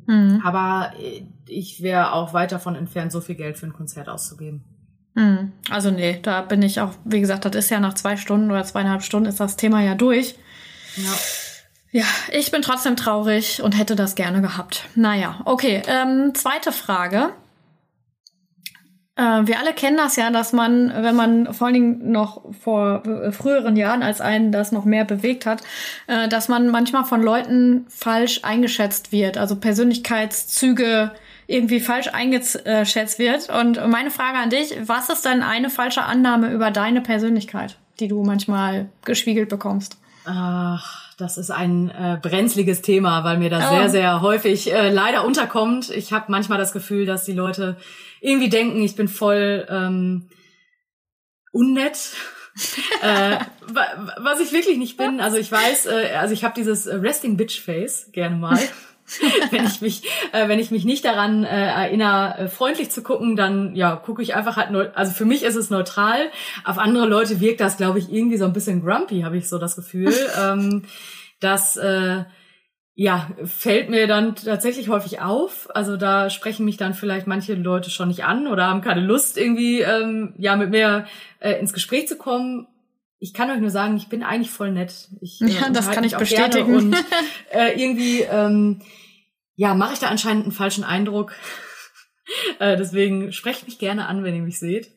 Mhm. 0.07 0.43
Aber 0.45 0.91
äh, 1.01 1.23
ich 1.47 1.81
wäre 1.81 2.13
auch 2.13 2.35
weit 2.35 2.51
davon 2.51 2.75
entfernt, 2.75 3.13
so 3.13 3.21
viel 3.21 3.37
Geld 3.37 3.57
für 3.57 3.67
ein 3.67 3.73
Konzert 3.73 4.09
auszugeben. 4.09 4.65
Mhm. 5.15 5.53
Also 5.71 5.93
nee, 5.93 6.19
da 6.21 6.43
bin 6.43 6.61
ich 6.63 6.81
auch, 6.81 6.91
wie 7.05 7.21
gesagt, 7.21 7.45
das 7.45 7.55
ist 7.55 7.71
ja 7.71 7.79
nach 7.79 7.95
zwei 7.95 8.17
Stunden 8.17 8.51
oder 8.51 8.65
zweieinhalb 8.65 9.05
Stunden 9.05 9.29
ist 9.29 9.39
das 9.39 9.57
Thema 9.57 9.81
ja 9.81 9.95
durch. 9.95 10.35
Ja. 10.97 11.13
Ja, 11.91 12.05
ich 12.31 12.51
bin 12.51 12.63
trotzdem 12.63 12.97
traurig 12.97 13.63
und 13.63 13.73
hätte 13.73 13.97
das 13.97 14.15
gerne 14.15 14.43
gehabt. 14.43 14.85
Naja, 14.95 15.41
okay. 15.45 15.83
Ähm, 15.87 16.35
zweite 16.35 16.73
Frage. 16.73 17.31
Äh, 19.17 19.47
wir 19.47 19.59
alle 19.59 19.73
kennen 19.73 19.97
das 19.97 20.17
ja, 20.17 20.31
dass 20.31 20.53
man, 20.53 20.93
wenn 20.95 21.17
man 21.17 21.53
vor 21.55 21.67
allen 21.67 21.75
Dingen 21.75 22.13
noch 22.13 22.43
vor 22.53 23.05
äh, 23.07 23.33
früheren 23.33 23.77
Jahren, 23.77 24.03
als 24.03 24.21
einen 24.21 24.53
das 24.53 24.73
noch 24.73 24.85
mehr 24.85 25.05
bewegt 25.05 25.47
hat, 25.47 25.63
äh, 26.07 26.29
dass 26.29 26.49
man 26.49 26.69
manchmal 26.69 27.05
von 27.05 27.23
Leuten 27.23 27.87
falsch 27.89 28.41
eingeschätzt 28.43 29.13
wird, 29.13 29.39
also 29.39 29.57
Persönlichkeitszüge 29.57 31.13
irgendwie 31.47 31.81
falsch 31.81 32.09
eingeschätzt 32.09 33.19
wird. 33.19 33.49
Und 33.49 33.89
meine 33.89 34.11
Frage 34.11 34.39
an 34.39 34.51
dich, 34.51 34.77
was 34.83 35.09
ist 35.09 35.25
denn 35.25 35.43
eine 35.43 35.71
falsche 35.71 36.03
Annahme 36.03 36.53
über 36.53 36.73
deine 36.73 37.01
Persönlichkeit, 37.01 37.79
die 38.01 38.09
du 38.09 38.25
manchmal 38.25 38.89
gespiegelt 39.05 39.49
bekommst? 39.49 39.97
Ach 40.25 41.06
das 41.17 41.39
ist 41.39 41.51
ein 41.51 41.91
äh, 41.91 42.19
brenzliges 42.21 42.83
Thema, 42.83 43.25
weil 43.25 43.39
mir 43.39 43.49
das 43.49 43.65
oh. 43.71 43.75
sehr, 43.75 43.89
sehr 43.89 44.21
häufig 44.21 44.73
äh, 44.73 44.91
leider 44.91 45.25
unterkommt. 45.25 45.91
Ich 45.91 46.13
habe 46.13 46.27
manchmal 46.29 46.59
das 46.59 46.73
Gefühl, 46.73 47.07
dass 47.07 47.25
die 47.25 47.33
Leute 47.33 47.77
irgendwie 48.21 48.51
denken, 48.51 48.83
ich 48.83 48.97
bin 48.97 49.09
voll 49.09 49.67
ähm, 49.71 50.29
unnett. 51.53 52.13
äh, 53.03 53.39
was 54.19 54.41
ich 54.41 54.53
wirklich 54.53 54.79
nicht 54.79 54.97
bin. 54.97 55.21
Also 55.21 55.37
ich 55.37 55.51
weiß, 55.51 55.87
äh, 55.87 56.17
also 56.19 56.33
ich 56.33 56.45
habe 56.45 56.55
dieses 56.55 56.87
Resting 56.87 57.37
Bitch 57.37 57.61
Face 57.61 58.11
gerne 58.13 58.37
mal. 58.37 58.59
wenn 59.51 59.65
ich 59.65 59.81
mich, 59.81 60.03
äh, 60.33 60.49
wenn 60.49 60.59
ich 60.59 60.71
mich 60.71 60.85
nicht 60.85 61.05
daran 61.05 61.45
äh, 61.45 61.67
erinnere, 61.67 62.39
äh, 62.39 62.49
freundlich 62.49 62.91
zu 62.91 63.03
gucken, 63.03 63.37
dann 63.37 63.75
ja 63.77 63.97
gucke 63.97 64.23
ich 64.23 64.35
einfach 64.35 64.57
halt. 64.57 64.71
Neu 64.71 64.89
also 64.95 65.13
für 65.13 65.25
mich 65.25 65.43
ist 65.45 65.57
es 65.57 65.71
neutral. 65.71 66.31
Auf 66.65 66.79
andere 66.79 67.07
Leute 67.07 67.41
wirkt 67.41 67.61
das, 67.61 67.77
glaube 67.77 67.99
ich, 67.99 68.13
irgendwie 68.13 68.37
so 68.37 68.45
ein 68.45 68.53
bisschen 68.53 68.85
grumpy, 68.85 69.21
habe 69.21 69.37
ich 69.37 69.49
so 69.49 69.59
das 69.59 69.77
Gefühl. 69.77 70.13
ähm, 70.43 70.83
das 71.41 71.77
äh, 71.77 72.25
ja 72.95 73.31
fällt 73.45 73.91
mir 73.91 74.07
dann 74.07 74.35
tatsächlich 74.35 74.89
häufig 74.89 75.21
auf. 75.21 75.69
Also 75.75 75.97
da 75.97 76.31
sprechen 76.31 76.65
mich 76.65 76.77
dann 76.77 76.95
vielleicht 76.95 77.27
manche 77.27 77.55
Leute 77.55 77.91
schon 77.91 78.09
nicht 78.09 78.25
an 78.25 78.49
oder 78.49 78.67
haben 78.67 78.81
keine 78.81 79.03
Lust 79.03 79.39
irgendwie 79.39 79.83
ähm, 79.83 80.35
ja 80.39 80.57
mit 80.57 80.71
mir 80.71 81.07
äh, 81.39 81.53
ins 81.61 81.73
Gespräch 81.73 82.09
zu 82.09 82.17
kommen 82.17 82.67
ich 83.19 83.33
kann 83.33 83.51
euch 83.51 83.61
nur 83.61 83.71
sagen, 83.71 83.97
ich 83.97 84.09
bin 84.09 84.23
eigentlich 84.23 84.51
voll 84.51 84.73
nett. 84.73 85.09
Ich, 85.21 85.41
äh, 85.41 85.47
ja, 85.47 85.71
das 85.71 85.91
kann 85.91 86.05
ich 86.05 86.17
bestätigen. 86.17 86.75
Und 86.75 86.97
äh, 87.51 87.81
irgendwie, 87.81 88.21
ähm, 88.23 88.83
ja, 89.55 89.75
mache 89.75 89.95
ich 89.95 89.99
da 89.99 90.09
anscheinend 90.09 90.45
einen 90.45 90.53
falschen 90.53 90.85
Eindruck. 90.85 91.33
äh, 92.59 92.77
deswegen 92.77 93.33
sprecht 93.33 93.67
mich 93.67 93.79
gerne 93.79 94.07
an, 94.07 94.23
wenn 94.23 94.35
ihr 94.35 94.43
mich 94.43 94.59
seht. 94.59 94.91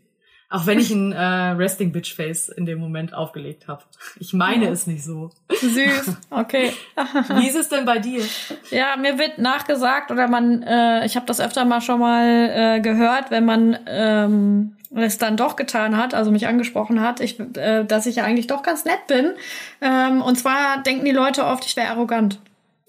Auch 0.51 0.65
wenn 0.65 0.79
ich 0.79 0.89
ein 0.89 1.11
äh, 1.11 1.21
Resting 1.21 1.91
Bitch 1.91 2.15
Face 2.15 2.49
in 2.49 2.65
dem 2.65 2.79
Moment 2.79 3.13
aufgelegt 3.13 3.67
habe. 3.67 3.83
Ich 4.19 4.33
meine 4.33 4.65
ja. 4.65 4.71
es 4.71 4.87
nicht 4.87 5.03
so. 5.03 5.29
Süß, 5.49 6.15
okay. 6.31 6.73
Wie 7.35 7.47
ist 7.47 7.55
es 7.55 7.69
denn 7.69 7.85
bei 7.85 7.99
dir? 7.99 8.23
Ja, 8.71 8.97
mir 8.97 9.19
wird 9.19 9.37
nachgesagt 9.37 10.09
oder 10.09 10.27
man, 10.27 10.63
äh, 10.63 11.05
ich 11.05 11.15
habe 11.15 11.27
das 11.27 11.39
öfter 11.39 11.65
mal 11.65 11.81
schon 11.81 11.99
mal 11.99 12.27
äh, 12.27 12.81
gehört, 12.81 13.29
wenn 13.29 13.45
man 13.45 13.77
ähm, 13.85 14.75
es 14.95 15.19
dann 15.19 15.37
doch 15.37 15.55
getan 15.55 15.97
hat, 15.97 16.15
also 16.15 16.31
mich 16.31 16.47
angesprochen 16.47 16.99
hat, 16.99 17.19
ich, 17.19 17.39
äh, 17.55 17.83
dass 17.85 18.07
ich 18.07 18.15
ja 18.15 18.23
eigentlich 18.23 18.47
doch 18.47 18.63
ganz 18.63 18.85
nett 18.85 19.05
bin. 19.05 19.33
Ähm, 19.81 20.23
und 20.23 20.35
zwar 20.35 20.81
denken 20.81 21.05
die 21.05 21.11
Leute 21.11 21.45
oft, 21.45 21.63
ich 21.65 21.75
wäre 21.75 21.89
arrogant. 21.89 22.39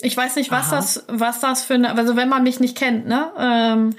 Ich 0.01 0.17
weiß 0.17 0.37
nicht, 0.37 0.51
was 0.51 0.69
Aha. 0.69 0.77
das, 0.77 1.05
was 1.09 1.41
das 1.41 1.63
für 1.63 1.75
eine, 1.75 1.95
also 1.95 2.17
wenn 2.17 2.31
man 2.31 2.43
mich 2.43 2.59
nicht 2.59 2.77
kennt, 2.77 3.07
ne? 3.07 3.31
Ähm, 3.39 3.91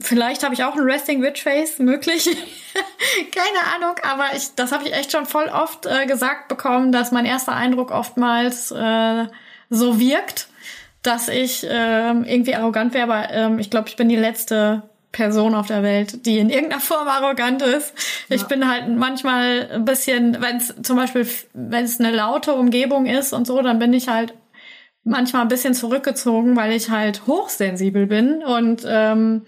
Vielleicht 0.00 0.42
habe 0.42 0.54
ich 0.54 0.64
auch 0.64 0.74
ein 0.74 0.82
Resting 0.82 1.22
Witch 1.22 1.42
Face, 1.42 1.78
möglich. 1.78 2.24
Keine 3.32 3.74
Ahnung, 3.76 3.96
aber 4.02 4.36
ich, 4.36 4.54
das 4.56 4.72
habe 4.72 4.84
ich 4.84 4.92
echt 4.92 5.12
schon 5.12 5.24
voll 5.26 5.46
oft 5.46 5.86
äh, 5.86 6.06
gesagt 6.06 6.48
bekommen, 6.48 6.90
dass 6.90 7.12
mein 7.12 7.24
erster 7.24 7.52
Eindruck 7.52 7.92
oftmals 7.92 8.72
äh, 8.72 9.26
so 9.70 10.00
wirkt, 10.00 10.48
dass 11.02 11.28
ich 11.28 11.64
äh, 11.64 12.10
irgendwie 12.10 12.56
arrogant 12.56 12.92
wäre, 12.92 13.04
aber 13.04 13.30
ähm, 13.30 13.58
ich 13.58 13.70
glaube, 13.70 13.88
ich 13.88 13.96
bin 13.96 14.08
die 14.08 14.16
letzte 14.16 14.82
Person 15.12 15.54
auf 15.54 15.68
der 15.68 15.84
Welt, 15.84 16.26
die 16.26 16.38
in 16.38 16.50
irgendeiner 16.50 16.80
Form 16.80 17.06
arrogant 17.06 17.62
ist. 17.62 17.94
Ja. 18.28 18.36
Ich 18.36 18.44
bin 18.44 18.68
halt 18.68 18.88
manchmal 18.88 19.70
ein 19.70 19.84
bisschen, 19.84 20.42
wenn 20.42 20.56
es 20.56 20.74
zum 20.82 20.96
Beispiel, 20.96 21.26
wenn 21.52 21.84
es 21.84 22.00
eine 22.00 22.10
laute 22.10 22.54
Umgebung 22.54 23.06
ist 23.06 23.32
und 23.32 23.46
so, 23.46 23.62
dann 23.62 23.78
bin 23.78 23.92
ich 23.92 24.08
halt 24.08 24.34
manchmal 25.04 25.42
ein 25.42 25.48
bisschen 25.48 25.74
zurückgezogen, 25.74 26.56
weil 26.56 26.72
ich 26.72 26.90
halt 26.90 27.26
hochsensibel 27.26 28.06
bin 28.06 28.42
und 28.42 28.82
ähm, 28.86 29.42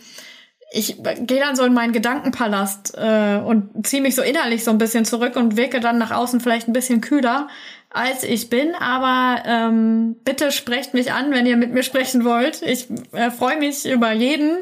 ich 0.71 0.97
gehe 1.03 1.41
dann 1.41 1.55
so 1.55 1.65
in 1.65 1.75
meinen 1.75 1.93
Gedankenpalast 1.93 2.95
äh, 2.97 3.37
und 3.37 3.87
ziehe 3.87 4.03
mich 4.03 4.17
so 4.17 4.23
innerlich 4.23 4.65
so 4.65 4.73
ein 4.73 4.79
bisschen 4.79 5.05
zurück 5.05 5.37
und 5.37 5.57
wirke 5.57 5.81
dann 5.81 5.99
nach 5.99 6.11
außen 6.11 6.41
vielleicht 6.41 6.69
ein 6.69 6.73
bisschen 6.73 7.01
kühler, 7.01 7.49
als 7.91 8.25
ich 8.25 8.51
bin. 8.51 8.75
Aber 8.75 9.43
ähm, 9.47 10.17
bitte 10.25 10.51
sprecht 10.51 10.93
mich 10.93 11.13
an, 11.13 11.31
wenn 11.31 11.47
ihr 11.47 11.57
mit 11.57 11.73
mir 11.73 11.85
sprechen 11.85 12.25
wollt. 12.25 12.63
Ich 12.63 12.89
äh, 13.13 13.31
freue 13.31 13.59
mich 13.59 13.89
über 13.89 14.13
jeden, 14.13 14.59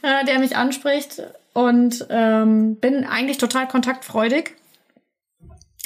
äh, 0.00 0.24
der 0.24 0.38
mich 0.38 0.56
anspricht 0.56 1.22
und 1.52 2.06
ähm, 2.08 2.76
bin 2.76 3.04
eigentlich 3.04 3.38
total 3.38 3.68
kontaktfreudig. 3.68 4.54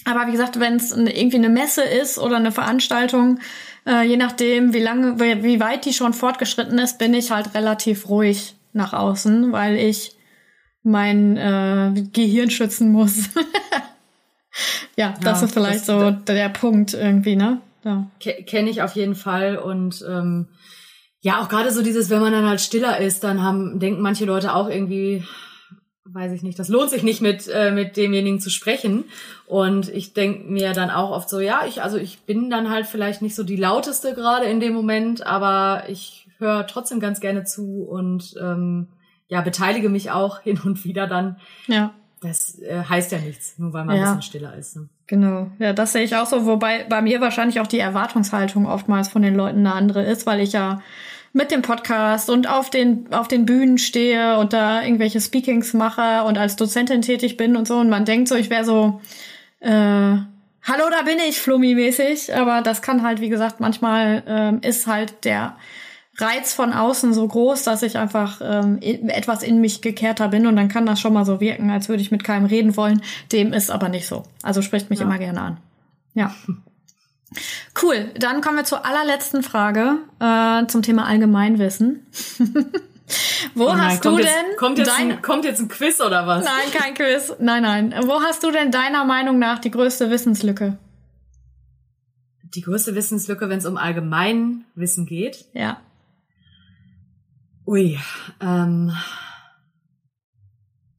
Aber 0.05 0.29
wie 0.29 0.33
gesagt, 0.33 0.61
wenn 0.61 0.77
es 0.77 0.93
irgendwie 0.93 1.39
eine 1.39 1.49
Messe 1.49 1.83
ist 1.83 2.19
oder 2.19 2.37
eine 2.37 2.53
Veranstaltung, 2.53 3.41
äh, 3.85 4.07
je 4.07 4.17
nachdem, 4.17 4.73
wie 4.73 4.81
lange, 4.81 5.19
wie 5.19 5.59
weit 5.59 5.85
die 5.85 5.93
schon 5.93 6.12
fortgeschritten 6.12 6.79
ist, 6.79 6.99
bin 6.99 7.12
ich 7.14 7.33
halt 7.33 7.55
relativ 7.55 8.09
ruhig 8.09 8.55
nach 8.77 8.93
außen, 8.93 9.53
weil 9.53 9.77
ich 9.77 10.16
mein 10.83 11.37
äh, 11.37 12.03
Gehirn 12.12 12.51
schützen 12.51 12.93
muss. 12.93 13.31
ja, 14.97 15.14
das 15.20 15.41
ja, 15.41 15.47
ist 15.47 15.53
vielleicht 15.53 15.89
das, 15.89 16.01
so 16.01 16.11
der 16.11 16.49
Punkt 16.51 16.95
irgendwie, 16.95 17.35
ne? 17.35 17.61
Ja. 17.83 18.09
Kenne 18.20 18.70
ich 18.70 18.83
auf 18.83 18.95
jeden 18.97 19.14
Fall 19.14 19.59
und 19.59 20.05
ähm, 20.09 20.49
ja, 21.20 21.41
auch 21.41 21.49
gerade 21.49 21.72
so 21.72 21.83
dieses, 21.83 22.11
wenn 22.11 22.20
man 22.20 22.33
dann 22.33 22.47
halt 22.47 22.61
stiller 22.61 22.99
ist, 22.99 23.24
dann 23.24 23.43
haben 23.43 23.79
denken 23.79 24.01
manche 24.01 24.24
Leute 24.24 24.55
auch 24.55 24.68
irgendwie, 24.68 25.24
weiß 26.05 26.33
ich 26.33 26.43
nicht, 26.43 26.59
das 26.59 26.68
lohnt 26.68 26.91
sich 26.91 27.03
nicht 27.03 27.20
mit 27.20 27.49
äh, 27.49 27.70
mit 27.70 27.97
demjenigen 27.97 28.41
zu 28.41 28.51
sprechen 28.51 29.05
und 29.47 29.89
ich 29.89 30.14
denke 30.14 30.51
mir 30.51 30.72
dann 30.72 30.91
auch 30.91 31.11
oft 31.11 31.29
so, 31.29 31.41
ja, 31.41 31.64
ich 31.66 31.83
also 31.83 31.97
ich 31.97 32.20
bin 32.20 32.51
dann 32.51 32.70
halt 32.70 32.87
vielleicht 32.87 33.22
nicht 33.22 33.35
so 33.35 33.45
die 33.45 33.57
lauteste 33.57 34.14
gerade 34.14 34.47
in 34.47 34.61
dem 34.61 34.72
Moment, 34.72 35.24
aber 35.27 35.85
ich 35.89 36.26
höre 36.39 36.66
trotzdem 36.66 37.01
ganz 37.01 37.20
gerne 37.20 37.45
zu 37.45 37.82
und 37.82 38.34
ähm, 38.41 38.89
ja, 39.28 39.41
beteilige 39.41 39.89
mich 39.89 40.11
auch 40.11 40.41
hin 40.43 40.61
und 40.64 40.84
wieder 40.84 41.07
dann. 41.07 41.37
Ja. 41.66 41.95
Das 42.22 42.59
äh, 42.61 42.82
heißt 42.82 43.12
ja 43.12 43.18
nichts, 43.18 43.59
nur 43.59 43.72
weil 43.72 43.84
man 43.84 43.97
ja. 43.97 44.03
ein 44.03 44.16
bisschen 44.16 44.22
stiller 44.22 44.57
ist. 44.57 44.76
Ne? 44.76 44.89
Genau, 45.07 45.51
ja, 45.59 45.72
das 45.72 45.93
sehe 45.93 46.03
ich 46.03 46.16
auch 46.16 46.26
so, 46.26 46.47
wobei 46.47 46.84
bei 46.84 47.03
mir 47.03 47.20
wahrscheinlich 47.20 47.61
auch 47.61 47.66
die 47.66 47.78
Erwartungshaltung 47.78 48.66
oftmals 48.66 49.09
von 49.09 49.22
den 49.22 49.34
Leuten 49.34 49.59
eine 49.59 49.74
andere 49.74 50.03
ist, 50.03 50.26
weil 50.26 50.41
ich 50.41 50.53
ja 50.53 50.80
mit 51.32 51.51
dem 51.51 51.61
Podcast 51.61 52.30
und 52.30 52.49
auf 52.49 52.70
den 52.70 53.12
auf 53.12 53.28
den 53.28 53.45
Bühnen 53.45 53.76
stehe 53.76 54.39
und 54.39 54.55
da 54.55 54.82
irgendwelche 54.82 55.20
Speakings 55.20 55.74
mache 55.74 56.24
und 56.24 56.39
als 56.39 56.57
Dozentin 56.57 57.03
tätig 57.03 57.37
bin 57.37 57.57
und 57.57 57.68
so 57.68 57.76
und 57.76 57.91
man 57.91 58.07
denkt 58.07 58.28
so, 58.28 58.34
ich 58.34 58.49
wäre 58.49 58.64
so 58.64 59.01
äh, 59.61 60.16
Hallo, 60.68 60.91
da 60.91 61.03
bin 61.03 61.18
ich, 61.28 61.39
Flummi-mäßig, 61.39 62.34
aber 62.34 62.61
das 62.61 62.82
kann 62.82 63.05
halt, 63.05 63.20
wie 63.20 63.28
gesagt, 63.28 63.61
manchmal 63.61 64.24
ähm, 64.26 64.61
ist 64.62 64.89
halt 64.89 65.24
der 65.24 65.57
Reiz 66.19 66.55
von 66.55 66.73
außen 66.73 67.12
so 67.12 67.27
groß, 67.27 67.62
dass 67.64 67.83
ich 67.83 67.99
einfach 67.99 68.41
ähm, 68.43 68.79
etwas 68.81 69.43
in 69.43 69.61
mich 69.61 69.83
gekehrter 69.83 70.29
bin 70.29 70.47
und 70.47 70.57
dann 70.57 70.69
kann 70.69 70.87
das 70.87 71.01
schon 71.01 71.12
mal 71.12 71.25
so 71.25 71.41
wirken, 71.41 71.71
als 71.71 71.89
würde 71.89 72.03
ich 72.03 72.11
mit 72.11 72.25
keinem 72.25 72.47
reden 72.47 72.77
wollen. 72.77 73.03
Dem 73.33 73.53
ist 73.53 73.71
aber 73.71 73.89
nicht 73.89 74.07
so. 74.07 74.25
Also 74.43 74.62
spricht 74.62 74.89
mich 74.89 75.01
ja. 75.01 75.05
immer 75.05 75.19
gerne 75.19 75.41
an. 75.41 75.57
Ja. 76.14 76.35
Cool, 77.83 78.11
dann 78.19 78.41
kommen 78.41 78.57
wir 78.57 78.64
zur 78.64 78.87
allerletzten 78.87 79.43
Frage 79.43 79.99
äh, 80.21 80.67
zum 80.67 80.83
Thema 80.83 81.07
Allgemeinwissen. 81.07 82.07
Wo 83.55 83.64
oh 83.64 83.75
nein, 83.75 83.81
hast 83.91 84.05
du 84.05 84.19
jetzt, 84.19 84.29
denn 84.29 84.57
kommt 84.57 84.79
jetzt, 84.79 84.91
dein, 84.91 85.12
ein, 85.12 85.23
kommt 85.23 85.45
jetzt 85.45 85.61
ein 85.61 85.69
Quiz 85.69 86.01
oder 86.01 86.27
was? 86.27 86.45
Nein, 86.45 86.73
kein 86.73 86.95
Quiz. 86.95 87.35
Nein, 87.39 87.62
nein. 87.62 87.95
Wo 88.05 88.21
hast 88.23 88.43
du 88.43 88.51
denn 88.51 88.71
deiner 88.71 89.05
Meinung 89.05 89.39
nach 89.39 89.59
die 89.59 89.71
größte 89.71 90.11
Wissenslücke? 90.11 90.79
Die 92.55 92.62
größte 92.62 92.95
Wissenslücke, 92.95 93.49
wenn 93.49 93.59
es 93.59 93.67
um 93.67 93.77
Allgemeinwissen 93.77 95.07
geht? 95.07 95.45
Ja. 95.53 95.81
Ui, 97.67 97.99
ähm, 98.41 98.93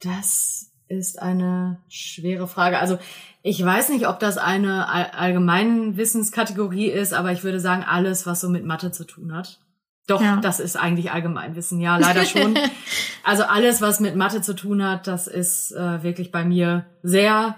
das 0.00 0.70
ist 0.88 1.20
eine 1.20 1.80
schwere 1.88 2.46
Frage. 2.46 2.78
Also 2.78 2.98
ich 3.42 3.64
weiß 3.64 3.88
nicht, 3.88 4.06
ob 4.06 4.20
das 4.20 4.36
eine 4.36 4.88
allgemeine 4.88 5.96
Wissenskategorie 5.96 6.88
ist, 6.88 7.14
aber 7.14 7.32
ich 7.32 7.42
würde 7.42 7.60
sagen, 7.60 7.84
alles, 7.84 8.26
was 8.26 8.40
so 8.40 8.50
mit 8.50 8.64
Mathe 8.64 8.92
zu 8.92 9.04
tun 9.04 9.34
hat. 9.34 9.60
Doch, 10.06 10.22
ja. 10.22 10.36
das 10.36 10.60
ist 10.60 10.76
eigentlich 10.76 11.10
Allgemeinwissen. 11.10 11.80
Ja, 11.80 11.98
leider 11.98 12.24
schon. 12.24 12.58
also 13.24 13.44
alles, 13.44 13.80
was 13.80 14.00
mit 14.00 14.16
Mathe 14.16 14.42
zu 14.42 14.54
tun 14.54 14.82
hat, 14.82 15.06
das 15.06 15.26
ist 15.26 15.72
äh, 15.72 16.02
wirklich 16.02 16.32
bei 16.32 16.44
mir 16.44 16.86
sehr 17.02 17.56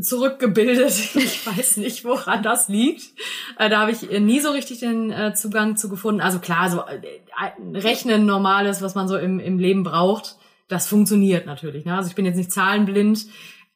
zurückgebildet. 0.00 0.92
Ich 1.14 1.46
weiß 1.46 1.78
nicht, 1.78 2.04
woran 2.04 2.42
das 2.42 2.68
liegt. 2.68 3.02
Äh, 3.58 3.68
da 3.68 3.80
habe 3.80 3.92
ich 3.92 4.02
nie 4.20 4.40
so 4.40 4.50
richtig 4.50 4.80
den 4.80 5.10
äh, 5.10 5.34
Zugang 5.34 5.76
zu 5.76 5.88
gefunden. 5.88 6.20
Also 6.20 6.38
klar, 6.38 6.70
so 6.70 6.80
äh, 6.80 7.78
Rechnen 7.78 8.26
normales, 8.26 8.82
was 8.82 8.94
man 8.94 9.08
so 9.08 9.16
im, 9.16 9.40
im 9.40 9.58
Leben 9.58 9.82
braucht, 9.82 10.36
das 10.68 10.88
funktioniert 10.88 11.46
natürlich. 11.46 11.84
Ne? 11.84 11.96
Also 11.96 12.08
ich 12.08 12.14
bin 12.14 12.26
jetzt 12.26 12.36
nicht 12.36 12.52
zahlenblind, 12.52 13.26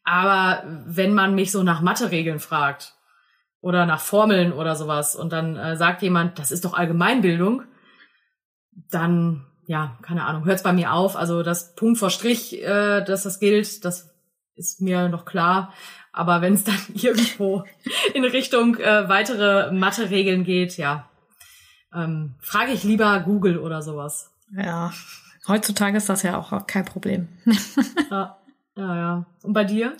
aber 0.04 0.64
wenn 0.86 1.14
man 1.14 1.34
mich 1.34 1.52
so 1.52 1.62
nach 1.62 1.80
Mathe-Regeln 1.80 2.40
fragt 2.40 2.94
oder 3.60 3.86
nach 3.86 4.00
Formeln 4.00 4.52
oder 4.52 4.74
sowas 4.74 5.14
und 5.14 5.32
dann 5.32 5.56
äh, 5.56 5.76
sagt 5.76 6.02
jemand, 6.02 6.38
das 6.38 6.50
ist 6.50 6.64
doch 6.64 6.74
Allgemeinbildung, 6.74 7.62
dann 8.90 9.46
ja, 9.66 9.96
keine 10.02 10.24
Ahnung, 10.24 10.46
hört 10.46 10.56
es 10.56 10.64
bei 10.64 10.72
mir 10.72 10.92
auf. 10.92 11.14
Also 11.14 11.44
das 11.44 11.76
Punkt 11.76 11.96
vor 11.96 12.10
Strich, 12.10 12.60
äh, 12.60 13.04
dass 13.04 13.22
das 13.22 13.38
gilt, 13.38 13.84
das 13.84 14.10
ist 14.56 14.80
mir 14.80 15.08
noch 15.08 15.24
klar. 15.24 15.72
Aber 16.12 16.40
wenn 16.40 16.54
es 16.54 16.64
dann 16.64 16.78
irgendwo 16.94 17.64
in 18.14 18.24
Richtung 18.24 18.76
äh, 18.76 19.08
weitere 19.08 19.72
Mathe-Regeln 19.72 20.44
geht, 20.44 20.76
ja, 20.76 21.08
ähm, 21.94 22.34
frage 22.40 22.72
ich 22.72 22.84
lieber 22.84 23.20
Google 23.20 23.58
oder 23.58 23.82
sowas. 23.82 24.30
Ja, 24.56 24.92
heutzutage 25.48 25.96
ist 25.96 26.08
das 26.08 26.22
ja 26.22 26.36
auch 26.38 26.66
kein 26.66 26.84
Problem. 26.84 27.28
ja, 28.10 28.36
ja, 28.76 28.96
ja. 28.96 29.26
Und 29.42 29.52
bei 29.52 29.64
dir? 29.64 29.96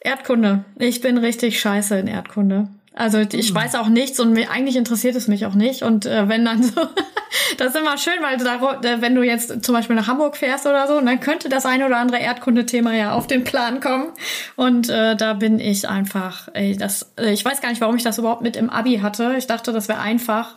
Erdkunde. 0.00 0.64
Ich 0.76 1.00
bin 1.00 1.18
richtig 1.18 1.60
scheiße 1.60 1.98
in 1.98 2.06
Erdkunde. 2.06 2.68
Also 3.00 3.18
ich 3.18 3.52
mhm. 3.52 3.56
weiß 3.56 3.76
auch 3.76 3.88
nichts 3.88 4.20
und 4.20 4.34
mir, 4.34 4.50
eigentlich 4.50 4.76
interessiert 4.76 5.16
es 5.16 5.26
mich 5.26 5.46
auch 5.46 5.54
nicht. 5.54 5.82
Und 5.82 6.04
äh, 6.04 6.28
wenn 6.28 6.44
dann 6.44 6.62
so, 6.62 6.72
das 7.56 7.68
ist 7.68 7.76
immer 7.80 7.96
schön, 7.96 8.12
weil 8.20 8.36
da, 8.36 8.78
äh, 8.82 9.00
wenn 9.00 9.14
du 9.14 9.22
jetzt 9.22 9.64
zum 9.64 9.74
Beispiel 9.74 9.96
nach 9.96 10.06
Hamburg 10.06 10.36
fährst 10.36 10.66
oder 10.66 10.86
so, 10.86 11.00
dann 11.00 11.18
könnte 11.18 11.48
das 11.48 11.64
ein 11.64 11.82
oder 11.82 11.96
andere 11.96 12.20
Erdkundethema 12.20 12.92
ja 12.92 13.12
auf 13.12 13.26
den 13.26 13.42
Plan 13.42 13.80
kommen. 13.80 14.08
Und 14.54 14.90
äh, 14.90 15.16
da 15.16 15.32
bin 15.32 15.60
ich 15.60 15.88
einfach, 15.88 16.48
ey, 16.52 16.76
das, 16.76 17.10
äh, 17.16 17.32
ich 17.32 17.42
weiß 17.42 17.62
gar 17.62 17.70
nicht, 17.70 17.80
warum 17.80 17.96
ich 17.96 18.02
das 18.02 18.18
überhaupt 18.18 18.42
mit 18.42 18.54
im 18.54 18.68
Abi 18.68 18.98
hatte. 18.98 19.34
Ich 19.38 19.46
dachte, 19.46 19.72
das 19.72 19.88
wäre 19.88 20.00
einfach 20.00 20.54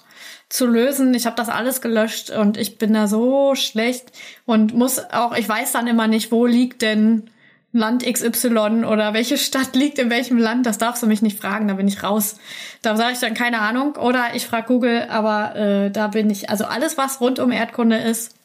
zu 0.50 0.68
lösen. 0.68 1.14
Ich 1.14 1.26
habe 1.26 1.38
das 1.38 1.48
alles 1.48 1.80
gelöscht 1.80 2.30
und 2.30 2.58
ich 2.58 2.78
bin 2.78 2.94
da 2.94 3.08
so 3.08 3.56
schlecht 3.56 4.12
und 4.46 4.74
muss 4.74 5.00
auch, 5.14 5.34
ich 5.34 5.48
weiß 5.48 5.72
dann 5.72 5.88
immer 5.88 6.08
nicht, 6.08 6.30
wo 6.30 6.46
liegt 6.46 6.82
denn 6.82 7.30
Land 7.76 8.06
XY 8.06 8.86
oder 8.86 9.16
welche 9.16 9.38
Stadt 9.38 9.76
liegt 9.76 9.98
in 9.98 10.12
welchem 10.12 10.38
Land, 10.38 10.68
das 10.68 10.78
darfst 10.78 11.02
du 11.02 11.08
mich 11.08 11.24
nicht 11.24 11.40
fragen, 11.40 11.68
da 11.68 11.74
bin 11.74 11.88
ich 11.88 12.04
raus. 12.04 12.40
Da 12.84 12.96
sage 12.96 13.14
ich 13.14 13.20
dann 13.20 13.34
keine 13.34 13.60
Ahnung 13.60 13.96
oder 13.96 14.36
ich 14.36 14.46
frage 14.46 14.68
Google, 14.68 15.08
aber 15.10 15.56
äh, 15.56 15.92
da 15.92 16.08
bin 16.08 16.30
ich, 16.30 16.52
also 16.52 16.66
alles, 16.66 17.00
was 17.00 17.20
rund 17.20 17.40
um 17.40 17.52
Erdkunde 17.52 17.98
ist, 17.98 18.36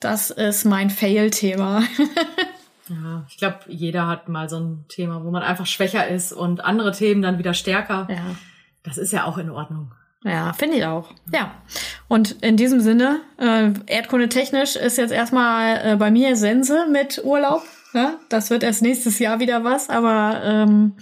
das 0.00 0.30
ist 0.30 0.64
mein 0.64 0.88
Fail-Thema. 0.88 1.82
ja, 2.88 3.26
ich 3.28 3.36
glaube, 3.36 3.58
jeder 3.66 4.06
hat 4.06 4.30
mal 4.30 4.48
so 4.48 4.58
ein 4.58 4.86
Thema, 4.88 5.22
wo 5.24 5.30
man 5.30 5.42
einfach 5.42 5.66
schwächer 5.66 6.08
ist 6.08 6.32
und 6.32 6.64
andere 6.64 6.92
Themen 6.92 7.20
dann 7.20 7.38
wieder 7.38 7.52
stärker. 7.52 8.08
Ja. 8.10 8.34
Das 8.82 8.96
ist 8.96 9.12
ja 9.12 9.24
auch 9.24 9.36
in 9.36 9.50
Ordnung. 9.50 9.92
Ja, 10.24 10.54
finde 10.54 10.78
ich 10.78 10.84
auch. 10.86 11.10
Ja. 11.32 11.52
Und 12.08 12.42
in 12.42 12.56
diesem 12.56 12.80
Sinne, 12.80 13.20
äh, 13.36 13.72
Erdkunde 13.86 14.30
technisch 14.30 14.74
ist 14.74 14.96
jetzt 14.96 15.12
erstmal 15.12 15.80
äh, 15.84 15.96
bei 15.96 16.10
mir 16.10 16.34
Sense 16.34 16.86
mit 16.90 17.22
Urlaub. 17.24 17.62
Ja, 17.94 18.18
das 18.28 18.50
wird 18.50 18.62
erst 18.62 18.82
nächstes 18.82 19.18
Jahr 19.18 19.40
wieder 19.40 19.64
was, 19.64 19.88
aber 19.88 20.42
ähm, 20.44 20.92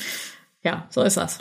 ja, 0.62 0.86
so 0.90 1.02
ist 1.02 1.16
das. 1.16 1.38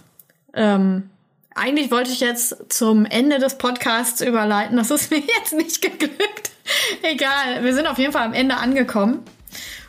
Ähm, 0.53 1.09
eigentlich 1.53 1.91
wollte 1.91 2.11
ich 2.11 2.19
jetzt 2.19 2.55
zum 2.69 3.05
Ende 3.05 3.39
des 3.39 3.57
Podcasts 3.57 4.21
überleiten. 4.21 4.77
Das 4.77 4.91
ist 4.91 5.11
mir 5.11 5.19
jetzt 5.19 5.53
nicht 5.53 5.81
geglückt. 5.81 6.51
Egal, 7.01 7.63
wir 7.63 7.73
sind 7.73 7.87
auf 7.87 7.97
jeden 7.97 8.11
Fall 8.11 8.25
am 8.25 8.33
Ende 8.33 8.57
angekommen. 8.57 9.19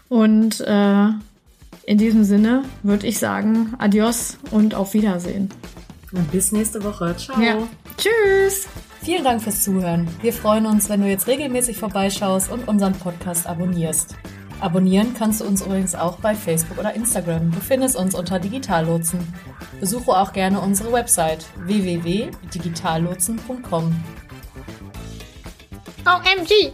Und 0.09 0.61
äh, 0.61 1.09
in 1.85 1.99
diesem 1.99 2.25
Sinne 2.25 2.65
würde 2.83 3.07
ich 3.07 3.19
sagen, 3.19 3.75
adios 3.79 4.39
und 4.51 4.75
auf 4.75 4.95
Wiedersehen. 4.95 5.49
Und 6.13 6.31
bis 6.31 6.53
nächste 6.53 6.83
Woche. 6.85 7.17
Ciao. 7.17 7.41
Ja. 7.41 7.57
Tschüss. 7.97 8.69
Vielen 9.03 9.25
Dank 9.25 9.43
fürs 9.43 9.63
Zuhören. 9.63 10.09
Wir 10.21 10.33
freuen 10.33 10.67
uns, 10.67 10.89
wenn 10.89 11.01
du 11.01 11.09
jetzt 11.09 11.27
regelmäßig 11.27 11.77
vorbeischaust 11.77 12.51
und 12.51 12.67
unseren 12.69 12.93
Podcast 12.93 13.47
abonnierst. 13.47 14.15
Abonnieren 14.61 15.15
kannst 15.15 15.41
du 15.41 15.45
uns 15.45 15.63
übrigens 15.63 15.95
auch 15.95 16.19
bei 16.19 16.35
Facebook 16.35 16.79
oder 16.79 16.93
Instagram. 16.95 17.51
Du 17.51 17.61
findest 17.61 17.97
uns 17.97 18.15
unter 18.15 18.39
Digitallotsen. 18.39 19.21
Besuche 19.81 20.13
auch 20.13 20.33
gerne 20.33 20.61
unsere 20.61 20.93
Website 20.93 21.47
www.digitallotsen.com. 21.67 24.05
OMG! 26.07 26.73